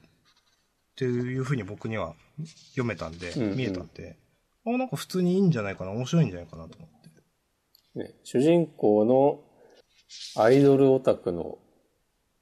[0.94, 2.14] っていうふうに僕には
[2.70, 4.16] 読めたんで、うんうん見えたんで、
[4.64, 6.94] あ、なんか普通にいいんじゃないかな、面白いんじゃないかなと思って。
[7.98, 9.40] ね、主人公の
[10.36, 11.58] アイドルオタクの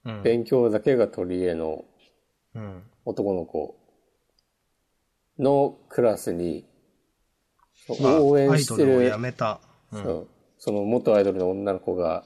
[0.05, 0.23] うん。
[0.23, 1.85] 勉強だけが取り柄の
[2.55, 2.83] うん。
[3.05, 3.77] 男の子
[5.39, 6.67] のクラスに、
[8.01, 9.61] まあ、応援してる、やめた。
[9.93, 10.27] うん。
[10.59, 12.25] その元アイドルの女の子が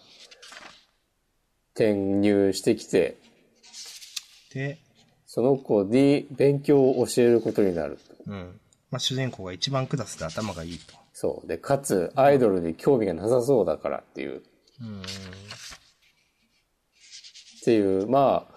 [1.75, 3.19] 転入してきて、
[4.53, 4.79] で、
[5.37, 8.33] その子に勉強を教えることになると。
[8.33, 8.59] うん。
[8.91, 10.95] まあ、主人公が一番クラスで頭がいいと。
[11.13, 11.47] そう。
[11.47, 14.43] で、かつ、アイドルに興味がなさそうだからっていう、
[14.81, 15.03] うん。
[15.03, 15.05] っ
[17.63, 18.55] ていう、まあ、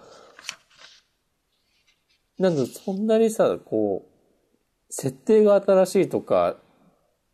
[2.38, 6.56] なんだ、そんなにさ、こう、設定が新しいとか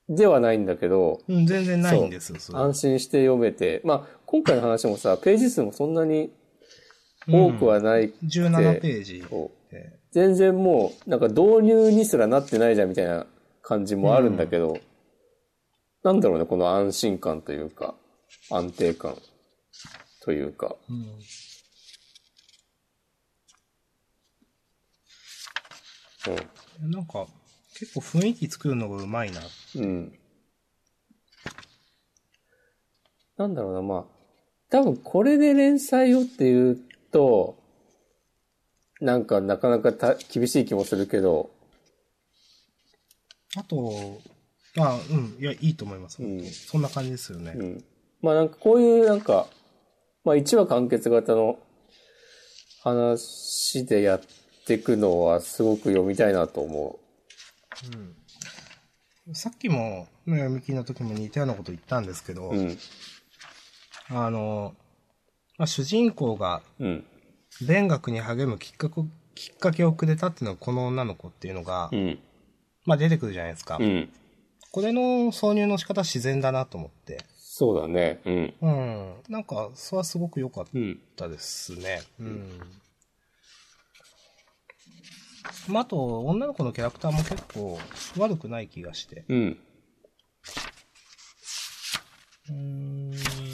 [0.08, 6.32] ではないんだけど、うん、全然ないんですよ、安心して読めて、まあ、今回の話もさ、ページ数もそんなに
[7.28, 9.24] 多くはない、17ページ。
[10.12, 13.26] 全然もう、なんか導入にすらなってないじゃんみたいな
[13.62, 14.78] 感じもあるんだけど、
[16.02, 17.94] なんだろうね、この安心感というか、
[18.50, 19.16] 安定感
[20.22, 21.06] というか、うん。
[26.90, 27.26] なんか、
[27.78, 29.40] 結構雰囲気作るのがうまいな。
[29.76, 29.82] うん。
[29.82, 30.18] うん。
[33.36, 34.04] なんだろうな、まあ、
[34.70, 37.56] 多分これで連載をっていうと、
[39.00, 41.50] なんかなかなかた厳しい気もするけど、
[43.56, 44.20] あと、
[44.78, 46.22] あ、うん、いや、いいと思います。
[46.22, 47.52] うんそんな感じですよね。
[47.56, 47.84] うん。
[48.20, 49.46] まあなんかこういうなんか、
[50.24, 51.58] まあ1話完結型の
[52.82, 54.20] 話でやっ
[54.66, 56.98] ていくのはすごく読みたいなと思
[59.32, 62.54] さっきも、ね読み切りの時も似たようなこと言ったんですけど、う。
[62.54, 62.78] うん。
[64.10, 64.74] あの、
[65.58, 67.04] まあ、主人公がうん。
[67.66, 69.00] 勉学に励むきっかけ、
[69.34, 72.18] きっかけをくれたっていうのがこの女の子っていうのが、うん。
[72.84, 73.78] まあ出てくるじゃないですか。
[73.80, 74.10] うん。
[74.70, 75.00] これの
[75.32, 77.24] 挿入の仕方自然だなと思って。
[77.38, 78.20] そうだね。
[78.26, 78.54] うん。
[78.60, 79.14] うん。
[79.30, 81.00] なんか、それはすごく良かっうん。
[81.16, 82.02] たですね。
[82.20, 82.60] うん。
[85.68, 87.78] まあ、あと、女の子のキャラクターも結構
[88.18, 89.24] 悪くない気がして。
[89.28, 89.58] うん。
[92.50, 93.45] うーん。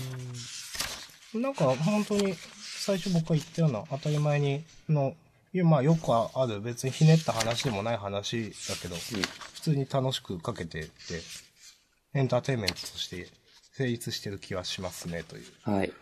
[1.34, 5.14] なんか、本当に、最初僕が言ったような当たり前にの、
[5.52, 10.92] いや、まあよくある別にひねった話でもない話だけど、普通に楽しくかけてって、
[12.14, 13.28] エンターテインメントとして
[13.72, 15.44] 成立してる気はしますね、という。
[15.62, 15.92] はい。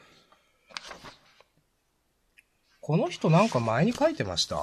[2.80, 4.56] この人なんか前に書いてました？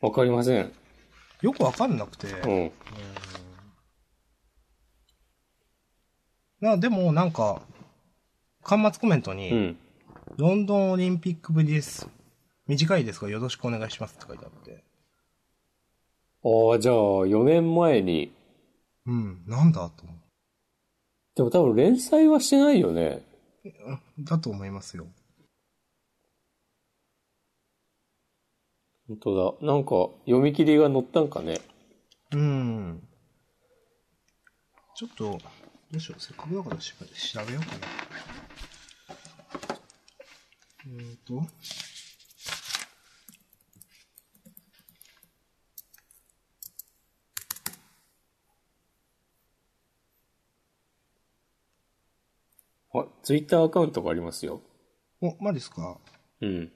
[0.00, 0.72] わかりません。
[1.42, 2.28] よくわかんなくて。
[2.28, 2.72] うん。
[6.60, 7.62] な、でもなんか、
[8.62, 9.78] 端末コメントに、うん。
[10.36, 12.08] ロンドンオリンピックぶりです。
[12.66, 14.84] 短いですがよろしくお願いしますって書いてあって。
[16.42, 18.32] ああ、じゃあ、4年前に。
[19.06, 20.16] うん、なんだと思う。
[21.34, 23.22] でも多分連載はしてないよね。
[24.20, 25.06] だと思いますよ。
[29.08, 29.66] 本当だ。
[29.66, 31.58] なんか、読み切りが載ったんかね。
[32.32, 33.02] うん。
[34.94, 35.38] ちょっと、
[35.92, 36.20] どうしよう。
[36.22, 36.94] せっかくだから調
[37.46, 37.86] べようかな。
[40.86, 41.42] えーと。
[52.92, 54.62] あ、ツイッターアカウントがありますよ。
[55.20, 55.98] お、マジっすか？
[56.40, 56.72] うん。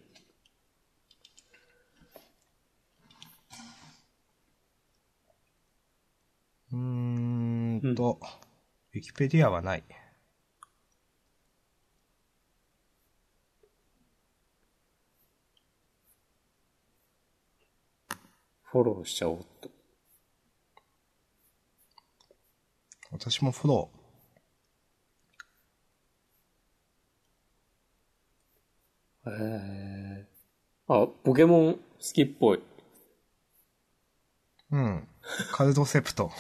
[6.73, 8.21] うーんと、
[8.95, 9.83] ウィキペディアはない。
[18.63, 19.69] フォローしちゃおうと。
[23.11, 23.91] 私もフォロ
[29.27, 30.27] へえ。
[30.89, 31.81] あ、ポケモン好
[32.13, 32.59] きっぽい。
[32.59, 32.63] ー。
[34.71, 35.09] うん。
[35.53, 36.31] カルドセプト。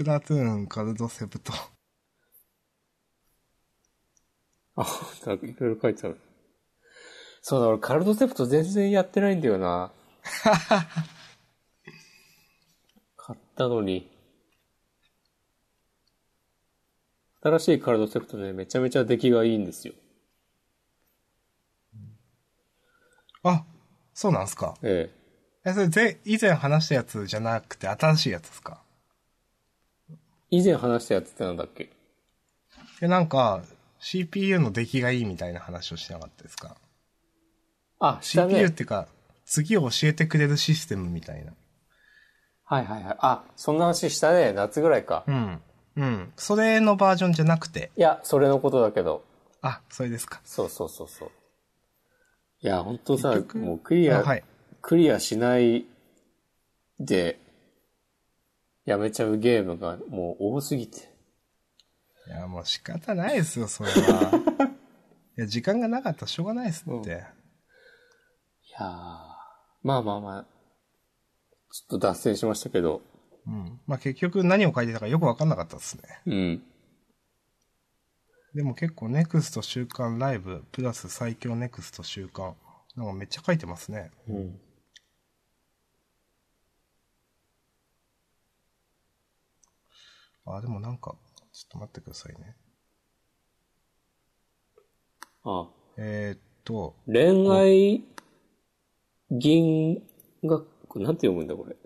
[0.00, 1.52] スプラトゥーン、カルドセプト。
[4.74, 4.86] あ、
[5.26, 6.18] なんかいろいろ書いてある。
[7.42, 9.92] そうだ、俺カルドセプト全然やってないんだよな。
[13.18, 14.10] 買ったのに。
[17.42, 19.92] 新しいカルドセプトね、めちゃめちゃ出来がいいんですよ。
[23.42, 23.64] あ、
[24.14, 24.78] そうなんすか。
[24.82, 25.10] え
[25.64, 28.82] え、それぜ、以前話したやつじゃなくて新しいやつですか？
[28.86, 28.89] え。
[30.50, 31.90] 以前話したやつってなんだっけ？
[33.00, 33.62] で、なんか、
[34.00, 36.76] CPU の出来がいいみたいな話をしてなかったですか？
[37.98, 38.54] あ、したね。
[38.54, 39.08] CPU っていうか、
[39.44, 41.52] 次を教えてくれるシステムみたいな。
[42.64, 43.16] はいはいはい。
[43.18, 44.52] あ、そんな話したね。
[44.52, 45.24] 夏ぐらいか。
[45.26, 45.60] うん。
[45.96, 46.32] うん。
[46.36, 47.90] それのバージョンじゃなくて。
[47.96, 49.24] いや、それのことだけど。
[49.60, 50.40] あ、それですか。
[50.44, 51.30] そうそうそうそう。
[52.62, 54.44] いや、ほんとさ結、局もうクリア、あはい。
[54.82, 55.84] クリアしない
[57.00, 57.38] で、
[58.90, 60.98] やめちゃうゲームがもう多すぎて。
[62.26, 64.32] いや、もう仕方ないですよ、それは。
[65.38, 67.10] いや、時間がなかったらしょうがないですって。
[67.10, 68.84] いやー
[69.82, 70.46] まあまあまあ、
[71.72, 73.02] ちょっと脱線しましたけど、
[73.46, 73.80] うん。
[73.86, 76.02] まあ結局何を書いてたかよくわかんなかったですね。
[76.26, 76.62] うん。
[78.54, 82.56] でも結構ネクスト週間ライブ、プラス最強ネクスト週間。
[82.96, 84.10] なんかめっちゃ書いてますね。
[84.28, 84.60] うん。
[90.56, 91.16] あ、でもなんか、
[91.52, 92.56] ちょっと待ってくださいね。
[95.44, 98.04] あ、えー、っと、恋愛
[99.30, 100.02] 銀
[100.46, 100.64] 河、
[100.96, 101.76] なんて読むんだこれ。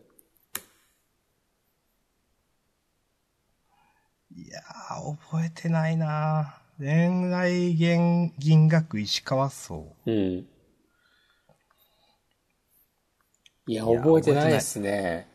[4.37, 9.95] いやー、覚えてないな恋愛銀銀学石川荘。
[10.07, 10.15] うん。
[10.15, 10.49] い
[13.69, 15.29] や、いや覚えてないですね。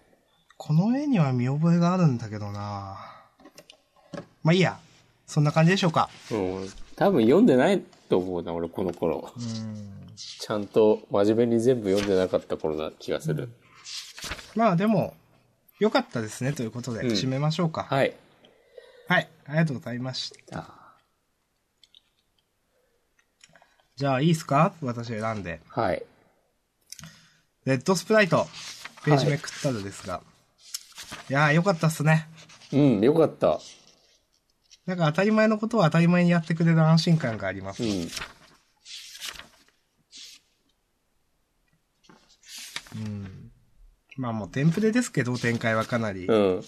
[0.58, 3.09] この絵には見覚えがあるんだけどな
[4.44, 4.80] まあいいや。
[5.28, 6.10] そんな感じでしょうか。
[6.32, 6.70] うん。
[6.96, 9.32] 多分読んでないと思うな、俺この頃。
[9.38, 10.00] うん。
[10.16, 13.50] ちゃんと真面目に全部読んでなかった頃な気がする。
[14.56, 15.16] まあでも、
[15.80, 17.84] 良かったですねということで、うん締めましょうか。
[17.84, 18.16] はい。
[19.08, 19.30] はい。
[19.46, 20.60] ありがとうございました。
[20.60, 20.96] あ
[23.96, 24.74] じゃあいいですか？
[24.82, 25.62] 私選んで。
[25.68, 26.04] はい。
[27.66, 28.48] レッドスプライト。
[29.06, 30.22] ページめくったらですが。
[31.30, 32.28] い、やー、良かったっすね。
[32.74, 33.60] うん、よかった。
[34.90, 37.84] なんか当たり前のことを当たり前にやってくれる安心感があります。
[37.84, 37.88] う
[42.98, 43.52] ん。
[44.18, 46.26] まあもうテンプレですけど、展開はかなり。
[46.26, 46.64] うん。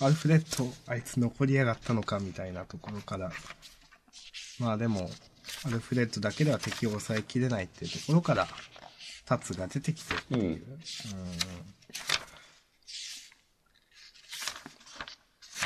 [0.00, 3.30] アルフレッド、あいつ残りやがったのかみたいなところから。
[4.58, 5.10] まあでも、
[5.66, 8.48] アルフレッドだけでは敵を抑えきれないっていうところから、
[9.26, 10.40] タツが出てきてっていう。
[10.40, 10.58] うん。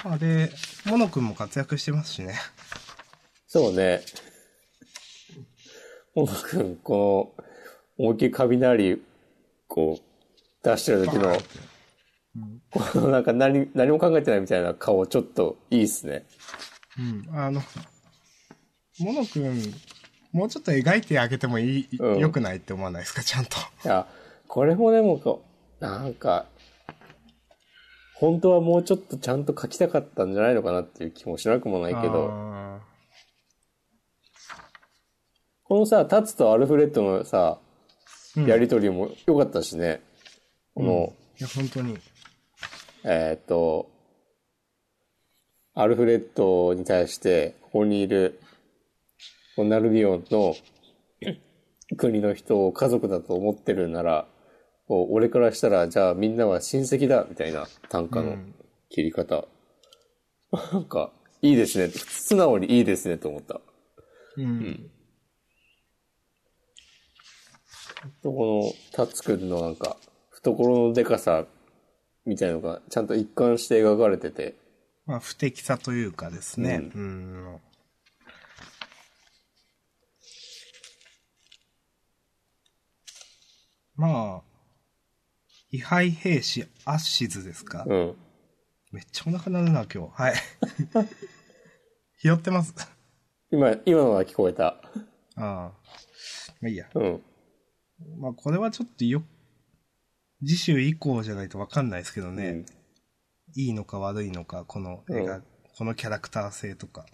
[0.05, 0.51] まあで、
[0.87, 2.35] モノ君も活躍してますしね。
[3.47, 4.03] そうね。
[6.15, 7.45] モノ君、この、
[7.99, 9.03] 思いっきり雷、
[9.67, 11.37] こう、出してる時の、
[12.71, 16.25] このなんか何、何も考えてないみたいな顔、ちょっといいっすね。
[16.99, 17.37] うん。
[17.37, 17.61] あの、
[19.01, 19.75] モノ君、
[20.33, 23.57] もうちょっと描いてあげてもいい、うん良くないって思わないですか、ちゃんと。
[23.85, 24.07] いや、
[24.47, 25.45] これもでもこ
[25.81, 26.47] う、なんか、
[28.21, 32.81] 本当はもうちょっとちゃんと書きたかったんじゃないのかなっていう気もしなくもないけど、あ
[35.63, 40.01] このさ、タツとアルフレッドのさ、ーうんやりとりも良かったしね。
[40.75, 41.97] この、いや、本当に。
[43.05, 43.89] えーっと、
[45.75, 48.41] アルフレッドに対して、ここにいる、
[49.55, 50.57] このナルビオンの
[51.97, 54.27] 国の人を家族だと思ってるなら、
[54.89, 58.37] 俺からしたら、じゃあみんなは親戚だ、みたいな短歌の
[58.89, 59.47] 切り方。
[60.73, 61.13] なんか、
[61.43, 61.89] いいですね。
[61.89, 63.61] 素直にいいですね、と思った。
[64.37, 64.91] うん。
[68.23, 69.97] とこの、タッツくんのなんか、
[70.31, 71.45] 懐のデカさ、
[72.25, 74.55] みたいのが、ちゃんと一貫して描かれてて、
[75.07, 76.91] まあ、不適さというかですね。
[76.95, 77.61] うん。
[83.97, 84.48] まあ、
[85.71, 88.17] 位牌兵士アッシズですか、うん。
[88.93, 90.23] めっちゃお腹鳴るな、今日。
[90.23, 90.35] はい。
[92.23, 92.75] 拾ってます。
[93.51, 94.67] 今、今のは聞こえた。
[94.67, 94.77] あ
[95.37, 95.45] あ。
[96.61, 96.89] まあいいや。
[96.95, 97.23] うん。
[98.19, 99.23] まあこれはちょっとよ、
[100.41, 102.49] 次週以降じゃないとわかんないですけどね。
[102.49, 102.67] うん
[103.57, 105.45] いいのか悪いのか、この絵が、うん
[105.79, 107.07] このキャラクター性とか。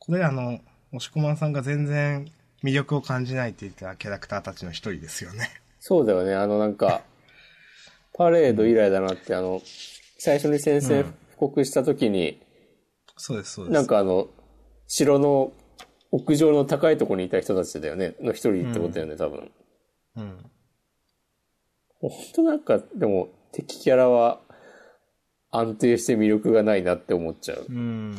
[0.00, 0.58] これあの、
[0.92, 2.26] 押し込まんさんが全然
[2.64, 5.48] 魅力を感じないって言ったキャラクターたちの一人ですよね。
[5.78, 6.34] そうだよね。
[6.34, 7.04] あのなんか、
[8.14, 9.60] パレード以来だなって、あの、
[10.18, 12.40] 最初に宣戦布告した時に、
[13.16, 13.74] そうです、そうです。
[13.74, 14.28] なんかあの、
[14.86, 15.52] 城の
[16.10, 18.14] 屋上の高いところにいた人たちだよね。
[18.20, 19.50] の一人ってことだよね、多分。
[20.16, 20.50] うん。
[22.00, 24.40] 本当なんか、でも、敵キャラは
[25.50, 27.66] 安定して魅力がないなって思っちゃう。
[27.68, 28.16] うん。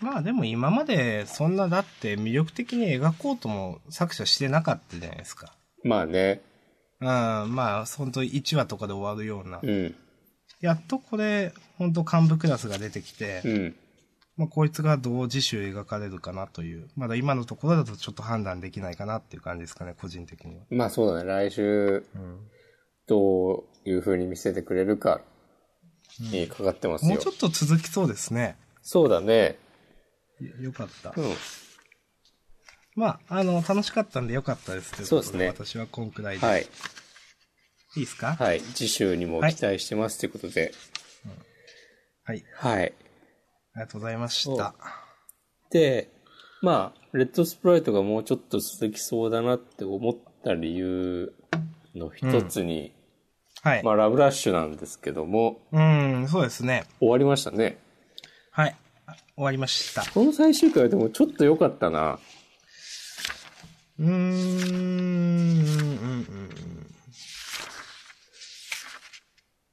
[0.00, 5.54] まあでも今までそんなだって魅力的に描こうとも作者してなかったじゃないですか。
[5.82, 6.42] まあね。
[7.00, 9.60] うん、まあ本当1話とかで終わるような。
[9.62, 9.94] うん。
[10.60, 13.76] やっとこれ、本当幹部クラスが出てきて、うん。
[14.36, 16.88] まあこいつがどう自主描かれるかなという。
[16.96, 20.64] まだ今のところだとちょっと判断できないかなっていう感じですかね、個人的には。
[20.70, 21.28] まあそうだね。
[21.28, 22.38] 来週、うん。
[23.06, 25.20] どういう風に見せてくれるか
[26.18, 27.10] にかかってますよ。
[27.10, 28.56] もうちょっと続きそうですね。
[28.82, 29.58] そうだね。
[30.40, 31.12] よよかった。
[31.16, 31.34] うん。
[32.96, 36.46] まあ、あの、楽しかったんでよかったですといことそうですね私はこんくらいで。
[36.46, 36.62] はい。
[36.62, 36.64] い
[37.96, 38.36] いですか？
[38.38, 38.60] はい。
[38.60, 40.72] 次週にも期待してますということで。
[42.24, 42.44] はい。
[42.54, 42.82] はい。
[42.82, 42.92] あり
[43.82, 44.74] がとうございました。
[45.70, 46.10] で、
[46.62, 51.32] まあ、レッドスプライトがもうちょっと続きそうだなって思った理由
[51.94, 52.94] の一つに、
[53.62, 53.82] はい。
[53.82, 56.84] まあ、ラブラッシュなんですけども、うん、そうですね。
[56.98, 57.78] 終わりましたね。
[58.52, 58.76] はい。
[59.06, 60.02] あ終わりました。
[60.10, 62.18] この最終回はでもちょっと良かったな。
[63.98, 64.18] うーん、うん、
[65.50, 66.26] うん。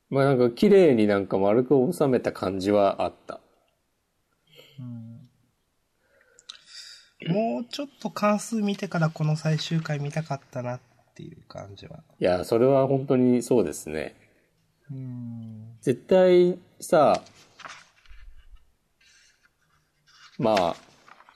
[0.10, 3.40] まあなんか綺麗になんか丸く収めた感じはあった。
[7.28, 10.80] もうちょっと関数見てからこの最終回見たかったなっ
[11.16, 12.00] ていう感じは。
[12.20, 14.16] いや、それは本当にそうですね。
[14.92, 15.78] うん。
[15.82, 17.22] 絶対さ、
[20.38, 20.76] まあ、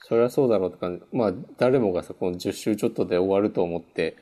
[0.07, 1.03] そりゃそうだろうって感じ。
[1.11, 4.15] まあ、誰もがさ、この10週ちょっとで終わると思って、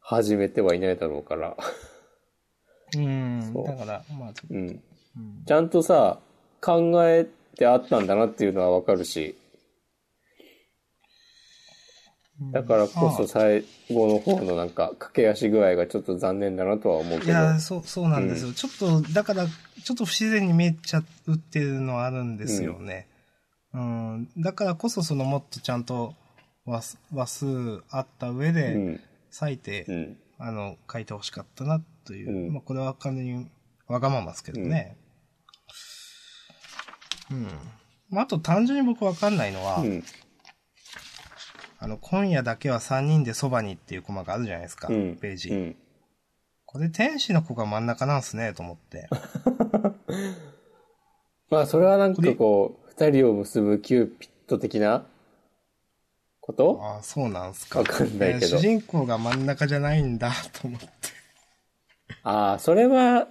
[0.00, 1.56] 始めてはいないだろうから。
[2.96, 3.50] うん。
[3.52, 4.58] そうだから、まあ、うん。
[4.58, 4.82] うん
[5.46, 6.20] ちゃんとさ、
[6.60, 7.26] 考え
[7.56, 9.36] てあったんだなっていうのはわかるし、
[12.52, 17.32] だからこそ最後の方のなんか駆け足具合がちょっと残念だなとは思うけど。
[17.32, 18.52] いや、そう、そうなんですよ。
[18.52, 23.08] ちょっと、だから、ちょっと不自然に見えちゃうっていうのはあるんですよね。
[23.10, 23.17] うん。
[24.38, 26.14] だからこそ、そのもっとちゃんと
[26.64, 27.46] 話数話数
[27.90, 29.00] あった上うで、ん。
[29.40, 30.16] 割いて、うん。
[30.38, 32.46] あの、書いてほしかったなという。
[32.46, 33.50] うんまあ、これは完全に
[33.86, 34.96] わがままですけどね。
[37.30, 37.46] うん。
[38.10, 40.04] まあ、あと単純に僕わかんないのは、うん。
[41.80, 45.16] あの、今夜だけは3人でそばにっていうコマがあるじゃないですか、うん。
[45.16, 45.50] ページ。
[45.50, 45.76] うん。
[46.64, 49.08] これ天使の子が真ん中なんすね、と思って。
[51.50, 55.06] まあ、それはなんかこう、二人を結ぶキューピット的な
[56.40, 56.80] こと？
[56.82, 57.78] ああ、そうなんすか。
[57.78, 60.88] わかんないけどや主人公が真ん中じゃないんだ、と思って。
[62.24, 63.28] ああ、それは、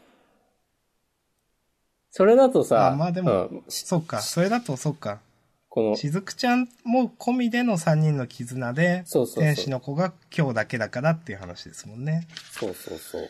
[2.11, 5.20] それだとさ、あまあでもうんそっか、それだとそっか。
[5.68, 12.26] この、しずくちゃんも込みでの3人の絆で、そうそう天使の子が今日だけだからっていう話ですもんね。
[12.51, 13.30] そうそうそう。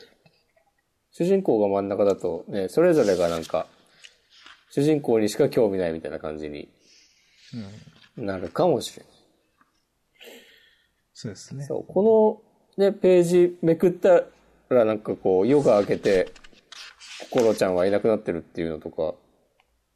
[1.12, 3.66] 主人公が真ん中だとね、それぞれがなんか、
[4.70, 6.70] 主人公にしか興味ないみたいな感じに
[8.16, 9.18] なるかもしれない。
[11.14, 11.66] そうですね。
[11.66, 12.44] そう、こ
[12.78, 14.24] のね、ページめくった
[14.70, 16.32] らなんかこう、夜が明けて、
[17.32, 19.16] 心ちゃんはいなくなってるっていうのとか、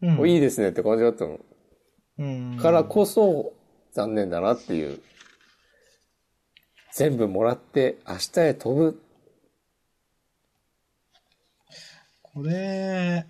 [0.01, 1.39] うんおいいですねって感じだったの。
[2.17, 2.57] うん。
[2.57, 3.53] からこそ、
[3.91, 4.99] 残念だなっていう。
[6.93, 9.01] 全部もらって明日へ飛ぶ。
[12.23, 13.27] これ、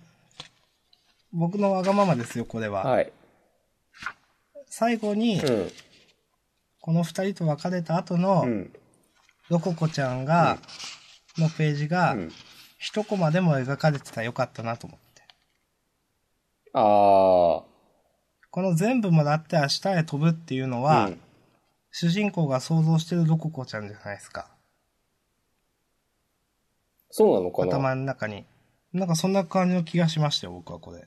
[1.32, 2.84] 僕のわがままですよ、これは。
[2.84, 3.12] はい。
[4.66, 5.70] 最後に、うん。
[6.80, 8.72] この二人と別れた後のう、ん。
[9.48, 10.58] ロココちゃんが、
[11.38, 12.32] のページがう、ん。
[12.78, 15.22] 一コマでも描かれてたらよかったなと思って。
[16.74, 17.64] あ
[18.50, 20.80] この全部もらって明日へ飛ぶっていうのあ。
[20.80, 21.20] は、うん
[21.94, 24.48] 主人公が想像してるロココちゃんじゃないですか。
[27.10, 27.72] そうなのかな？
[27.72, 28.46] 頭の中に。
[28.94, 31.06] なんかそんな感じの気がしましたよ、僕はこれ。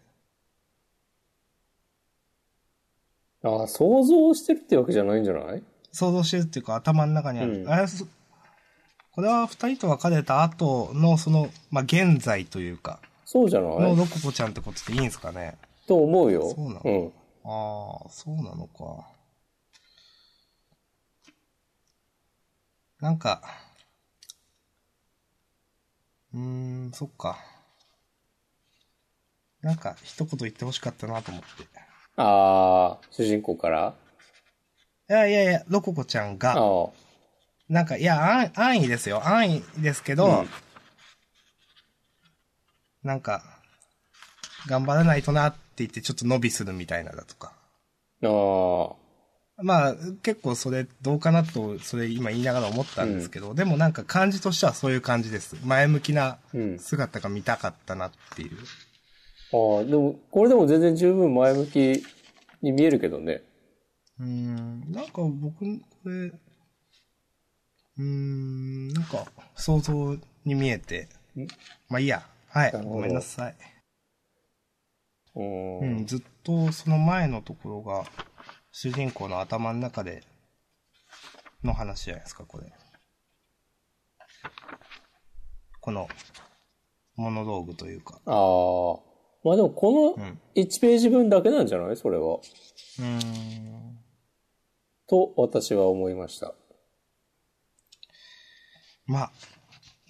[3.47, 5.63] ああ、想像してるってわけじゃないんじゃない？
[5.91, 7.61] 想像してるっていうか頭の中にある。
[7.61, 8.05] うんあれそ
[9.11, 13.79] これは二人と別れた後のその、まあ、現在というか、そうじゃない？
[13.79, 15.57] のロココちゃんってことでいいんですかね？
[15.87, 16.53] と思うよ。
[16.53, 16.81] そうなの？
[16.83, 17.11] うん。
[17.45, 19.07] ああ、そうなのか。
[22.99, 23.41] なんか、
[26.33, 26.39] うー
[26.89, 27.37] ん、そっか。
[29.61, 31.84] なんか、一言言ってほしかったなと思って。
[32.18, 33.93] ああ、主人公から？
[35.09, 36.89] いやいやいや、ロココちゃんあが、あ。
[37.70, 39.28] なんか、いや、安安易ですよ。
[39.28, 40.49] 安易ですけど、うん
[43.03, 43.43] なんか、
[44.66, 47.53] 頑張らないとなって言ってちょっと伸びするみたいなだとか。
[48.24, 48.95] あ
[49.59, 49.63] あ。
[49.63, 55.55] まあ、結構それどうかなと、それ今言いながら思ったんですけど、でもなんか感じとしてはそういう感じです。
[55.63, 56.80] 前向きなうん。
[56.80, 58.57] 姿が見たかったなっていう。
[59.53, 62.03] ああ、でも、これでも全然十分前向き
[62.61, 63.41] に見えるけどね。
[64.19, 66.11] うーん、なんか僕、これ、
[67.97, 69.25] うーん、なんか
[69.55, 71.47] 想像に見えてん、
[71.89, 72.25] まあいいや。
[72.49, 73.55] はい、ごめんなさい。
[75.35, 75.41] う。
[75.41, 78.05] うんん、ずっとその前のところが、
[78.71, 80.23] 主人公の頭の中で、
[81.63, 82.71] の話じゃないですか、これ。
[85.81, 86.07] この、
[87.15, 88.19] モノローグというか。
[88.25, 89.14] ああ。
[89.45, 90.39] まあでもこのうん。
[90.55, 91.95] 1ページ分だけなんじゃない？
[91.97, 92.35] それは。
[92.35, 93.99] うーん。
[95.07, 96.53] と、私は思いました。
[99.05, 99.31] まあ、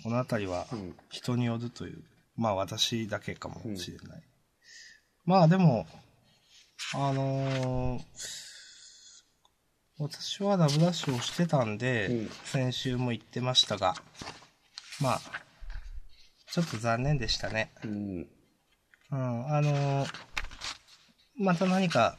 [0.04, 2.04] このあたりはうん、人によるという、
[2.38, 4.24] まあ私だけかもしれない。
[5.26, 5.86] まあでも、
[6.94, 8.02] あのー
[9.98, 13.96] 私はラブダッシュをしてたんで、うん先週も言ってましたが、
[15.02, 15.22] まあ、
[16.52, 17.72] ちょっと残念でしたね。
[17.84, 18.28] うん。
[19.16, 20.10] うん、あのー
[21.38, 22.18] また何か、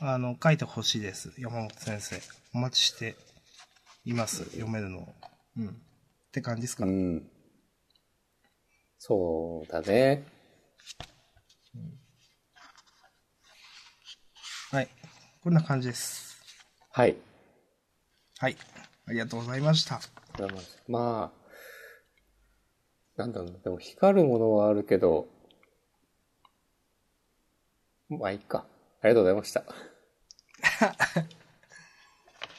[0.00, 1.32] あの、書いてほしいです。
[1.38, 2.20] 山本先生。
[2.52, 3.14] お待ちして
[4.04, 4.44] います。
[4.46, 5.14] 読めるのを。
[5.58, 5.68] うん。
[5.68, 5.72] っ
[6.32, 7.30] て感じですか、うん。
[8.98, 10.24] そうだね。
[14.72, 14.88] はい。
[15.44, 16.42] こんな感じです。
[16.90, 17.16] はい。
[18.38, 18.56] はい。
[19.06, 20.00] ありがとうございました。
[20.88, 21.42] まあ、
[23.16, 25.28] なんだろうな、でも光るものはあるけど、
[28.18, 28.64] まあいいか。
[29.00, 29.64] ありがとうございました。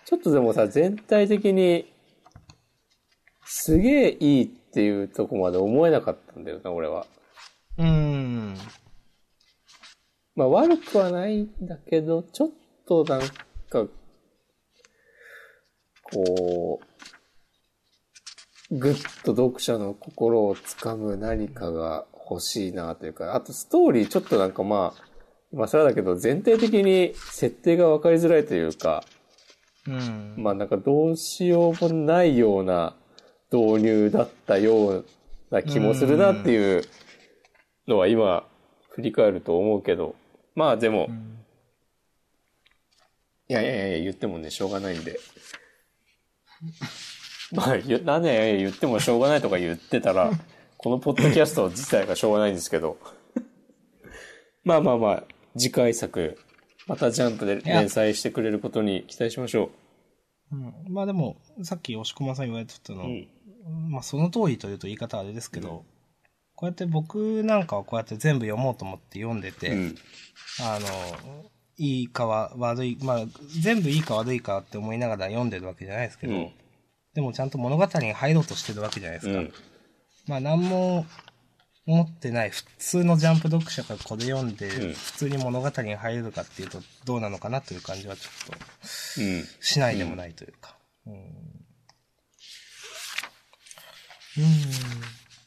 [0.05, 1.91] ちょっとでもさ、全体的に、
[3.45, 7.05] すげえいいっていうとこまで思えなかったんだよな、俺は。
[7.77, 8.55] うーん。
[10.35, 12.49] まあ悪くはないんだけど、ちょっ
[12.87, 13.21] となん
[13.69, 13.87] か、
[16.03, 18.93] こう、ぐっ
[19.23, 25.12] と読者の心をつかむ何かが欲しいなというか、あとストーリーちょっとなんかまあ、
[25.53, 29.03] 今更だけど全体的に設定が分かりづらいというか、
[29.87, 30.33] うん。
[30.37, 32.95] まあなんかどうしようもないような
[33.51, 35.05] 導入だったよう
[35.51, 36.83] な気もするなっていう
[37.87, 38.47] のは今
[38.89, 40.15] 振り返ると思うけど、
[40.55, 41.09] まあでも、
[43.47, 45.19] いやいやいや言ってもね、しょうがないんで。
[47.53, 50.31] まあ、言なんでいやいや言ってもしょうがないとか言ってたら、
[50.77, 52.97] このポッドキャスト自体がしょうがないんですけど。
[54.63, 55.23] まあまあまあ、
[55.57, 56.37] 次回作、
[56.87, 59.69] またジャンプで連載してくれることに期待しましょ
[60.51, 63.05] うんまあでも、さっき押駒さん言われてたの、う。
[63.05, 63.27] うん。
[63.91, 65.85] まあその通りというと言い方はあれですけど、
[66.55, 69.95] こうやって僕なんかはこうやって全部読もうと思って読んでて、うん。
[70.61, 71.45] あの、
[71.77, 73.25] いいかは悪い、まあ
[73.61, 76.51] 全部いいか悪いかって思いながら読んでるわけじゃないですけど、うん
[77.13, 79.39] でもちゃんと物語に入ろうとしてるわけじゃないですか。
[79.39, 79.53] うん。
[80.27, 81.05] まあ何も
[81.85, 88.57] 思ってない普通のジャンプ読者がこれ読んで、うん普通に物語に入れるかっていうとどうなのかなという感じはちょっ
[89.15, 89.43] とうん。
[89.59, 90.75] しないでもないというか。
[91.07, 91.13] うん。
[91.13, 91.19] うん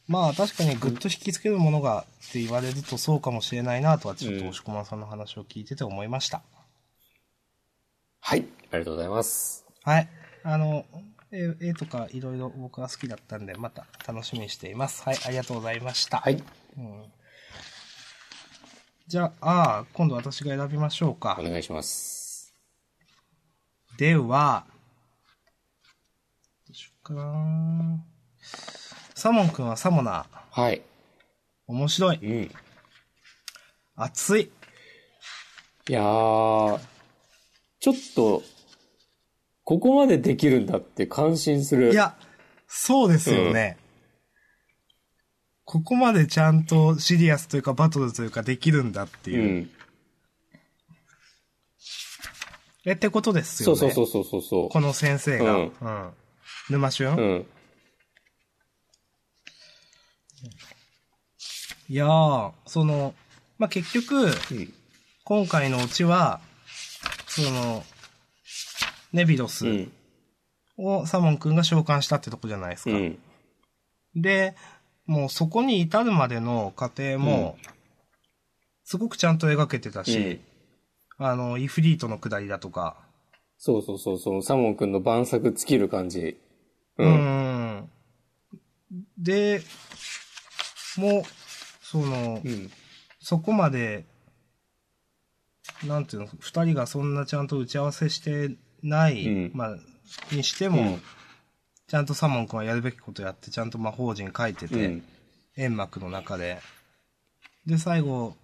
[0.09, 6.43] まあ確かにぐっと引きつけるものがって言われるとそうかもしれないなとはちょっとうん押し込まさんの話を聞いてて思いました。
[8.20, 8.45] はい。
[8.70, 9.64] ありがとうございます。
[9.82, 10.09] はい。
[10.43, 10.84] あの、
[11.37, 15.03] 絵絵とかいろいろ僕は好きだったんでまた楽しみにしています。
[15.03, 16.18] はい、ありがとうございました。
[16.18, 16.43] はい。
[16.78, 17.05] うん
[19.09, 21.45] じゃあ、今度私が選びましょうかお。
[21.45, 22.53] 願いします。
[23.97, 24.66] では、
[26.66, 28.05] どうしようかな
[29.14, 30.61] サモン君はサモナー。
[30.61, 30.82] はい。
[31.68, 32.18] 面白い。
[32.20, 32.51] うん。
[33.95, 34.51] 熱い。
[35.89, 36.80] いやー、
[37.78, 38.43] ちょっと、
[39.67, 41.91] ここまでできるんだって感心する。
[41.91, 42.14] い、や、
[42.69, 43.77] そうですよね。
[45.64, 49.62] ここまでちゃんとシリアスというかバトルというかできるんだってういう。
[49.62, 49.71] ん。
[52.85, 53.77] え、ってことですよね。
[53.77, 54.69] そうそうそうそうそう。
[54.69, 55.57] この先生が。
[55.57, 56.12] ううんん。
[56.71, 57.47] 沼俊、うん。
[61.89, 63.14] いやー、その、
[63.59, 64.33] まあ、結局、うん。
[65.25, 66.41] 今回のオチは、
[67.27, 67.85] その、
[69.13, 69.93] ネビロスうん。
[70.79, 72.91] をサモン君が召喚したってとこじゃないですか。
[72.91, 73.19] うん。
[74.15, 74.55] で、
[75.07, 77.57] もうそこに至るまでの過程も、
[78.85, 80.41] すごくちゃんと描けてたし、
[81.19, 82.97] あの、イフリートの下りだとか、
[83.59, 86.39] そうそうそう、そのサモン君の晩作尽きる感じ。
[86.99, 87.07] う。
[87.07, 87.91] ん。
[89.19, 89.63] で、
[90.99, 91.23] もう、
[91.83, 92.71] その、うん。
[93.21, 94.05] そこまで、
[95.85, 99.77] なんていうの、二人がそんなちゃんと打ち合わせしてない、うんまあ、
[100.35, 101.03] にしても、うん
[101.89, 105.05] ちゃんとサモン君はやるべきことやって、ちゃんと魔法陣書いてて、うん。
[105.55, 106.59] 煙幕の中で。
[107.64, 108.37] で、最後、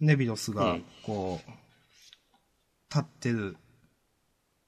[0.00, 1.50] ネビロスがうん、こう、
[2.92, 3.56] 立ってる、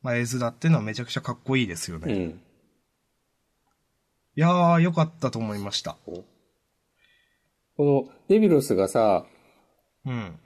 [0.00, 2.12] まあ、絵面っていうのはめちゃくちゃかっこいいですよね。
[2.12, 2.40] いうん。
[4.36, 5.96] やー、よかったと思いました。
[6.04, 6.24] こ
[7.78, 9.26] のネビロスがさ、
[10.04, 10.38] うん。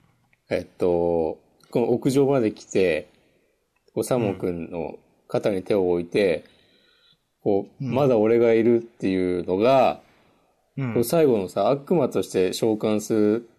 [0.49, 1.39] えっと、
[1.69, 3.10] この屋上まで来て、
[3.93, 6.45] こうサモン君の肩に手を置いて、
[7.43, 10.01] こう、うんまだ俺がいるっていうのが、
[10.77, 11.03] うん。
[11.03, 13.49] 最後のさ、悪魔として召喚する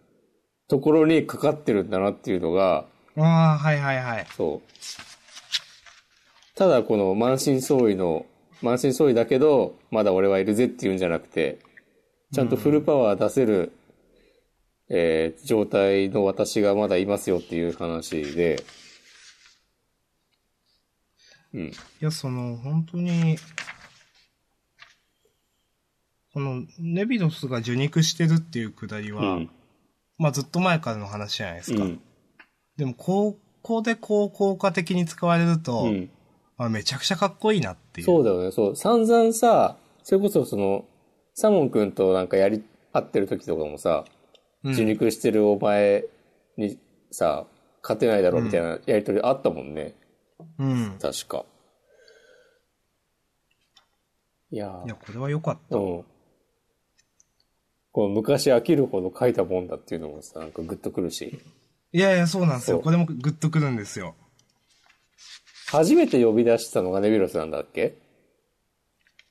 [0.67, 2.85] ところにかかってるんだなっていうのが、
[3.17, 3.21] あ
[3.53, 4.25] あ、はいはいはい。
[4.35, 6.57] そう。
[6.57, 8.25] ただこの満身創痍の、
[8.61, 11.59] 満身創痍だけど、まだ俺はいるぜっていうんじゃなくて、
[12.33, 13.71] ちゃんとフルパワー出せる、
[14.89, 18.63] えー状態の私がまだいますよっていう話で、
[21.53, 21.61] うん。
[21.67, 23.37] いや、その、本当に、
[26.33, 29.49] この、ネビロスが受肉してるっていうくだりは、うん。
[30.17, 31.83] まあずっと前からの話じゃないですか。
[31.83, 32.01] うん。
[32.77, 36.09] でも、ここでこう効果的に使われると、うん。
[36.57, 38.05] あめちゃくちゃかっこいいなっていう。
[38.05, 38.51] そうだよね。
[38.51, 38.75] そう。
[38.75, 40.85] 散々さ、それこそその、
[41.33, 44.05] サモン君となんかやり合ってる時とかもさ、
[44.63, 46.05] うん受肉してるお前
[46.55, 46.79] に
[47.11, 47.47] さ、
[47.81, 49.93] 勝てないだろみたいなやりとりあったもんね。
[50.59, 50.97] うん。
[51.01, 51.45] 確か。
[54.51, 55.77] いやーいや、これは良かった。
[55.77, 56.03] うん。
[57.91, 61.39] こう昔飽きるほど書いたもんだっていうのもさ、なんかグッとくるし。
[61.91, 62.79] いやいや、そうなんですよ。
[62.79, 64.15] これもグッとくるんですよ。
[65.67, 67.97] 初めて呼び出したのがネビロスなんだっけ？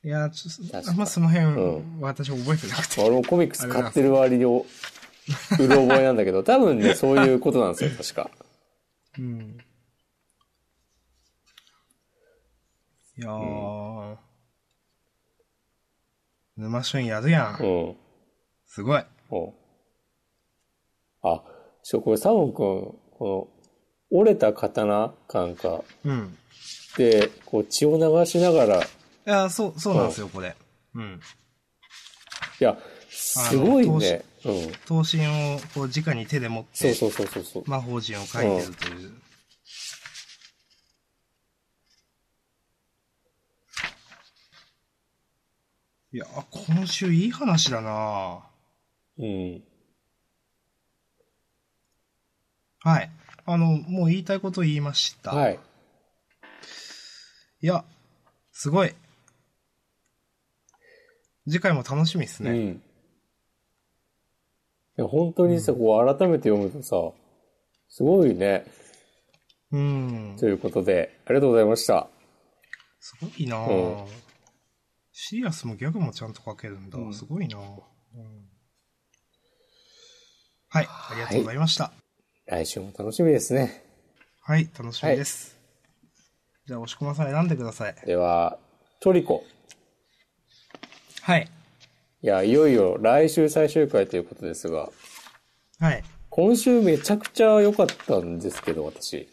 [0.05, 3.01] いや、ちょ確かあんまその辺、うん私覚えてなくて。
[3.01, 4.65] 俺もコミックス買ってる割におう
[5.57, 8.31] る覚えなんだけど、多分ね、そういうことなんですよ、確か。
[9.19, 9.59] うん。
[13.23, 14.17] いやー、
[16.57, 17.63] 沼旬やるやん。
[17.63, 17.97] うん。
[18.67, 19.05] すごい。
[19.31, 19.53] うん
[21.25, 21.41] あ、
[21.85, 23.49] しょ、これサモン君、こ
[24.11, 26.37] の、折れた刀感かうん。
[26.97, 28.85] で、こう血を流しながら、いい
[29.25, 30.57] や、そう、そうなんですよ、これ。
[30.97, 31.21] うん。
[32.63, 32.79] や、
[33.11, 34.25] すごいね。
[34.45, 34.73] うん。
[34.87, 37.65] 刀身をこう直に手で持って、そうそうそうそうそう。
[37.71, 39.13] 魔法陣を書いてるという。
[46.15, 48.43] いや、今週いい話だな
[49.19, 49.63] うん。
[52.81, 53.11] はい。
[53.47, 55.31] あの、もう言いたいこと言いました。
[55.31, 55.59] はい。
[57.63, 57.83] いや、
[58.53, 58.95] すごい。
[61.49, 62.51] 次回も楽しみですね。
[62.51, 62.57] うん。
[62.59, 62.81] い
[64.97, 66.97] や、本当にさ、こう改めて読むとさ、
[67.89, 68.67] すごいね。
[69.71, 70.37] うん。
[70.39, 72.07] ということで、ありがとうございました。
[73.01, 74.22] すごいなぁ、うん
[75.13, 76.99] シリアスもギャグもちゃんと書けるんだ。
[76.99, 78.53] うんすごいなぁ、うん
[80.69, 81.93] はい、ありがとうございました。
[82.47, 83.85] 来週も楽しみですね。
[84.41, 85.59] はい、楽しみです。
[86.67, 87.95] じゃあ、押し込まさん選んでください。
[88.07, 88.59] では、
[89.01, 89.45] トリコ。
[91.21, 91.47] はい。
[92.23, 94.89] いや、いよいよ来週最終回ということですが、
[95.79, 96.03] はい。
[96.31, 99.29] 今週めちゃくちゃ良かったんですけど、私。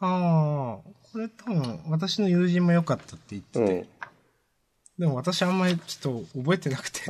[0.00, 3.88] ああ、これ多分、私の友人も良かったって言ってて、うん。
[5.02, 7.00] でも私あんまりちょっと覚えてなくて、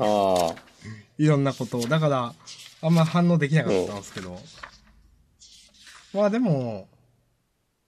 [1.18, 1.82] いろんなことを。
[1.82, 2.34] だから、
[2.80, 4.38] あんま反応できなかったんですけど。
[6.14, 6.88] まあでも、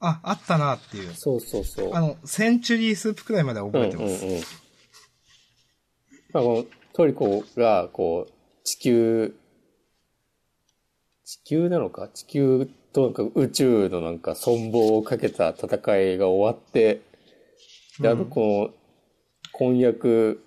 [0.00, 1.14] あ、あったなっていう。
[1.14, 1.94] そうそうそう。
[1.94, 4.26] あの、センチュリースープくらいまでは覚えてます。
[4.26, 4.42] うんうんうん。
[6.34, 8.32] まあ、このトリコが、こう、
[8.62, 9.34] 地球、
[11.24, 12.08] 地球なのか？
[12.08, 15.66] 地球となんか宇宙のなんか存亡をかけた戦
[15.96, 17.00] いが終わって、
[18.00, 18.83] で、あとこの、
[19.56, 20.44] 婚約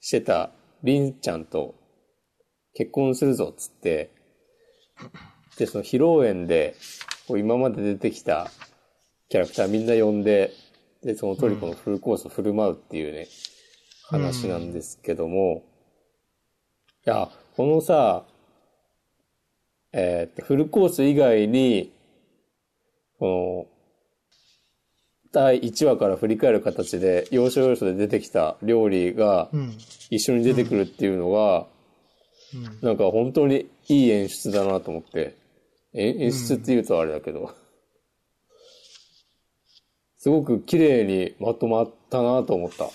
[0.00, 0.50] してた
[0.82, 1.74] リンちゃんと
[2.74, 4.10] 結婚するぞっつって、
[5.56, 6.74] で、その披露宴で、
[7.28, 8.50] 今まで出てきた
[9.28, 10.52] キャラクターみんな呼んで、
[11.02, 13.28] で、そのトリコのフルコースを振る舞うっていうね、
[14.08, 15.62] 話なんですけども、
[17.06, 18.26] いや、このさ、
[19.92, 21.92] えーっと、フルコース以外に、
[23.18, 23.69] この、
[25.32, 29.76] 第1話から振り返る形で、要所要所で出てきた料理がうん。
[30.10, 31.66] 一緒に出てくるっていうのが、
[32.54, 32.78] うん。
[32.82, 35.36] なんか本当にいい演出だなと思って。
[35.92, 37.54] え演出って言うとあれだけど。
[40.18, 42.90] すごく綺麗にまとまったなと思った。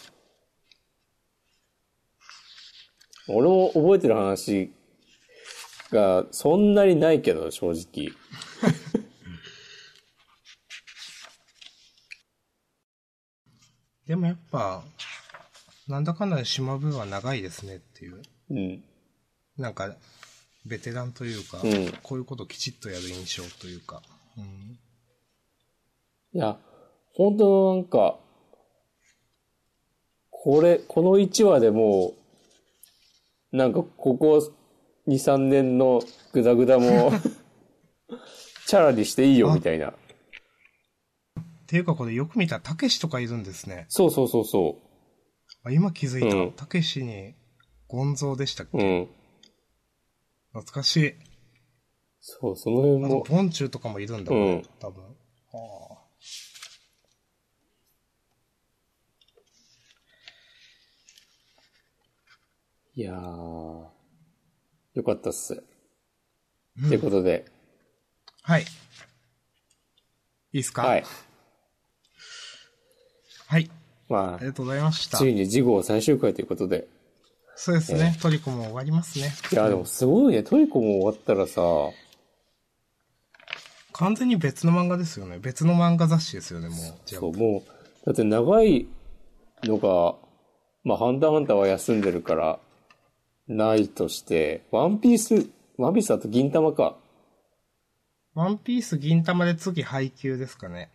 [3.27, 4.71] 俺も覚えてる話
[5.91, 8.11] がそんなにないけど、正直。
[14.07, 14.83] でもやっぱ、
[15.87, 18.21] なんだかんだで島部は長いですねっていう。
[18.51, 18.83] うん。
[19.57, 19.95] なんか、
[20.65, 24.01] ベテランというか、うんこういうこときちっとやる印象というか。
[24.37, 24.79] うん。
[26.33, 26.57] いや、
[27.13, 28.17] 本当なんか、
[30.29, 32.13] これ、この1話でも
[33.51, 34.51] う、なんかここ
[35.07, 36.01] 2、3年の
[36.33, 37.11] グダグダも、
[38.67, 39.93] チャラにしていいよみたいな。
[41.65, 43.87] っていうかこれよく見たら、たけしとかいるんですね。
[43.89, 44.79] そうそうそうそ
[45.63, 46.65] あ、今気づいうんた。
[46.65, 47.33] たけしに、
[47.87, 48.81] ゴンゾーでしたっけ、う。
[48.81, 49.09] うん。
[50.53, 51.13] 懐かしい。
[52.21, 55.03] そう、その辺あと、も、ボンチューとかもいるんだ、うん多分。
[55.03, 55.09] は
[55.91, 56.05] あ
[62.97, 63.15] いやー、
[64.93, 65.63] よかったっす。
[66.85, 67.45] ってことで、
[68.43, 68.65] はい。
[70.53, 70.83] いいっすか？
[70.83, 71.03] はい。
[73.47, 73.69] はい。
[74.09, 75.19] まありがとうございましたあ、。
[75.19, 76.87] ついに次号最終回ということで。
[77.55, 78.17] そうですね。
[78.21, 79.31] トリコも終わりますね。
[79.51, 80.43] いや、でもすごいね。
[80.43, 81.61] トリコも終わったらさ、
[83.93, 85.39] 完全に別の漫画ですよね。
[85.39, 86.77] 別の漫画雑誌ですよね、もう。
[87.05, 88.87] そう、もう、だって長い
[89.63, 90.15] のが、
[90.83, 92.59] まあ、ハンターハンターは休んでるから、
[93.47, 96.97] ないとして、ワンピース、ワンピースだと銀玉か。
[98.33, 100.89] ワンピース銀玉で次配給ですかね。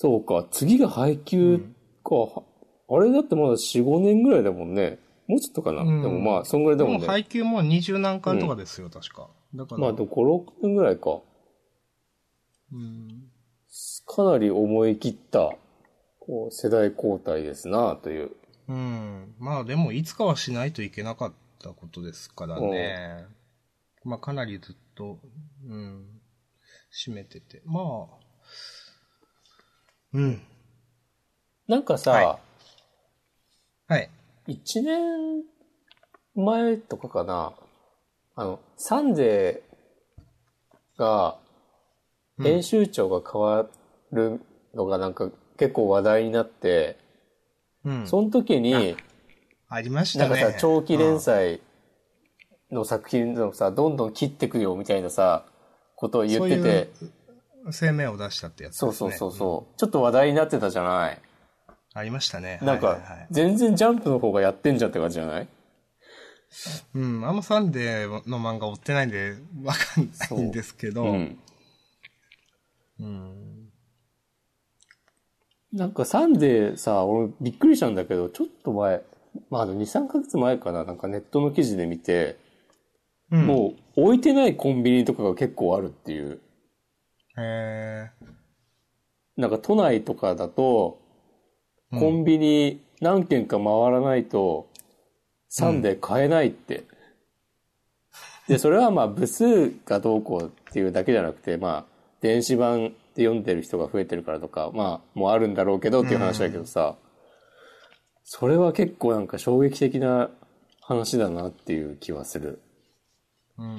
[0.00, 1.58] そうか、次が配給
[2.04, 2.44] か。
[2.88, 5.00] あれだってまだ4、5年ぐらいだもんね。
[5.26, 5.82] もうちょっとかな。
[5.82, 7.08] うんでもまあ、そんぐらいだでももんね。
[7.08, 9.28] 配給も二十何巻とかですよ、確か。
[9.56, 11.20] だから、まあ、でも5、6年ぐらいか。
[12.70, 13.24] うん、
[14.06, 15.50] かなり思い切った、
[16.20, 18.30] こう、世代交代ですな、という。
[18.68, 19.34] うん。
[19.40, 23.26] まあでも、いつかはしないといけなかったことですからね。
[24.04, 25.18] まあかなりずっと、
[25.66, 26.06] うん、
[27.04, 27.62] 締めてて。
[27.64, 28.17] まあ、
[30.12, 30.42] うん。
[31.66, 32.38] なんかさ、は
[33.88, 34.10] はい。
[34.48, 35.42] 1年
[36.34, 37.52] 前とかかな、
[38.36, 41.38] あの、サンデーが、
[42.40, 43.66] 編集長が変わ
[44.12, 44.40] る
[44.74, 46.96] のがなんか結構話題になって、
[47.84, 48.06] うん。
[48.06, 48.96] その時に、
[49.68, 50.52] ありましなんかたね。
[50.52, 51.60] さ、長期連載
[52.70, 55.44] の作品のさ、どんどん切ってくよみたいなさ、
[55.96, 57.12] ことを言ってて、うん、
[57.72, 58.92] 声明を出したってやつですね。
[58.92, 61.20] そうそうそうそう、ちょっと話題になってたじゃない。
[61.94, 62.60] ありましたね。
[62.62, 65.48] なんか全然ジャンプの方がやってんじゃんって感じじゃない？
[66.94, 71.38] うん、あんまサンデーの漫画追ってないんで、わかんないんですけど、うん。
[73.00, 73.68] うん。
[75.72, 79.02] なんかサンデーさ、俺びっくりしたんだけど、ちょっと前、
[79.50, 82.38] まあ2、3ヶ月前かな、なんかネットの記事で見て、
[83.30, 86.40] うん、もう置いてないコンビニとかが結構あるっていう。
[87.38, 88.10] へ
[89.36, 91.08] なんか都内とかだと、うん
[91.90, 94.68] コンビニ何軒か回らないと、
[95.48, 96.84] サンデー買えないって。
[98.46, 101.84] で、それはまあ部数がどうこうっていうだけじゃなくて、まあ、
[102.20, 106.96] 電子版で読んでる人が増えてるからとか、まあ、もうあるんだろうけどっていう話だけどさ、
[108.24, 110.30] それは結構なんか衝撃的な
[110.80, 112.60] 話だなっていう気はする。
[113.58, 113.78] ーうん。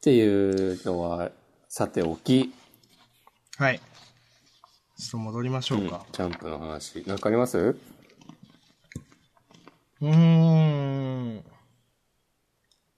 [0.00, 1.30] ていうのは、
[1.72, 2.52] さておき、
[3.56, 3.78] はい。
[3.78, 3.84] ちょ
[5.06, 6.04] っと戻りましょうか。
[6.10, 7.04] ジャンプの話。
[7.06, 7.58] なんかあります？
[7.58, 11.44] うーん。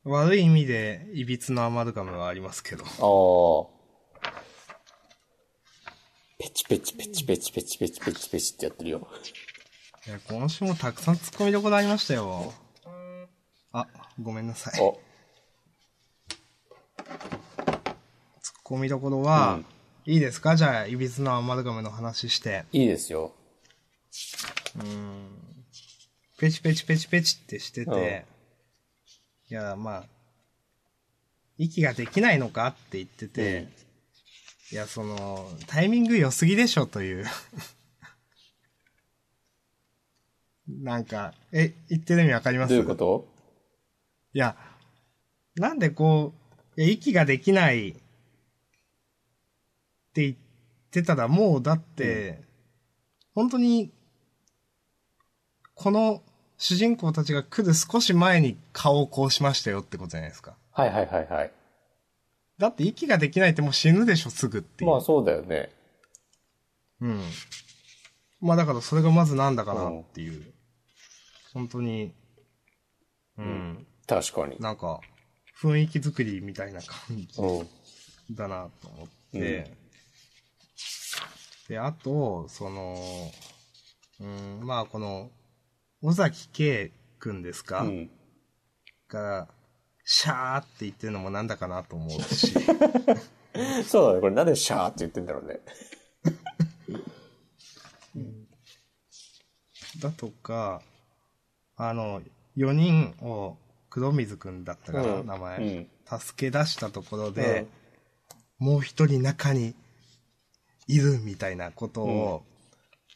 [0.05, 2.85] 悪い意味で、いびつなアマルガムはありますけど。
[2.87, 2.89] あ
[4.25, 4.31] あ。
[6.39, 9.07] ペチペチペチペチペチペチペチペチってやってるよ。
[10.07, 12.55] いや今週もたくさん突っ込みどころありましたよ。
[13.73, 13.87] あ、
[14.19, 14.81] ごめんなさい。
[18.75, 19.67] 込みどころは、うん
[20.05, 20.57] いいですか？
[20.57, 22.65] じゃあ、いびつなアマルガムの話して。
[22.73, 23.33] いいですよ。
[24.75, 25.29] うん。
[26.39, 28.25] ペチペチペチペチってしてて、
[29.49, 30.05] いや、まあ、
[31.57, 33.69] 息ができないのかって言ってて、
[34.73, 37.25] いや、その、タイミング良すぎでしょという。
[40.67, 42.71] なんか、え、言ってる意味わかります？
[42.71, 43.29] どういうこと？
[44.35, 44.57] いや、
[45.55, 46.35] なんでこ
[46.77, 48.02] う、息ができない
[50.13, 50.37] って言っ
[50.91, 52.43] てたらもうだって、
[53.35, 53.91] 本当に、
[55.75, 56.23] この
[56.59, 60.55] 主人公たちが来る少し前に顔をこうしましたよってことじゃないですか。
[60.71, 61.53] はいはいはいはい。
[62.59, 64.91] だって息ができないってもう死ぬでしょ、すぐっていう。
[64.91, 65.71] まあそうだよね。
[67.01, 67.21] うん。
[68.43, 70.53] まあだからそれがまずなんだかなっていう。
[71.55, 72.13] 本当に、
[73.39, 73.87] うん。
[74.07, 74.59] 確かに。
[74.61, 75.01] なんか、
[75.61, 78.35] 雰囲気作りみたいな感じうん。
[78.35, 79.82] だなと思って、
[81.73, 82.95] で、あと、その、
[84.21, 85.31] うん、まあこの、
[86.03, 88.11] 尾崎圭くんですか、うん。
[89.09, 89.49] が、
[90.05, 92.53] シャーって言ってるのもなんだかなと思うし、
[93.89, 94.21] そうだね。
[94.21, 95.61] これなんでシャーって言ってんだろうね。
[99.99, 100.83] だとか、
[101.77, 102.21] あの、
[102.55, 103.57] 4人を
[103.89, 105.27] 黒水くんだったかな、うん。
[105.27, 106.19] 名前、うん。
[106.19, 107.67] 助け出したところで、
[108.59, 109.75] もう一人中に
[110.95, 112.45] いるみたいなことを、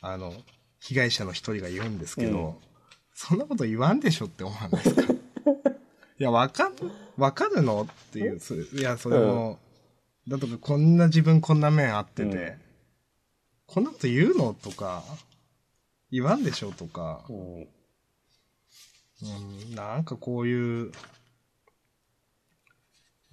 [0.00, 0.32] あの、
[0.80, 2.54] 被害者の一人が言うんですけど、うん。
[3.14, 5.12] そんなこと言わんでしょって思わないですか？
[6.18, 6.74] いや、わかん、
[7.16, 9.58] わかるのっていう、それいや、それも、
[10.28, 12.60] だとか、こんな自分こんな面あってて、うん。
[13.66, 15.02] こんなこと言うのとか、
[16.10, 17.68] 言わんでしょとか、うん。
[19.22, 20.92] うん、なんかこういう、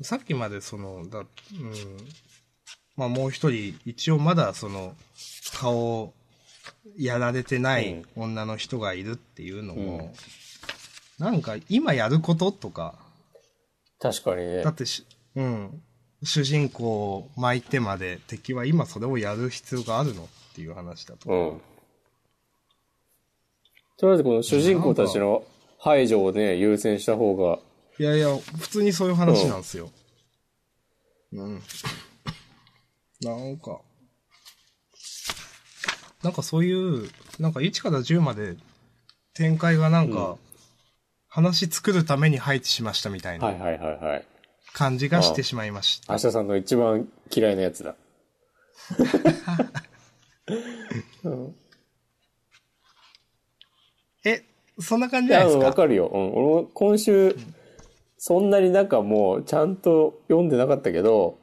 [0.01, 1.27] さっきまでその、だ、うん、
[2.95, 4.95] まあもう一人、一応まだその、
[5.53, 6.13] 顔、
[6.97, 10.13] やられてない女の人がいるっていうのも、
[11.19, 12.95] なんか今やることとか、
[13.99, 14.71] 確かにねだ。
[14.71, 15.05] ってし、
[15.35, 15.81] うん、
[16.23, 21.29] 主人公を巻いてまで敵は今それをやる必要があるのっていう話だと。
[21.29, 21.61] うん。
[23.97, 25.43] とりあえずこの主人公たちの
[25.79, 27.59] 排除をね、優先した方が、
[27.99, 29.89] いやいや、普通にそういう話なんですよ。
[31.33, 31.61] うん。
[33.23, 33.79] なんか、
[36.23, 37.09] なんかそういう、
[37.39, 38.55] なんか1から10まで
[39.33, 40.37] 展開がなんか、
[41.27, 44.25] 話作るために配置しましたみたいはいなはいはいはい。
[44.73, 46.13] 感じがしてしまいました。
[46.13, 47.95] 明日さんの一番嫌いなやつだ。
[51.23, 51.55] う ん
[54.25, 54.43] え、
[54.79, 55.65] そんな感じじゃないですか？
[55.65, 56.07] わかるよ。
[56.07, 56.33] うん。
[56.33, 57.35] 俺も今週、
[58.17, 61.39] そんなになんかもう、ちゃんと読んでなかったけど、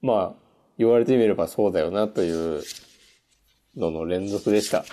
[0.00, 0.45] まあ、
[0.78, 2.62] 言われてみればそうだよなという
[3.76, 4.84] のの連続でした。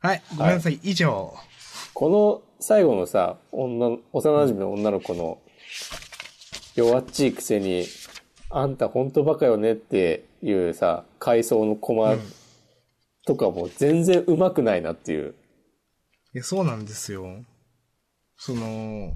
[0.00, 1.34] はい、ごめんなさい、以上。
[1.94, 5.38] この最後のさ、女の、幼馴染の女の子の、
[6.74, 7.86] 弱っちいくせに、
[8.50, 12.16] あんた本当バカよねっていうさ、回想のコマ
[13.26, 15.34] とかも全然上手くないなっていう。
[16.34, 17.26] いや、そうなんですよ。
[18.36, 19.14] その、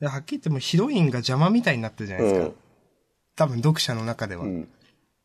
[0.00, 2.46] はっきり言ってもヒロインが邪魔みたいになってるじゃないですか。
[2.46, 2.54] うん
[3.36, 4.44] 多分読者の中では。
[4.44, 4.68] いうん。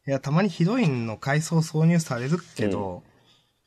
[0.05, 3.03] や、たまにヒロインの回想挿入されるけど、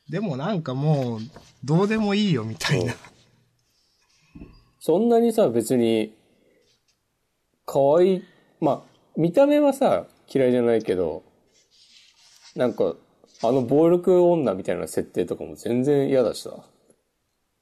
[0.09, 1.19] でもなんかもう、
[1.63, 2.93] どうでもいいよみたいな。
[4.79, 6.15] そんなにさ、別に、
[7.65, 8.23] 可愛い、
[8.59, 8.81] まあ、
[9.15, 11.23] 見た目はさ、嫌いじゃないけど、
[12.55, 12.95] なんか、
[13.43, 16.63] あの暴力女みたいな設定とかも全然嫌だしさ。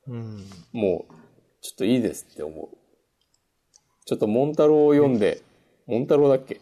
[0.07, 0.45] うん。
[0.71, 1.13] もう、
[1.61, 2.77] ちょっといいですって思う。
[4.05, 5.41] ちょっとモンタロウを読んで、
[5.87, 6.61] モンタロウだっけ？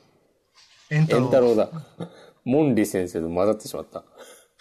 [0.89, 1.69] エンタロエンタロウだ。
[2.45, 4.03] モンリ先生と混ざってしまった。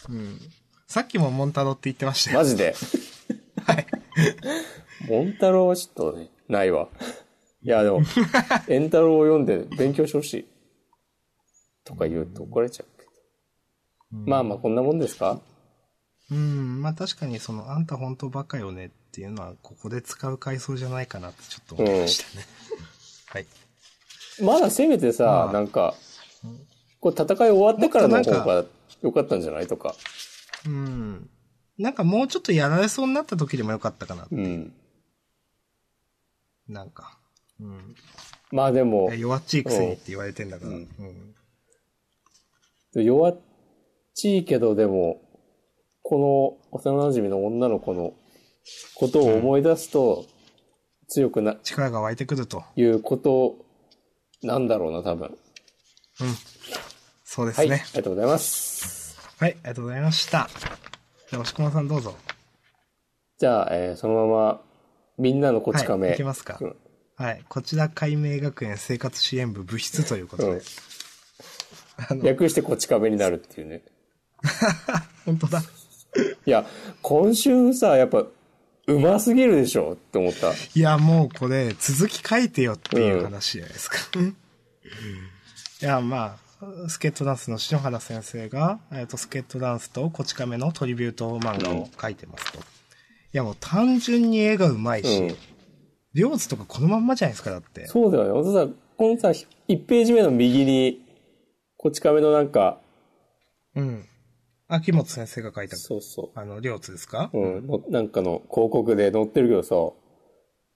[0.08, 0.38] うん。
[0.86, 2.38] さっきもモンタロって言ってましたよ。
[2.38, 2.74] マジで？
[3.64, 3.86] はい。
[5.08, 6.88] モンタロウはちょっとね、ないわ。
[7.62, 8.02] いや、でも、
[8.68, 10.46] エンタロウを読んで勉強してほしい。
[11.84, 13.10] とか言うと怒られちゃうけど。
[14.12, 15.40] まあまあ、こんなもんですか？
[16.30, 22.46] うん、まあ確かにその、あんた本当バカよねっていうのは、ここで使う回想じゃないかなってちょっと思いましたね。
[23.28, 23.46] はい。
[24.44, 25.94] まだせめてさま、あなんか、
[27.00, 28.64] こう戦い終わってからの方が
[29.02, 29.66] 良かったんじゃない？
[29.66, 29.94] とか。
[30.66, 31.28] うん。
[31.78, 34.26] なんかもうちょっとやられそうになった時でもよかったかな。
[34.30, 34.72] うん。
[36.68, 37.18] なんか。
[37.60, 37.94] うん。
[38.50, 40.70] まあでも弱っちいくせにって言われてんだから。
[40.70, 41.34] ううんん。
[43.04, 43.38] 弱っ
[44.14, 45.20] ちいけど、でも、
[46.02, 48.14] この幼馴染の女の子の
[48.94, 50.24] ことを思い出すと、
[51.08, 52.64] 強くな、力が湧いてくると。
[52.74, 53.58] いうこと
[54.42, 55.36] なんだろうな、多分。
[56.20, 56.34] うん。
[57.24, 57.96] そうですはい、あねり。
[57.96, 59.18] がとうございます。
[59.38, 60.48] はい、ありがとうございました。
[61.30, 62.14] じゃあ、押し込まさんどうぞ。
[63.38, 64.60] じゃあ、えーそのまま、
[65.18, 66.06] みんなのこち亀。
[66.06, 66.58] はい、いきますか。
[66.60, 66.76] うん
[67.18, 67.42] はい。
[67.48, 70.48] こちら海明学園生活支援部部室ということで。
[70.50, 70.60] うん
[72.10, 73.82] あの、略してこち亀になるっていうね。
[75.24, 75.62] 本当だ。
[76.44, 76.66] いや、
[77.02, 78.26] 今週さ、やっぱ、
[78.86, 80.52] うますぎるでしょって思った。
[80.52, 83.96] いや、もうこれ、続き書いてよっていう話じゃないですか。
[85.82, 92.58] いや、まあ、スケートダンスの篠原先生が、えっ、と、スケートダンスとこち亀のトリビュート漫画を書いてますと。
[92.58, 92.62] い
[93.32, 95.36] や、もう単純に絵がうまいし、うん。
[96.14, 97.86] 両津とかこのまんまじゃないですか、だって。
[97.88, 98.30] そうだよね。
[98.32, 99.28] ほんとさ、このさ、
[99.68, 101.04] 1ページ目の右に、
[101.76, 102.80] こち亀のなんか、
[103.74, 104.04] うん。
[104.68, 107.30] 秋元先生が書いた、そうそあの、両津ですか？
[107.34, 107.38] う。
[107.38, 107.66] うん。
[107.66, 109.74] のなんかの広告で載ってるけどさ、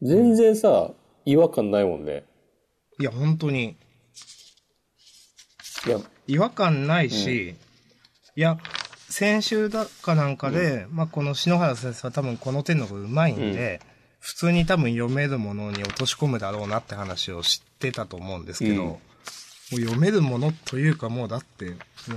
[0.03, 0.93] 全然さ、
[1.25, 2.25] 違和感ないもんね。
[3.01, 3.77] いや、本当に、
[5.87, 7.57] いや、違和感ないし、
[8.37, 8.59] いや、
[9.09, 13.81] 先週だかなんかで、まあ、この篠原先生は多分この手のが上手いんで、
[14.21, 18.99] 普通に多分読めるものに落とし込むだろうなって話を知ってたと思うんですけど、うん
[19.71, 21.77] もう読めるものというかもうだって、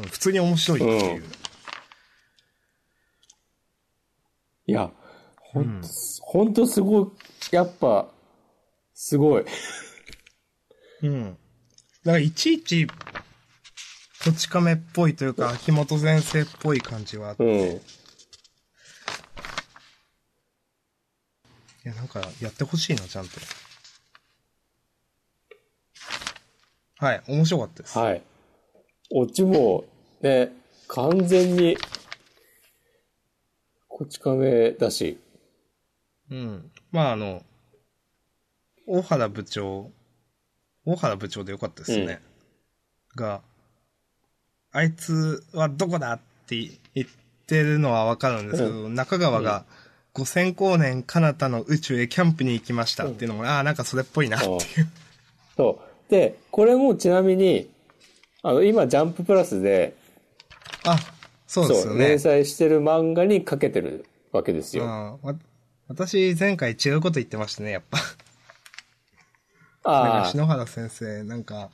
[0.10, 1.24] 普通に面白いっていう。
[1.24, 1.32] うん
[4.66, 4.90] いや、
[5.42, 5.88] ほんと、
[6.22, 7.08] ほんとすごい、
[7.52, 8.08] やっぱ、
[8.94, 9.46] すごい。
[11.02, 11.38] うん。
[12.06, 12.88] だからいちいち、
[14.24, 17.76] こち亀っぽいというか、秋元先生っぽい感じはあって、うん。
[17.76, 17.82] い
[21.84, 23.32] や、なんか、やってほしいな、ちゃんと。
[27.00, 28.00] はい、面白かったです。
[28.00, 28.22] はい。
[29.12, 29.84] オチも、
[30.22, 30.54] ね、
[30.88, 31.76] 完全に、
[33.90, 35.20] こち亀だし、
[36.32, 36.72] うん。
[36.92, 37.44] まあ、あの、
[38.88, 39.92] 大原部長、
[40.86, 42.22] 大原部長でよかったですね。
[43.18, 43.42] が、
[44.74, 46.58] あいつはどこだって
[46.96, 47.08] 言っ
[47.46, 49.66] てるのはわかるんですけど、中川が、
[50.16, 54.60] 5000光年彼方の宇宙へキャンプに行きましたっていうのも、ああ、なんかそれっぽいなっていう。
[55.56, 56.12] そう。
[56.12, 57.70] で、これもちなみに、
[58.42, 59.96] あの、今、ジャンププラスで、
[60.86, 60.98] あ、
[61.48, 62.08] そうですよね。
[62.10, 64.86] 連載してる漫画にかけてるわけですよ。
[64.86, 65.36] あわ
[65.88, 68.00] 私、前回違うこと言ってましたね、やっぱ。
[69.84, 71.70] ああ、か篠原先生、なんか、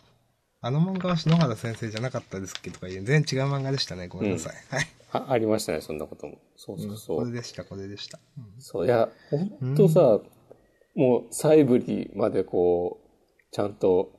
[0.62, 4.10] あの漫画は篠原先生じゃなかったですっけとか言う、全然違う漫画でしたね。
[4.10, 4.56] ごめんなさい。
[4.70, 4.88] はい。
[5.12, 6.38] あありましたね、そんなことも。
[6.58, 7.18] そうそうそう。
[7.20, 8.20] これでした、これでした。
[8.38, 10.20] うんそう、いや、ほんとさ、
[10.96, 14.12] もう細部にまでこう、ちゃんと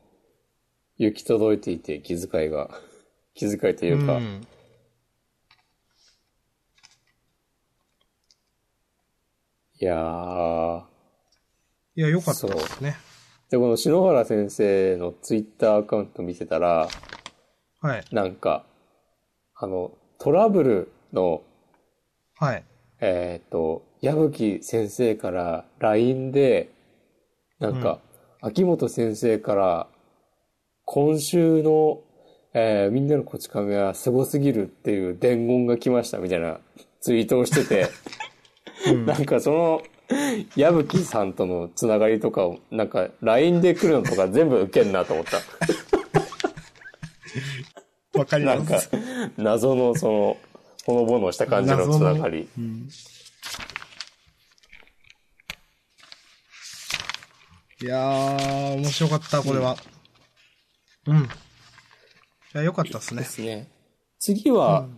[0.96, 2.70] 行き届いていて、気遣いが、
[3.34, 4.46] 気遣いというか、うん
[9.82, 10.84] いやー、
[11.96, 12.96] いや、良かったですね。
[13.50, 16.88] で、この篠原先生のツイッターアカウント見てたら、
[17.80, 18.04] はい。
[18.12, 18.64] なんか、
[19.56, 21.42] あの、トラブルの、
[22.38, 22.64] はい。
[23.00, 26.70] えっ、と、矢吹先生から LINE で、
[27.58, 27.98] なんか、
[28.40, 29.88] 秋元先生から、
[30.84, 32.02] 今週の、
[32.52, 36.58] えーみんなのこち亀はすごすぎるっていう伝言が来ましたみたいな
[37.00, 37.88] ツイートをしてて、
[39.06, 39.82] なんかその、
[40.56, 45.38] 矢吹さんとのつながりとかを、なんか LINE で来るのとか全部受けんなと思った。
[48.18, 48.90] わかりなんかます。、
[49.36, 50.36] 謎のその、
[50.84, 52.48] ほのぼのした感じのつながり。
[57.82, 59.76] いやー、面白かった、これは。
[61.06, 61.16] うん。
[61.22, 61.28] い
[62.52, 63.26] や、良かったですねで。
[63.28, 63.70] すね。
[64.18, 64.88] 次は、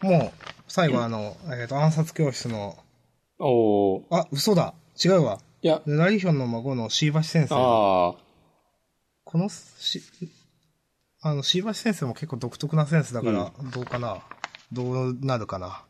[0.00, 2.76] もう、最後あの、えっ、と、暗殺教室の、
[3.38, 4.74] おーあ、嘘だ。
[5.02, 5.40] 違うわ。
[5.62, 7.54] いや、ラリヒョンの孫の椎橋先生。
[7.54, 8.14] ああ、
[9.24, 10.02] このし、
[11.20, 14.22] あの、椎橋先生も結構独特なセンスだから、どうかな。
[14.72, 15.84] どうなるかな。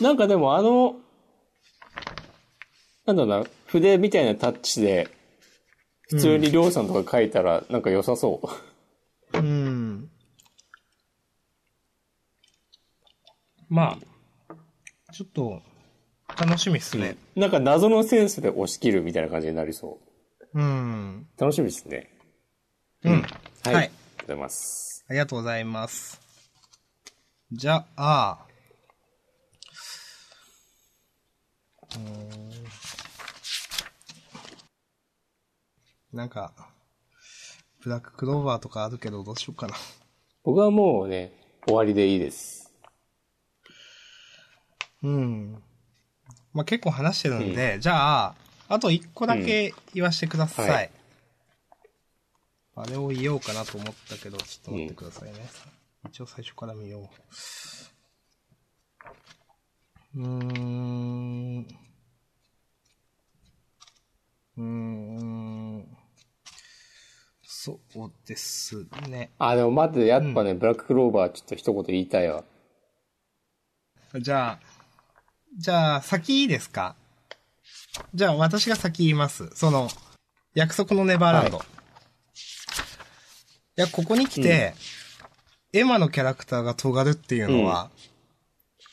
[0.00, 0.96] なんかでもあの、
[3.06, 5.08] なんだろうな、筆みたいなタッチで、
[6.08, 8.40] 普通にりょうさんとか書いたら、なんか良さそ
[9.34, 9.38] う。
[9.38, 10.10] うん。
[13.68, 13.98] ま
[14.48, 15.62] あ、ちょっと、
[16.38, 17.16] 楽しみっすね。
[17.36, 19.98] なんか謎のセンスで押し切るみたいな感じになりそ
[20.54, 20.60] う。
[20.60, 21.26] うん。
[21.38, 22.10] 楽しみですね。
[23.04, 23.22] うん。
[23.64, 23.74] はい。
[23.74, 23.90] はい
[24.20, 25.04] ありがとうございます。
[25.08, 26.20] ありがとうございます。
[27.52, 28.46] じゃあ、
[31.96, 32.50] うーん
[36.12, 36.52] なんか、
[37.82, 39.74] ブラッククローバーとかあるけどどうしようかな。
[40.44, 41.32] 僕はもうね、
[41.66, 42.72] 終わりでいいです。
[45.02, 45.62] うん。
[46.52, 48.34] まあ、結構話してるんで、じゃあ、
[48.68, 50.66] あと一個だけ言わせてください。
[50.66, 50.90] うんはい
[52.76, 55.38] あれを言おうかなと思ったけど、ちょっと待ってくださいね。
[56.08, 57.10] 一応最初から見よ
[60.14, 60.18] う。
[60.18, 61.66] うーん。
[64.56, 65.86] うーん。
[67.42, 69.30] そうですね。
[69.38, 72.44] あ、でも待って、やっぱね、ブラッククローバーちょっと一言言いたいわ。
[74.18, 74.60] じゃあ、
[75.58, 76.96] じゃあ、先いいですか？
[78.14, 79.50] じゃあ、私が先言います。
[79.54, 79.88] その、
[80.54, 81.58] 約束のネバーランド。
[81.58, 81.70] はいい、
[83.76, 84.74] や、ここに来て、
[85.72, 87.90] エマのキャラクターが尖るっていうのは、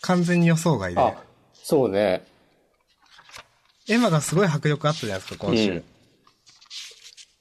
[0.02, 1.16] 完全に予想外で、あ、
[1.54, 2.26] そうね。
[3.88, 5.72] エマがすごい迫力あったじゃないですか、今週。
[5.72, 5.84] うん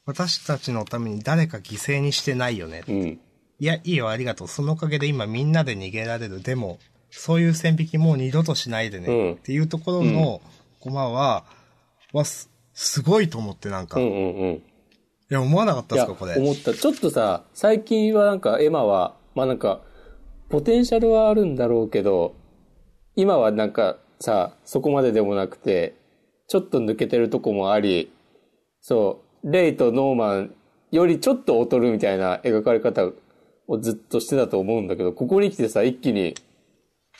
[0.09, 2.85] 私たちのために誰か犠牲にしてないよね。
[2.87, 2.95] うん。
[3.03, 3.19] い
[3.59, 4.47] や、いいよ、ありがとう。
[4.47, 6.41] そのおかげで今みんなで逃げられる。
[6.41, 6.79] でも、
[7.17, 9.07] そういう線引きもう二度としないでね。
[9.07, 10.41] うんっていうところの
[10.79, 11.45] コマは、
[12.13, 13.99] はす、すごいと思ってなんか。
[13.99, 14.63] いうんうんうん。
[15.29, 16.35] や、思わなかったですか、これ。
[16.35, 16.73] 思った。
[16.73, 19.81] ちょっとさ、最近はなんかエマは、まあなんか、
[20.49, 22.35] ポテンシャルはあるんだろうけど、
[23.15, 25.95] 今はなんかさ、そこまででもなくて、
[26.47, 28.11] ちょっと抜けてるとこもあり、
[28.81, 30.55] そう、レイとノーマン
[30.91, 33.11] よりちょっと劣るみたいな描かれ方
[33.67, 36.35] をずっとしてたと思うんだけど、ここに来てさ、一気に、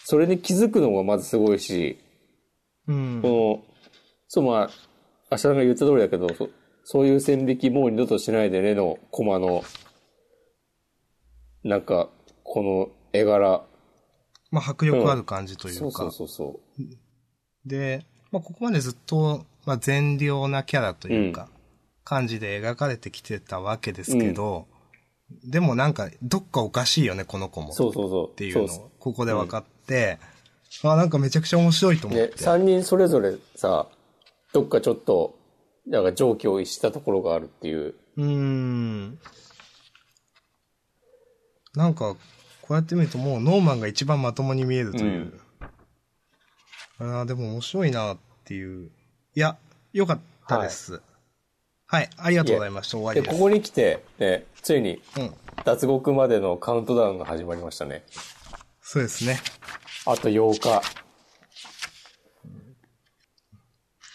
[0.04, 2.00] それに気づくのがまずすごいし、
[2.88, 3.22] うん。
[3.22, 3.76] この、
[4.28, 4.70] そうまあ、
[5.32, 6.50] 明日が言った通りだけど、そ
[6.84, 9.64] そういう線引きもう二度としないでねのコマの、
[11.64, 12.10] なんか、
[12.44, 13.66] この絵柄。
[14.52, 15.78] まあ、迫力ある感じといか。
[15.80, 16.60] そううそうそうそ
[17.66, 21.50] で、まあ、ここまでずっと、まあ、善良なキャラというか、
[22.06, 24.68] 感じで描かれてきてたわけですけど、
[25.44, 27.72] でもなんか、どっかおかしいよね、この子も。
[27.72, 27.74] う。
[27.74, 28.32] そうそうそう。
[28.32, 29.77] っていうのそを、ここで分かって、
[30.84, 32.38] あ、なんかめちゃくちゃ面白いと思っで、て。
[32.38, 33.88] 三人それぞれさ、
[34.54, 35.38] どっかちょっと、
[35.88, 37.96] なんか常軌を逸したところがあるっていう。
[38.18, 39.20] うーん。
[41.76, 42.16] なんか、
[42.62, 45.40] こうやって見るともうノーマンが一番まともに見えるという。
[47.00, 48.90] ああ、でも面白いなっていう。
[49.36, 49.58] いや、
[49.94, 51.02] よかったです。
[51.86, 52.98] はい、ありがとうございました。
[52.98, 53.38] 終わで、りです。
[53.38, 55.34] ここに来て、ね、ついに、うん。
[55.64, 58.04] 脱獄までのカウントダウンが始まりましたね。
[58.90, 59.38] そうですね。
[60.06, 60.82] あと8日。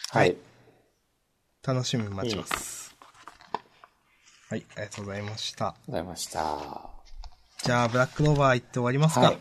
[0.09, 0.35] はい。
[1.62, 2.97] 楽しみに待ちます。
[4.49, 5.66] はい、ありがとうございました。
[5.66, 6.90] ありがとうございました。
[7.65, 9.20] じゃあ、ブラックローバー行って終わりますか。
[9.20, 9.39] はい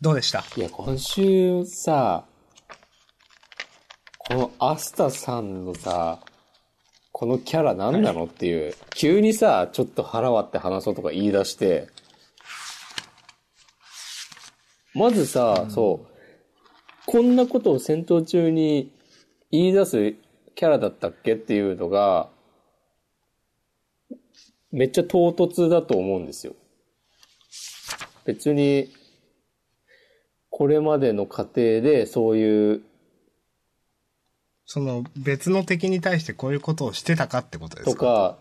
[0.00, 0.42] どうでした？
[0.56, 2.24] いや、今週さ、
[4.18, 6.20] このアスタさんのさ、
[7.12, 8.24] このキャラ何なの？
[8.24, 11.88] っていう、急にさ、ちょっと腹割って話そうとか言い出して、
[14.96, 16.06] まずさ、そう、
[17.06, 18.90] こんなことを戦闘中に
[19.50, 20.14] 言い出す
[20.54, 22.30] キャラだったっけっていうのが、
[24.72, 26.54] めっちゃ唐突だと思うんですよ。
[28.24, 28.88] 別に、
[30.50, 32.82] これまでの過程でそういう、
[34.64, 37.90] その、別の敵に対してこういうことをしてたかってことですか？
[37.90, 38.38] とか、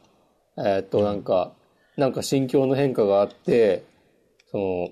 [0.58, 1.52] えーっと、なんか、
[1.98, 3.84] なんか心境の変化があって、
[4.52, 4.90] その、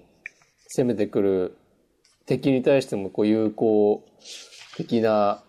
[0.75, 1.57] 攻めてくる
[2.25, 4.03] 敵に対してもこう友好
[4.75, 5.43] 的な、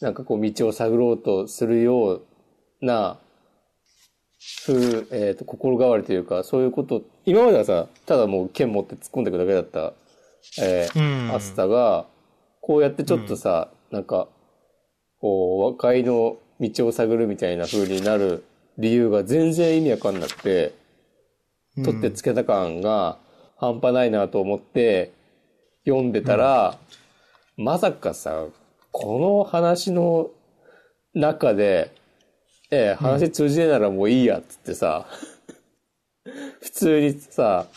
[0.00, 2.22] なんかこう道を探ろうとするよう
[2.80, 3.18] な、
[4.64, 9.92] 風、えーっと、心変わりというか、そういうこと、今まではさ、ただもう剣持って突っ込んでいくだけだった、
[10.60, 11.34] えーうん。
[11.34, 12.06] アスタが、
[12.62, 14.28] こうやってちょっとさ、なんか、
[15.20, 18.44] こう、和解の道を探るみたいな風になる
[18.78, 20.74] 理由が全然意味わかんなくて、
[21.84, 23.18] 取ってつけた感が
[23.62, 25.12] 半端ないなと思って
[25.84, 26.76] 読んでたら、
[27.56, 28.46] まさかさ、
[28.90, 30.30] この話の
[31.14, 31.94] 中で、
[32.72, 35.06] ええ、話通じねえならもういいやっつってさ、
[36.60, 37.68] 普通にさ、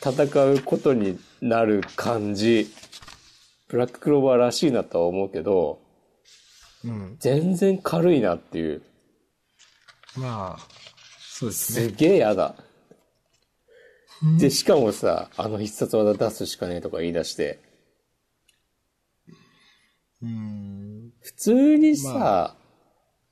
[0.00, 2.68] 戦うことになる感じ、
[3.66, 5.80] ブラッククローバーらしいなとは思うけど、
[6.84, 7.16] うん。
[7.18, 8.82] 全然軽いなっていう。
[10.14, 10.68] まあ、
[11.18, 11.88] そうですね。
[11.88, 12.54] すげえ嫌だ。
[14.38, 17.58] で、しかもさ、あの必殺技出すしかねえとか言い出して、
[20.22, 21.12] うん。
[21.20, 22.56] 普通にさ、ま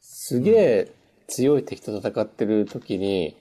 [0.00, 0.92] すげえ
[1.28, 3.36] 強い敵と戦ってる時に、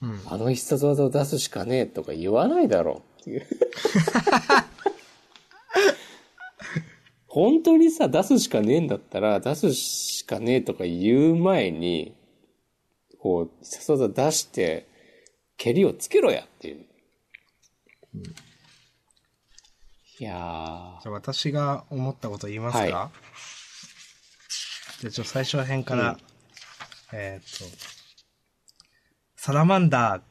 [0.00, 0.20] うん。
[0.26, 3.46] あの必殺技を出すしかねえとか言わないだろうっていう。
[7.26, 12.14] 本当にさ、出すしかねえんだったら、出すしかねえとか言う前に、
[13.18, 14.86] こう、必殺技出して、
[15.56, 16.86] 蹴りをつけろやっていう。
[20.20, 21.02] いやー。
[21.02, 22.90] じゃあ私が思ったこと言いますか、はい
[25.00, 26.16] じゃあちょっと最初ら辺から、うん
[27.12, 27.76] えーっと、
[29.36, 30.22] サラマンダー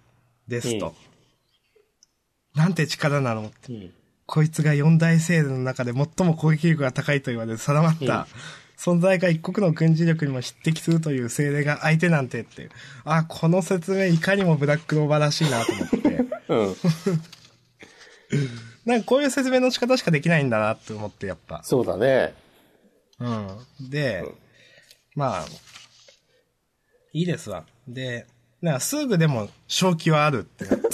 [0.47, 0.95] ですと。
[2.55, 3.47] なんて力なの？
[3.47, 3.93] ってうん。
[4.25, 8.27] こいつが四大セールの中で最も攻撃力が高いと言われるサラマンダー。
[8.83, 12.69] 存在が一国の軍事力にも匹敵するという精霊が相手なんてっていう。
[13.05, 15.99] あ、この説明いかにもブラックローバーらしいなと思って。
[16.49, 16.75] うん。
[18.85, 21.63] なんかこういう説明の仕方しかできないんだなって思って、やっぱ。
[21.63, 22.33] そうだね。
[23.19, 23.47] うん。
[23.89, 24.33] で、うん
[25.15, 25.45] まあ、
[27.13, 27.65] いいですわ。
[27.87, 28.25] で、
[28.61, 30.87] なんかすぐでも正気はあるってなって。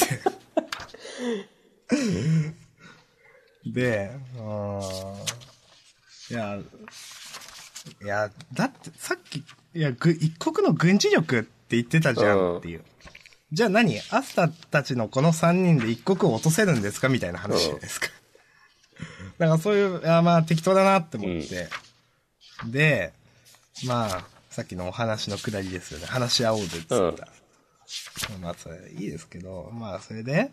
[3.71, 5.39] で、うーん。
[6.31, 6.59] いや、
[8.03, 9.37] いや、だってさっき、
[9.73, 12.83] いや、ぐ一国の軍事力って言ってたじゃうんんっていう。
[13.51, 13.97] じゃあ何？
[14.11, 18.07] アスタたちのこの3人で一刻を落とせるんですかみたいな話じゃないですか？
[19.39, 21.69] だからそういう、あまあ適当だなって思って。
[22.67, 23.13] で、
[23.85, 26.05] まあ、さっきのお話のくだりですよね。
[26.07, 27.27] 話し合おうぜっつった。
[28.41, 30.51] まあ、それいいですけど、まあ、それで、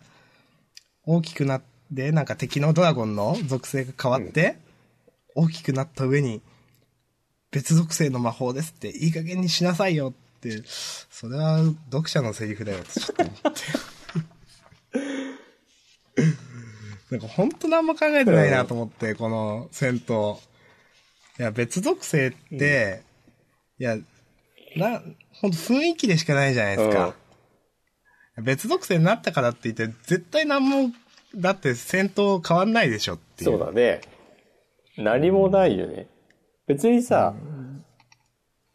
[1.05, 1.61] 大きくなっ
[1.93, 4.57] て、なんか敵のドラゴンの属性が変わって、
[5.35, 6.41] 大きくなった上に、
[7.51, 11.59] 別属性の魔法ですって、いい加減にしなさいよって、それは
[11.91, 13.61] 読者のセリフだよってちょっと思って。
[17.09, 20.37] なんか本当何も考えてないなと思って、この戦闘。
[21.39, 23.01] いや、別属性って、
[23.79, 23.97] いや、
[24.75, 25.01] な、
[25.31, 27.15] ほんと雰囲気でしかないじゃないですか。
[28.41, 30.91] 別属性になったからって言って、絶対何も、
[31.35, 33.51] だって戦闘変わんないでしょっていう。
[33.51, 34.01] そうだね。
[34.97, 36.07] 何もないよね。
[36.67, 37.33] 別にさ、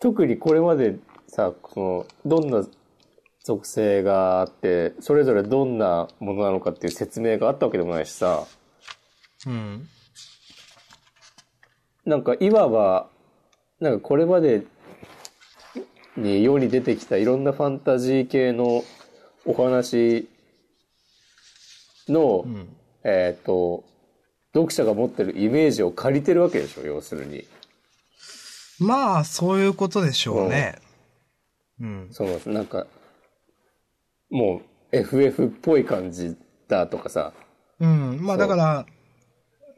[0.01, 0.97] 特にこれまで
[1.29, 2.67] さ、その、どんな
[3.45, 8.47] 属性があって、それぞれどんなものなのかっていう説明があったわけでもないしさ、
[9.47, 9.89] うん。
[12.05, 13.09] なんかいわば、
[13.79, 14.65] なんかこれまで
[16.17, 18.85] に世に出てきたいろんなファンタジー系の
[19.45, 20.29] お話
[22.09, 22.69] の、ん
[23.05, 23.85] えっ、と、
[24.55, 27.45] 読者が持ってるイメージを借りてるわけでしょ、要するに。
[28.79, 30.79] まあ、そういうことでしょうね。
[31.81, 32.09] うん。
[32.11, 32.87] その、なんか、
[34.31, 34.63] も
[34.93, 36.37] う FF っぽい感じ
[36.69, 37.33] だとかさ、
[37.81, 38.19] うん。
[38.23, 38.87] まあだから、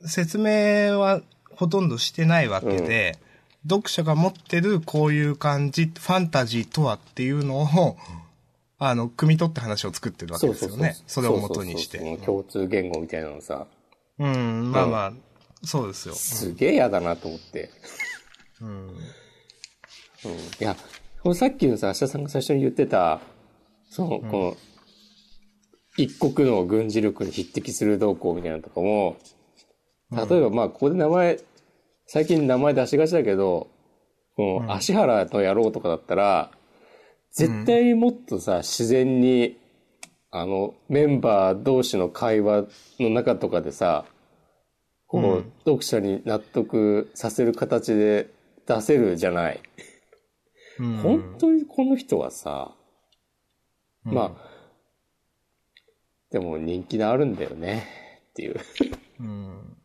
[0.07, 3.19] 説明はほとんどしてないわけで、
[3.69, 7.97] 読者が持ってるこういう感じ、ファンタジーとはっていうのを、
[8.79, 10.97] あの、汲み取って話を作ってるわけですよね。
[11.07, 11.99] それを元にして。
[11.99, 13.67] そうそうそう共通言語みたいなのさ、
[14.19, 15.13] うん、まあまあ、
[15.65, 16.15] そうですよ。
[16.15, 17.71] すげえ嫌だなと思って。
[18.65, 18.89] うん。
[18.89, 18.95] うん。
[18.97, 18.97] い
[20.61, 20.77] や、
[21.35, 23.21] さっきのさ、明日さんが最初に言ってた、
[23.91, 24.57] その、この、
[25.97, 29.17] 一国の軍事力に匹敵する動向みたいなのとかも、
[30.11, 31.39] 例えばまあ、ここで名前、
[32.07, 33.69] 最近名前出しがちだけど、
[34.37, 36.51] この、足原の野郎とかだったら、
[37.33, 39.59] 絶対にもっとさ、自然に、
[40.31, 42.65] あの、メンバー同士の会話
[42.99, 44.05] の中とかでさ、
[45.07, 45.53] こう、うん。
[45.65, 48.29] 読者に納得させる形で
[48.67, 49.61] 出せるじゃない。
[50.79, 52.75] うん本当にこの人はさ、
[54.03, 54.55] まあ、
[56.31, 57.87] でも人気のあるんだよね、
[58.31, 58.57] っていう。
[59.21, 59.77] うん。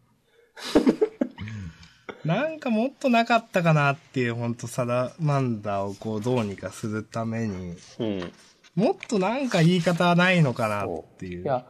[2.26, 8.32] なんかもっとなかったかなっていう、本当サラマンダーをこうどうにかするために、うん。
[8.76, 11.44] もっとなんか言い方ないのかなっていう。
[11.44, 11.66] いや、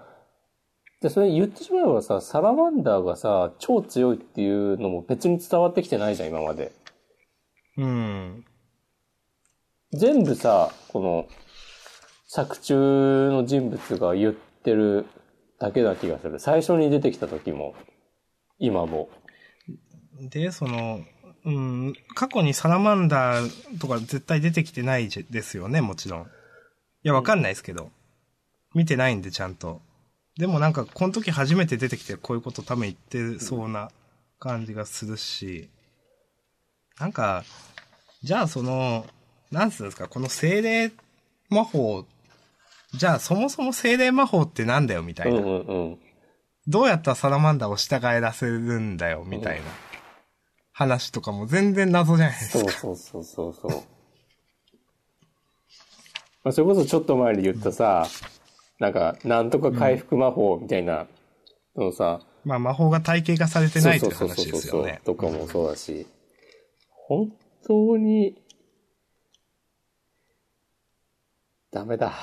[1.02, 6.72] で、それ言ってしまえばさ、サラマンダーがさ、超強いっていうのも別に伝わってきてないじゃん、今まで。
[7.80, 8.46] うん。
[9.94, 11.28] 全部さ、この、
[12.28, 15.06] 作中の人物が言ってる
[15.60, 16.40] だけな気がする。
[16.40, 17.74] 最初に出てきた時も、
[18.60, 19.10] 今も。
[20.20, 21.02] で、その、
[21.46, 26.22] うん、過去にサラマンダーとか絶対出てきてないですよね、もちろん。
[26.24, 26.26] い
[27.04, 27.92] や、わかんないですけど。
[28.76, 29.82] 見てないんで、ちゃんと。
[30.38, 33.90] でもなんか、この時初めて出てきてこういうこと多分言ってそうな
[34.38, 35.70] 感じがするし、
[37.00, 37.46] なんか、
[38.24, 39.06] じゃあその、
[39.52, 40.92] なんつうんですか、この精霊
[41.50, 42.06] 魔法、
[42.94, 45.40] じゃあそもそも精霊魔法ってなんだよ、みたいな。
[45.40, 46.00] うんうんうん。
[46.68, 49.66] どうやったらサラマンダーを従えらせるんだよ、みたいな
[50.74, 52.72] 話とかも全然謎じゃないですそうか。
[52.72, 53.72] そうそうそうそう。
[56.44, 58.08] まあ、それこそちょっと前に言ったさ、
[58.80, 61.08] なんか、なんとか回復魔法みたいな
[61.76, 65.02] のさ、まあ魔法が体系化されてないというそうそう話そうそうですよね。
[65.04, 66.08] とかもそうだし、
[67.08, 67.32] 本
[67.70, 68.36] 当に、
[71.72, 72.14] ダメだ。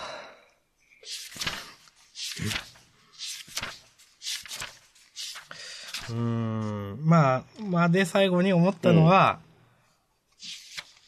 [6.11, 6.99] うーん。
[7.01, 9.39] まあ、まあで最後に思ったのは、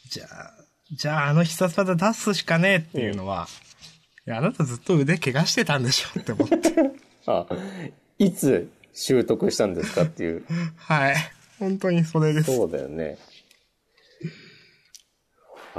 [0.09, 0.53] じゃあ、
[0.93, 3.49] じゃああの必殺技出すしかねえっていうのは、
[4.25, 6.57] いや、あなたずっと腕怪我してたんでしょって思って。
[7.27, 7.45] あ、
[8.17, 10.45] いつ習得したんですかっていう。
[10.77, 11.15] はい。
[11.59, 12.55] 本当にそれです。
[12.55, 13.17] そうだよね。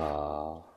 [0.00, 0.70] ああ。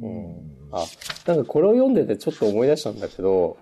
[0.00, 0.68] うん。
[0.72, 0.84] あ、
[1.26, 3.58] なんかこれを読んでてちょっと思い出したんだけど、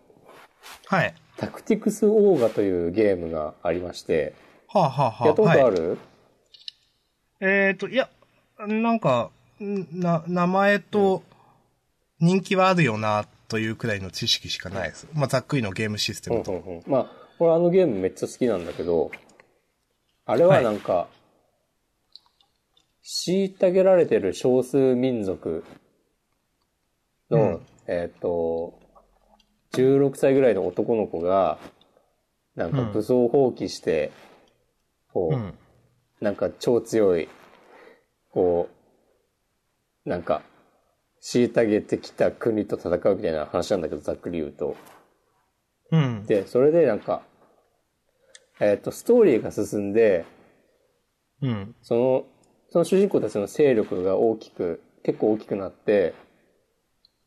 [0.86, 1.14] はい。
[1.36, 4.34] タクティクスオーガというゲームがありまして、
[4.68, 5.98] はあ、はあはあ、やったことあはいる、
[7.40, 8.08] えっ、と、いや、
[8.58, 9.30] なんか、
[9.62, 11.22] んな、名前と
[12.20, 15.08] 人気はあるよな、というくらいの知識しかないです。
[15.12, 16.52] まあ、ざっくりのゲームシステうんムと。
[16.52, 16.82] うんうん。
[16.86, 19.10] まあ、俺あのゲームめっちゃ好きなんだけど、
[20.30, 21.08] あれはなんか、
[23.02, 25.64] 虐げられてる少数民族
[27.30, 28.78] の、うんえっ、と、
[29.72, 31.58] 16歳ぐらいの男の子が、
[32.54, 34.12] なんか武装放棄して、
[35.12, 35.54] こう、うん。
[36.20, 37.28] なんか超強い、
[38.30, 38.68] こ
[40.06, 40.42] う、なんか、
[41.20, 44.76] 虐げてきた国と戦うみたいな話なんだけど、ざっくり言うと。
[45.90, 46.24] うん。
[46.26, 47.22] で、それでなんか、
[48.60, 50.26] えっ、と、ストーリーが進んで、
[51.42, 51.74] うん。
[51.82, 52.24] その、
[52.68, 56.14] その主人公たちの勢力が大きく、結構大きくなって、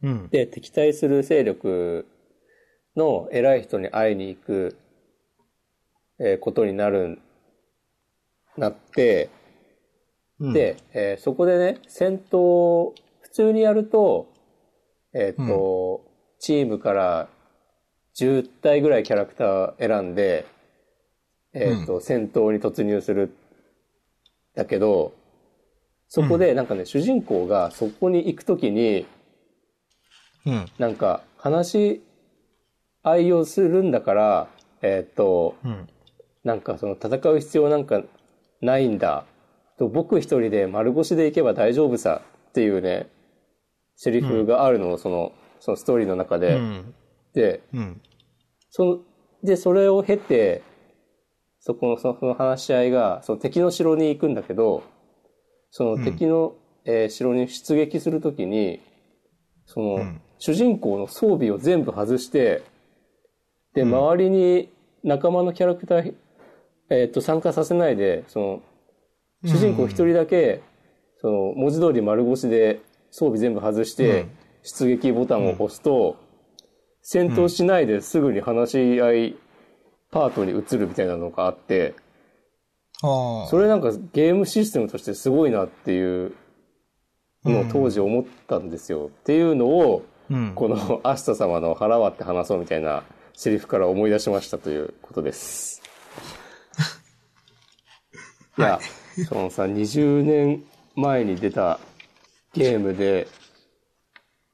[0.04, 0.30] うん。
[0.30, 2.06] で、敵対する勢力
[2.96, 4.78] の偉い人に会いに行く、
[6.20, 7.20] えーことになる、
[8.56, 9.30] なって、
[10.40, 14.32] うん、で、えーそこでね、戦闘、普通にやると、
[15.14, 16.06] えっ、と、
[16.40, 17.30] チームから
[18.16, 20.46] 10体ぐらいキャラクター選んで、
[21.54, 23.36] えっ、と、戦闘に突入する。
[24.56, 25.14] だけど、
[26.08, 29.06] そこでなんかね、主人公がそこに行くときに、
[30.46, 30.66] うん。
[30.78, 32.04] なんか話し
[33.02, 34.48] 合いをするんだから、
[34.82, 35.88] えっ、と、うん。
[36.44, 38.04] なんかその戦う必要なんか
[38.62, 39.26] ないんだ。
[39.78, 43.08] と僕一人で丸腰で行けば大丈夫さっていうね、
[43.96, 46.56] セリフがあるのをその、そのストーリーの中うで。
[46.56, 46.94] ん。
[47.34, 48.02] で、うん。
[48.70, 49.00] その、
[49.44, 50.62] で、それを経て、
[51.66, 54.84] そこの、その話し合いが、その敵の城に行くんだけど、
[55.72, 58.82] その敵の、えー城に出撃するときに、
[59.66, 60.22] その、うん。
[60.40, 62.64] 主人公の装備を全部外して、
[63.74, 64.70] で、周りに
[65.06, 66.14] 仲間のキャラクター、
[66.90, 68.62] えっ、と、参加させないで、その、
[69.46, 70.62] 主人公一人だけ、
[71.22, 74.30] その、文字通り丸腰で装備全部外して、うん。
[74.64, 76.18] 出撃ボタンを押すと、
[77.02, 79.36] 戦闘しないですぐに話し合い
[80.14, 81.96] パートに移るみたいなのがあって。
[83.02, 86.34] それなんかゲームシステムとしてすごいなっていう
[87.44, 89.08] のを当時思ったんですよ。
[89.08, 90.54] っていうのを、うん。
[90.56, 93.04] このアスタ様の腹割って話そうみたいな
[93.34, 95.82] セリフから思い出しましたということです。
[98.58, 98.80] いや、
[99.28, 100.64] そのさ、20年
[100.96, 101.80] 前に出た
[102.54, 103.28] ゲームで、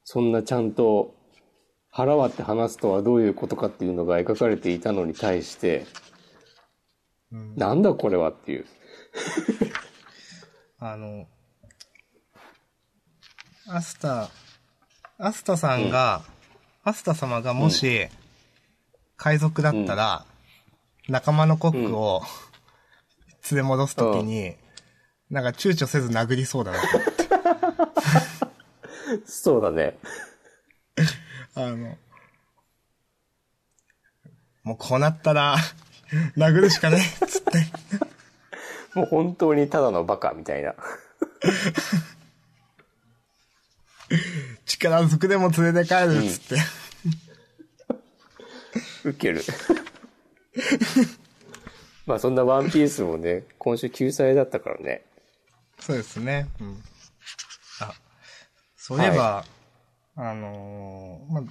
[0.05, 1.13] そんなちゃんと
[1.99, 5.85] 腹割って話すとはどういうことかっていうのが描かれていたのに対して、
[7.29, 8.65] うんなんだこれはっていう。
[10.79, 11.27] あの、
[13.67, 14.29] アスタ、
[15.17, 16.21] アスタさんが、
[16.85, 18.07] アスタ様がもし、
[19.17, 20.25] 海賊だったら、
[21.09, 22.21] 仲間のコックを、
[23.51, 24.55] 連れ戻すときに、
[25.29, 26.87] なんか躊躇せず殴りそうだなと。
[29.27, 29.97] そうだね。
[31.59, 31.97] あの、
[34.63, 35.57] もうこうなったら、
[36.37, 37.65] 殴るしかねえ、つって。
[38.95, 40.73] もう本当にただのバカみたいな。
[44.65, 46.57] 力ずくでも連れて帰る、つって。
[49.03, 49.43] ウケる。
[52.05, 55.03] まあそんなワンピースもね、今週救済だったからね。
[55.79, 56.47] そうですね。
[56.61, 56.83] うん。
[57.81, 57.93] あ、
[58.77, 59.45] そういえば、
[60.21, 61.43] あのーまあ、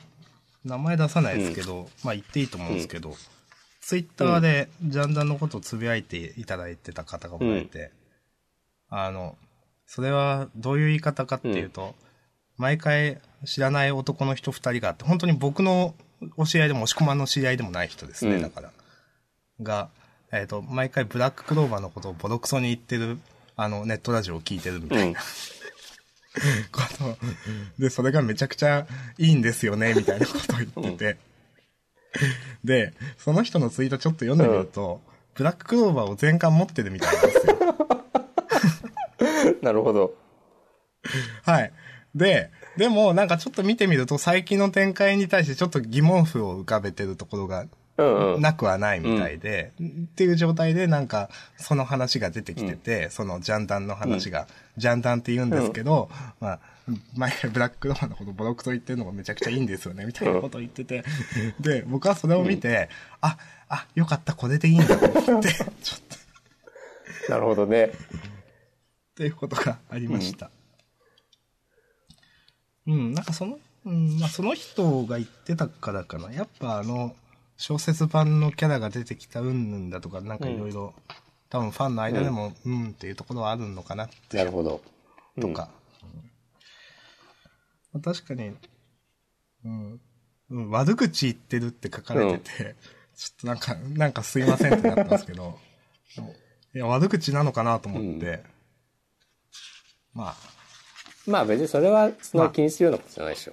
[0.62, 3.14] 名前出さないですけど、まあ言っていいと思うんですけど、
[3.80, 7.90] ツイッターでジャンダンのことをつぶやいていただいてた方がおられて、
[8.90, 9.36] あの、
[9.86, 11.94] それはどういう言い方かっていうと、
[12.58, 15.94] 毎回知らない男の人二人があって、本当に僕の
[16.36, 18.42] お知り合いでも押し込まんの知り合いでもない人ですね、うん。
[18.42, 18.70] だから。
[19.62, 19.88] が、
[20.30, 23.18] えっ、と、毎回ブラッククローバーのことをボロクソに言ってる、
[23.56, 25.20] あの、ネットラジオを聞いてるみたいな、
[26.72, 27.18] こと。
[27.78, 28.86] で、それがめちゃくちゃ
[29.18, 31.18] いいんですよね、みたいなことを言ってて。
[32.64, 35.00] で、その人のツイートちょっと読んでみると、
[35.34, 37.58] ブラッククローバーを全巻持ってるみたいなんですよ。
[39.62, 40.14] なるほど。
[41.44, 41.72] はい。
[42.14, 47.70] で、でもなんかちょっと見てみると最近の展開に対してちょっと疑問符を浮かべてるところがうんうん。
[48.38, 49.84] なくはないみたいで、っ
[50.14, 54.46] ていう状態でなんかその話が出てきてて、そのジャンダンの話が、
[54.76, 56.08] ジャンダンって言うんですけど、
[56.40, 56.60] まあ、
[57.16, 61.04] 毎回ブラッククローバーのことボロクソ言ってるのがめちゃくちゃいいんですよね、みたいなことを言ってて、
[61.60, 62.88] で、僕はそれを見て、
[63.20, 63.36] あ、
[63.68, 65.70] あ、よかった、これでいいんだと思って、 ちょっ
[67.26, 67.86] と、なるほどね。
[67.86, 67.90] っ
[69.16, 70.50] ていうことがありました。
[72.86, 76.32] うん、なんかその、うん、まあその人が言ってたからかな。
[76.32, 77.14] やっぱあの、
[77.58, 80.94] 小説版のキャラが出てきたうんぬんだとか、なんかいろいろ、
[81.50, 84.80] 多分ファンの間でも、うん、っていうところはあるのかな、なるほど。
[85.40, 85.68] とか。
[85.72, 85.78] うん
[88.00, 88.52] 確かに、
[89.64, 90.00] うん、
[90.50, 92.76] うん、悪口言ってるって書かれてて、
[93.16, 95.58] ちょっとなんか、なんかすいませんってなったんですけど、
[96.74, 98.44] いや、悪口なのかなと思って、
[100.12, 100.36] まあ。
[101.26, 103.52] まあ別にそれはそんな気にするようなことじゃないでしょ。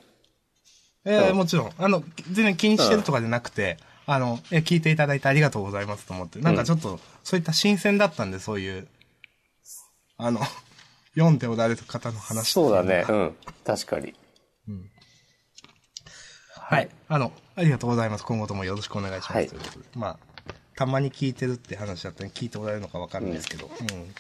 [1.06, 1.72] ええうんもちろん。
[1.78, 3.78] あの、全然気にしてるとかじゃなくて、
[4.08, 8.88] あの、え、聞いていただいてありがとうございますと思って、なんかちょっと、そういった新鮮だったんで、そういう、
[10.18, 10.40] あの、
[11.16, 13.06] 読んでおられる方の話そうだね。
[13.08, 13.36] うん。
[13.64, 14.14] 確かに。
[16.68, 16.90] はい。
[17.08, 18.26] あの、ありがとうございます。
[18.26, 19.32] 今後ともよろしくお願いします。
[19.34, 20.20] はいということでまあ、
[20.76, 24.14] たまに聞いてるって話だったら聞いておられるのかわかるんですけど、うん。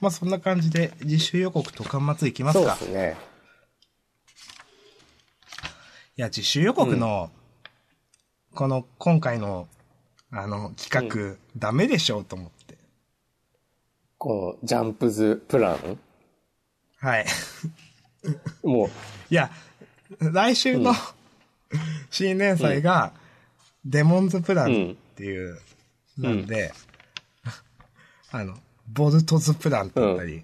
[0.00, 2.74] まあそんな感じで、自主予告と端末いきますそうか。
[2.74, 3.16] ですね。
[6.18, 7.30] いや、自主予告の、
[8.54, 9.68] この、今回の、
[10.30, 12.78] あの、企画、ダメでしょうと思って。
[14.18, 15.98] このジャンプズプラン？
[16.98, 17.26] はい。
[18.62, 18.88] もう、
[19.30, 19.50] いや、
[20.18, 20.92] 来週の、
[22.10, 23.12] 新連載が、
[23.84, 25.58] デモンズプランっていう、
[26.18, 26.72] なんで、
[28.30, 28.56] あの、
[28.92, 30.42] ボルトズプランって言ったり、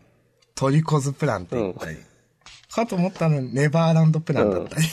[0.55, 1.99] トリコズプランって言ったり、
[2.71, 4.87] かと思ったのにネバーランドプランだったり、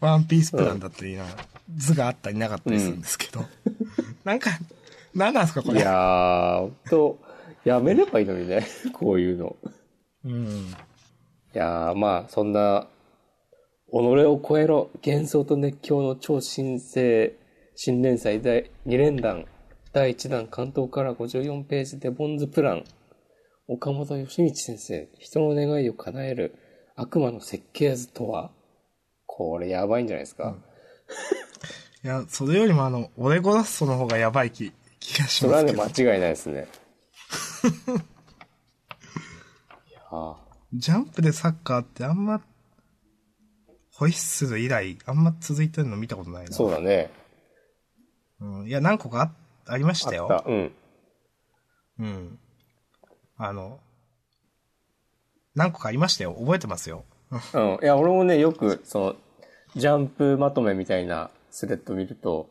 [0.00, 1.26] ワンピースプランだったりな、
[1.76, 3.44] 図があったりなかったりするんですけど、
[4.24, 4.50] なんか、
[5.14, 5.80] 何なんですかこれ。
[5.80, 7.18] いやー、と、
[7.64, 8.66] やめればいいのにね。
[8.92, 9.56] こういうの。
[10.24, 10.46] うん。
[10.46, 10.74] い
[11.52, 12.88] やー、まあ、そんな、
[13.90, 17.34] 己を超えろ、幻想と熱狂の超新星、
[17.74, 19.46] 新連載第2連弾、
[19.92, 22.84] 第1弾関東から54ページでボンズプラン、
[23.68, 26.54] 岡本義道先生、人の願いを叶える
[26.96, 28.50] 悪魔の設計図とは
[29.26, 30.56] これやばいんじゃないですか、
[32.04, 35.72] いや、それよりもあの、オレゴラッソの方がやばい気、気がしそれはね。
[35.72, 36.66] 間違いないですね。
[39.88, 40.36] いやー
[40.74, 42.40] ジャンプでサッカーってあんま、
[43.94, 46.52] ホイッスル以来、あんま続いてるの見たことないな。
[46.52, 47.10] そうだね。
[48.40, 48.66] うん。
[48.66, 49.22] いや、何個か
[49.66, 50.24] あありましあたよ。
[50.24, 50.44] った。
[50.46, 50.72] うん。
[52.00, 52.38] うん。
[53.36, 53.78] あの、
[55.54, 56.34] 何個かありましたよ。
[56.34, 57.04] 覚えてますよ。
[57.30, 57.78] うん。
[57.82, 59.16] いや、俺もね、よく、その、
[59.76, 62.48] ジャンプまとめみたいなスレッド見ると、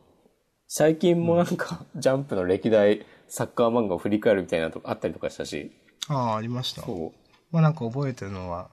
[0.68, 5.72] 最近もなんか、ジャンプの歴代サッカー漫画を振り返るみたいなのとかあったりとかしたし、
[6.08, 6.82] ああ、ありました。
[6.82, 7.12] そう。
[7.50, 8.70] まあなんか覚えてるのは、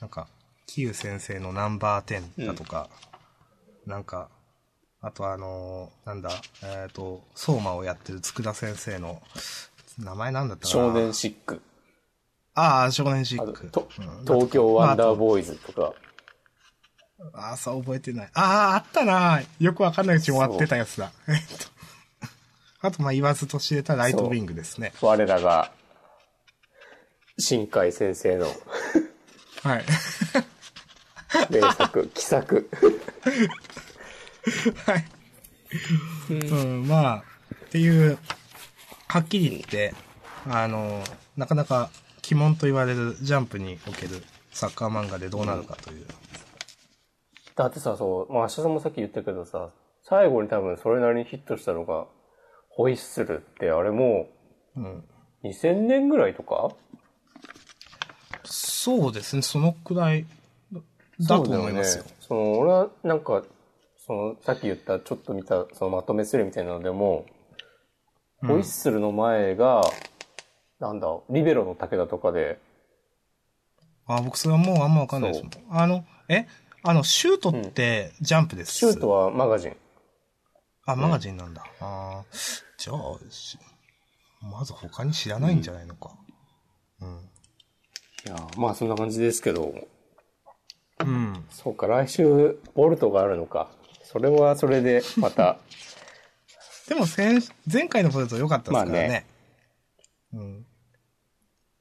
[0.00, 0.26] なんか、
[0.66, 2.90] キユ先生のナンバー10だとか、
[3.86, 4.28] なんか、
[5.00, 6.30] あとあのーなんだ、
[6.64, 9.22] えっ、と、相馬をやってる佃先生の、
[9.98, 11.62] 名前なんだったかな少年シック。
[12.54, 13.70] ああ、少年シック。
[13.70, 15.94] とうん東京ワンダーボーイズとか、
[17.34, 18.30] ああ、そう覚えてない。
[18.34, 19.40] ああ、あったな。
[19.58, 21.10] よくわかんないうちに終わってたやつだ。
[21.28, 21.66] えっと。
[22.80, 24.92] あと、まあ、言わずと知れたライトウィングですね。
[25.00, 25.72] 我らが、
[27.38, 28.46] 新海先生の
[29.64, 29.84] はい。
[31.50, 32.70] 名作、 奇作。
[34.86, 35.04] はい。
[36.30, 37.24] うん、まあ、
[37.66, 38.18] っていう、
[39.08, 39.94] はっきり言って、
[40.48, 41.02] あの、
[41.36, 41.90] なかなか
[42.30, 44.22] 鬼門と言われるジャンプにおける
[44.52, 46.06] サッカー漫画でどうなるかという。
[47.58, 49.70] だってさ、そう、まあ、明日さんもさっき言ったけどさ、
[50.02, 52.06] 最後に多分それなりにヒットしたのが、
[52.70, 54.28] ホイッスルって、あれも
[54.76, 54.84] うん。
[54.84, 55.04] う、
[55.42, 56.70] 2000年ぐらいとか？
[58.44, 60.24] そうですね、そのくらい
[61.20, 62.04] だと思いますよ。
[62.20, 63.42] その、俺はなんか、
[64.06, 67.26] その、さっき言った、ちょっと見た、そのまとめするみたいなのでも、
[68.42, 69.82] うんホイッスルの前が、
[70.78, 72.60] なんだ、リベロの武田とかで、
[74.06, 75.76] あ、僕それはもうあんまわかんないですもん。
[75.76, 76.46] あの、え？
[76.88, 78.72] あの、シュートってジャンプです。
[78.72, 79.76] シュートはマガジン。
[80.86, 81.62] あ、マガジンなんだ。
[81.80, 83.58] あーじゃあ、し
[84.40, 86.12] まず他に知らないんじゃないのか。
[87.02, 87.08] うん。
[88.24, 89.74] いや、まあそんな感じですけど、
[91.00, 91.44] うん。
[91.50, 93.68] そうか、来週、ボルトがあるのか。
[94.04, 95.58] それはそれで、また、
[96.88, 99.26] でも先、前回のポテト良かったですからね。
[100.32, 100.66] まあうん。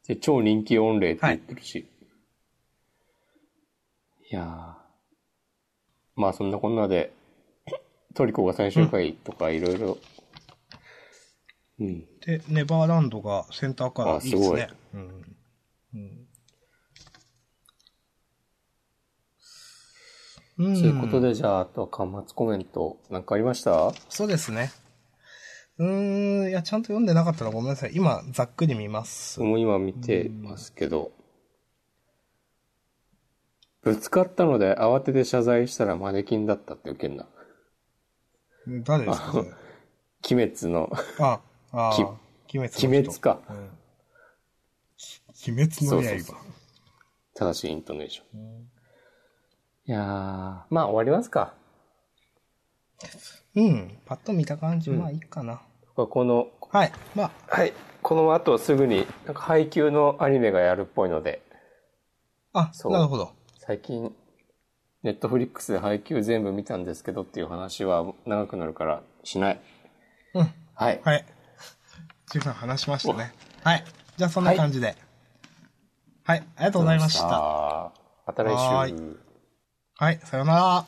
[0.06, 1.88] で超人気御礼って言ってるし。
[4.30, 4.77] い、やー
[6.18, 7.14] まあそんなこんなで、
[8.16, 9.98] トリコが最終回とかいろいろ、
[11.80, 12.06] うん。
[12.26, 14.68] で、ネバーランドがセンターカラーいいですね。
[14.96, 15.38] うん。
[20.60, 20.82] うん。
[20.82, 23.94] ということで、じゃあ、あとは端末コメント、なんかありました？
[24.10, 24.72] そうですね。
[25.78, 27.92] うーん、いや、ちゃんと読んでなかったらごめんなさい。
[27.94, 29.40] 今、ざっくり見ます。
[29.40, 31.12] もう今見てますけど、
[33.94, 37.26] ぶつかったので慌てて謝罪したらマネキンだったって受けんな。
[38.84, 39.48] 誰ですかそれ？
[40.36, 41.40] 鬼滅の、あ、
[41.72, 41.96] あ
[42.54, 42.88] 鬼滅。
[42.88, 43.40] 鬼滅か。
[43.50, 43.56] うん。
[43.56, 43.70] 鬼
[45.48, 45.80] 滅の刃。
[45.80, 46.36] そうそうそう
[47.36, 48.68] 正しいイントネーション。
[49.86, 51.54] いやー、まあ終わりますか。
[53.56, 54.00] うん。
[54.06, 55.62] パッと見た感じ、まあいいかな。
[55.96, 56.92] この、はい。
[57.16, 57.74] まあ、はい。
[58.02, 61.44] この後すぐに、なんか配給のアニメがやるっぽいので、
[62.54, 63.37] あ、そうなるほど。
[63.68, 64.16] 最近、
[65.04, 69.60] ネットフリックスで配給全部見たんですけどっていう話は長くなるからしない。
[70.36, 70.54] うん。
[70.74, 71.02] はい。
[71.04, 71.26] はい。
[72.32, 73.34] 十分話しましたね。
[73.66, 73.84] はい。
[74.16, 74.96] じゃあそんな感じで。
[76.24, 76.44] はい。
[76.56, 77.92] ありがとうございました。
[78.26, 79.20] また来週。
[79.98, 80.88] はい、さようなら。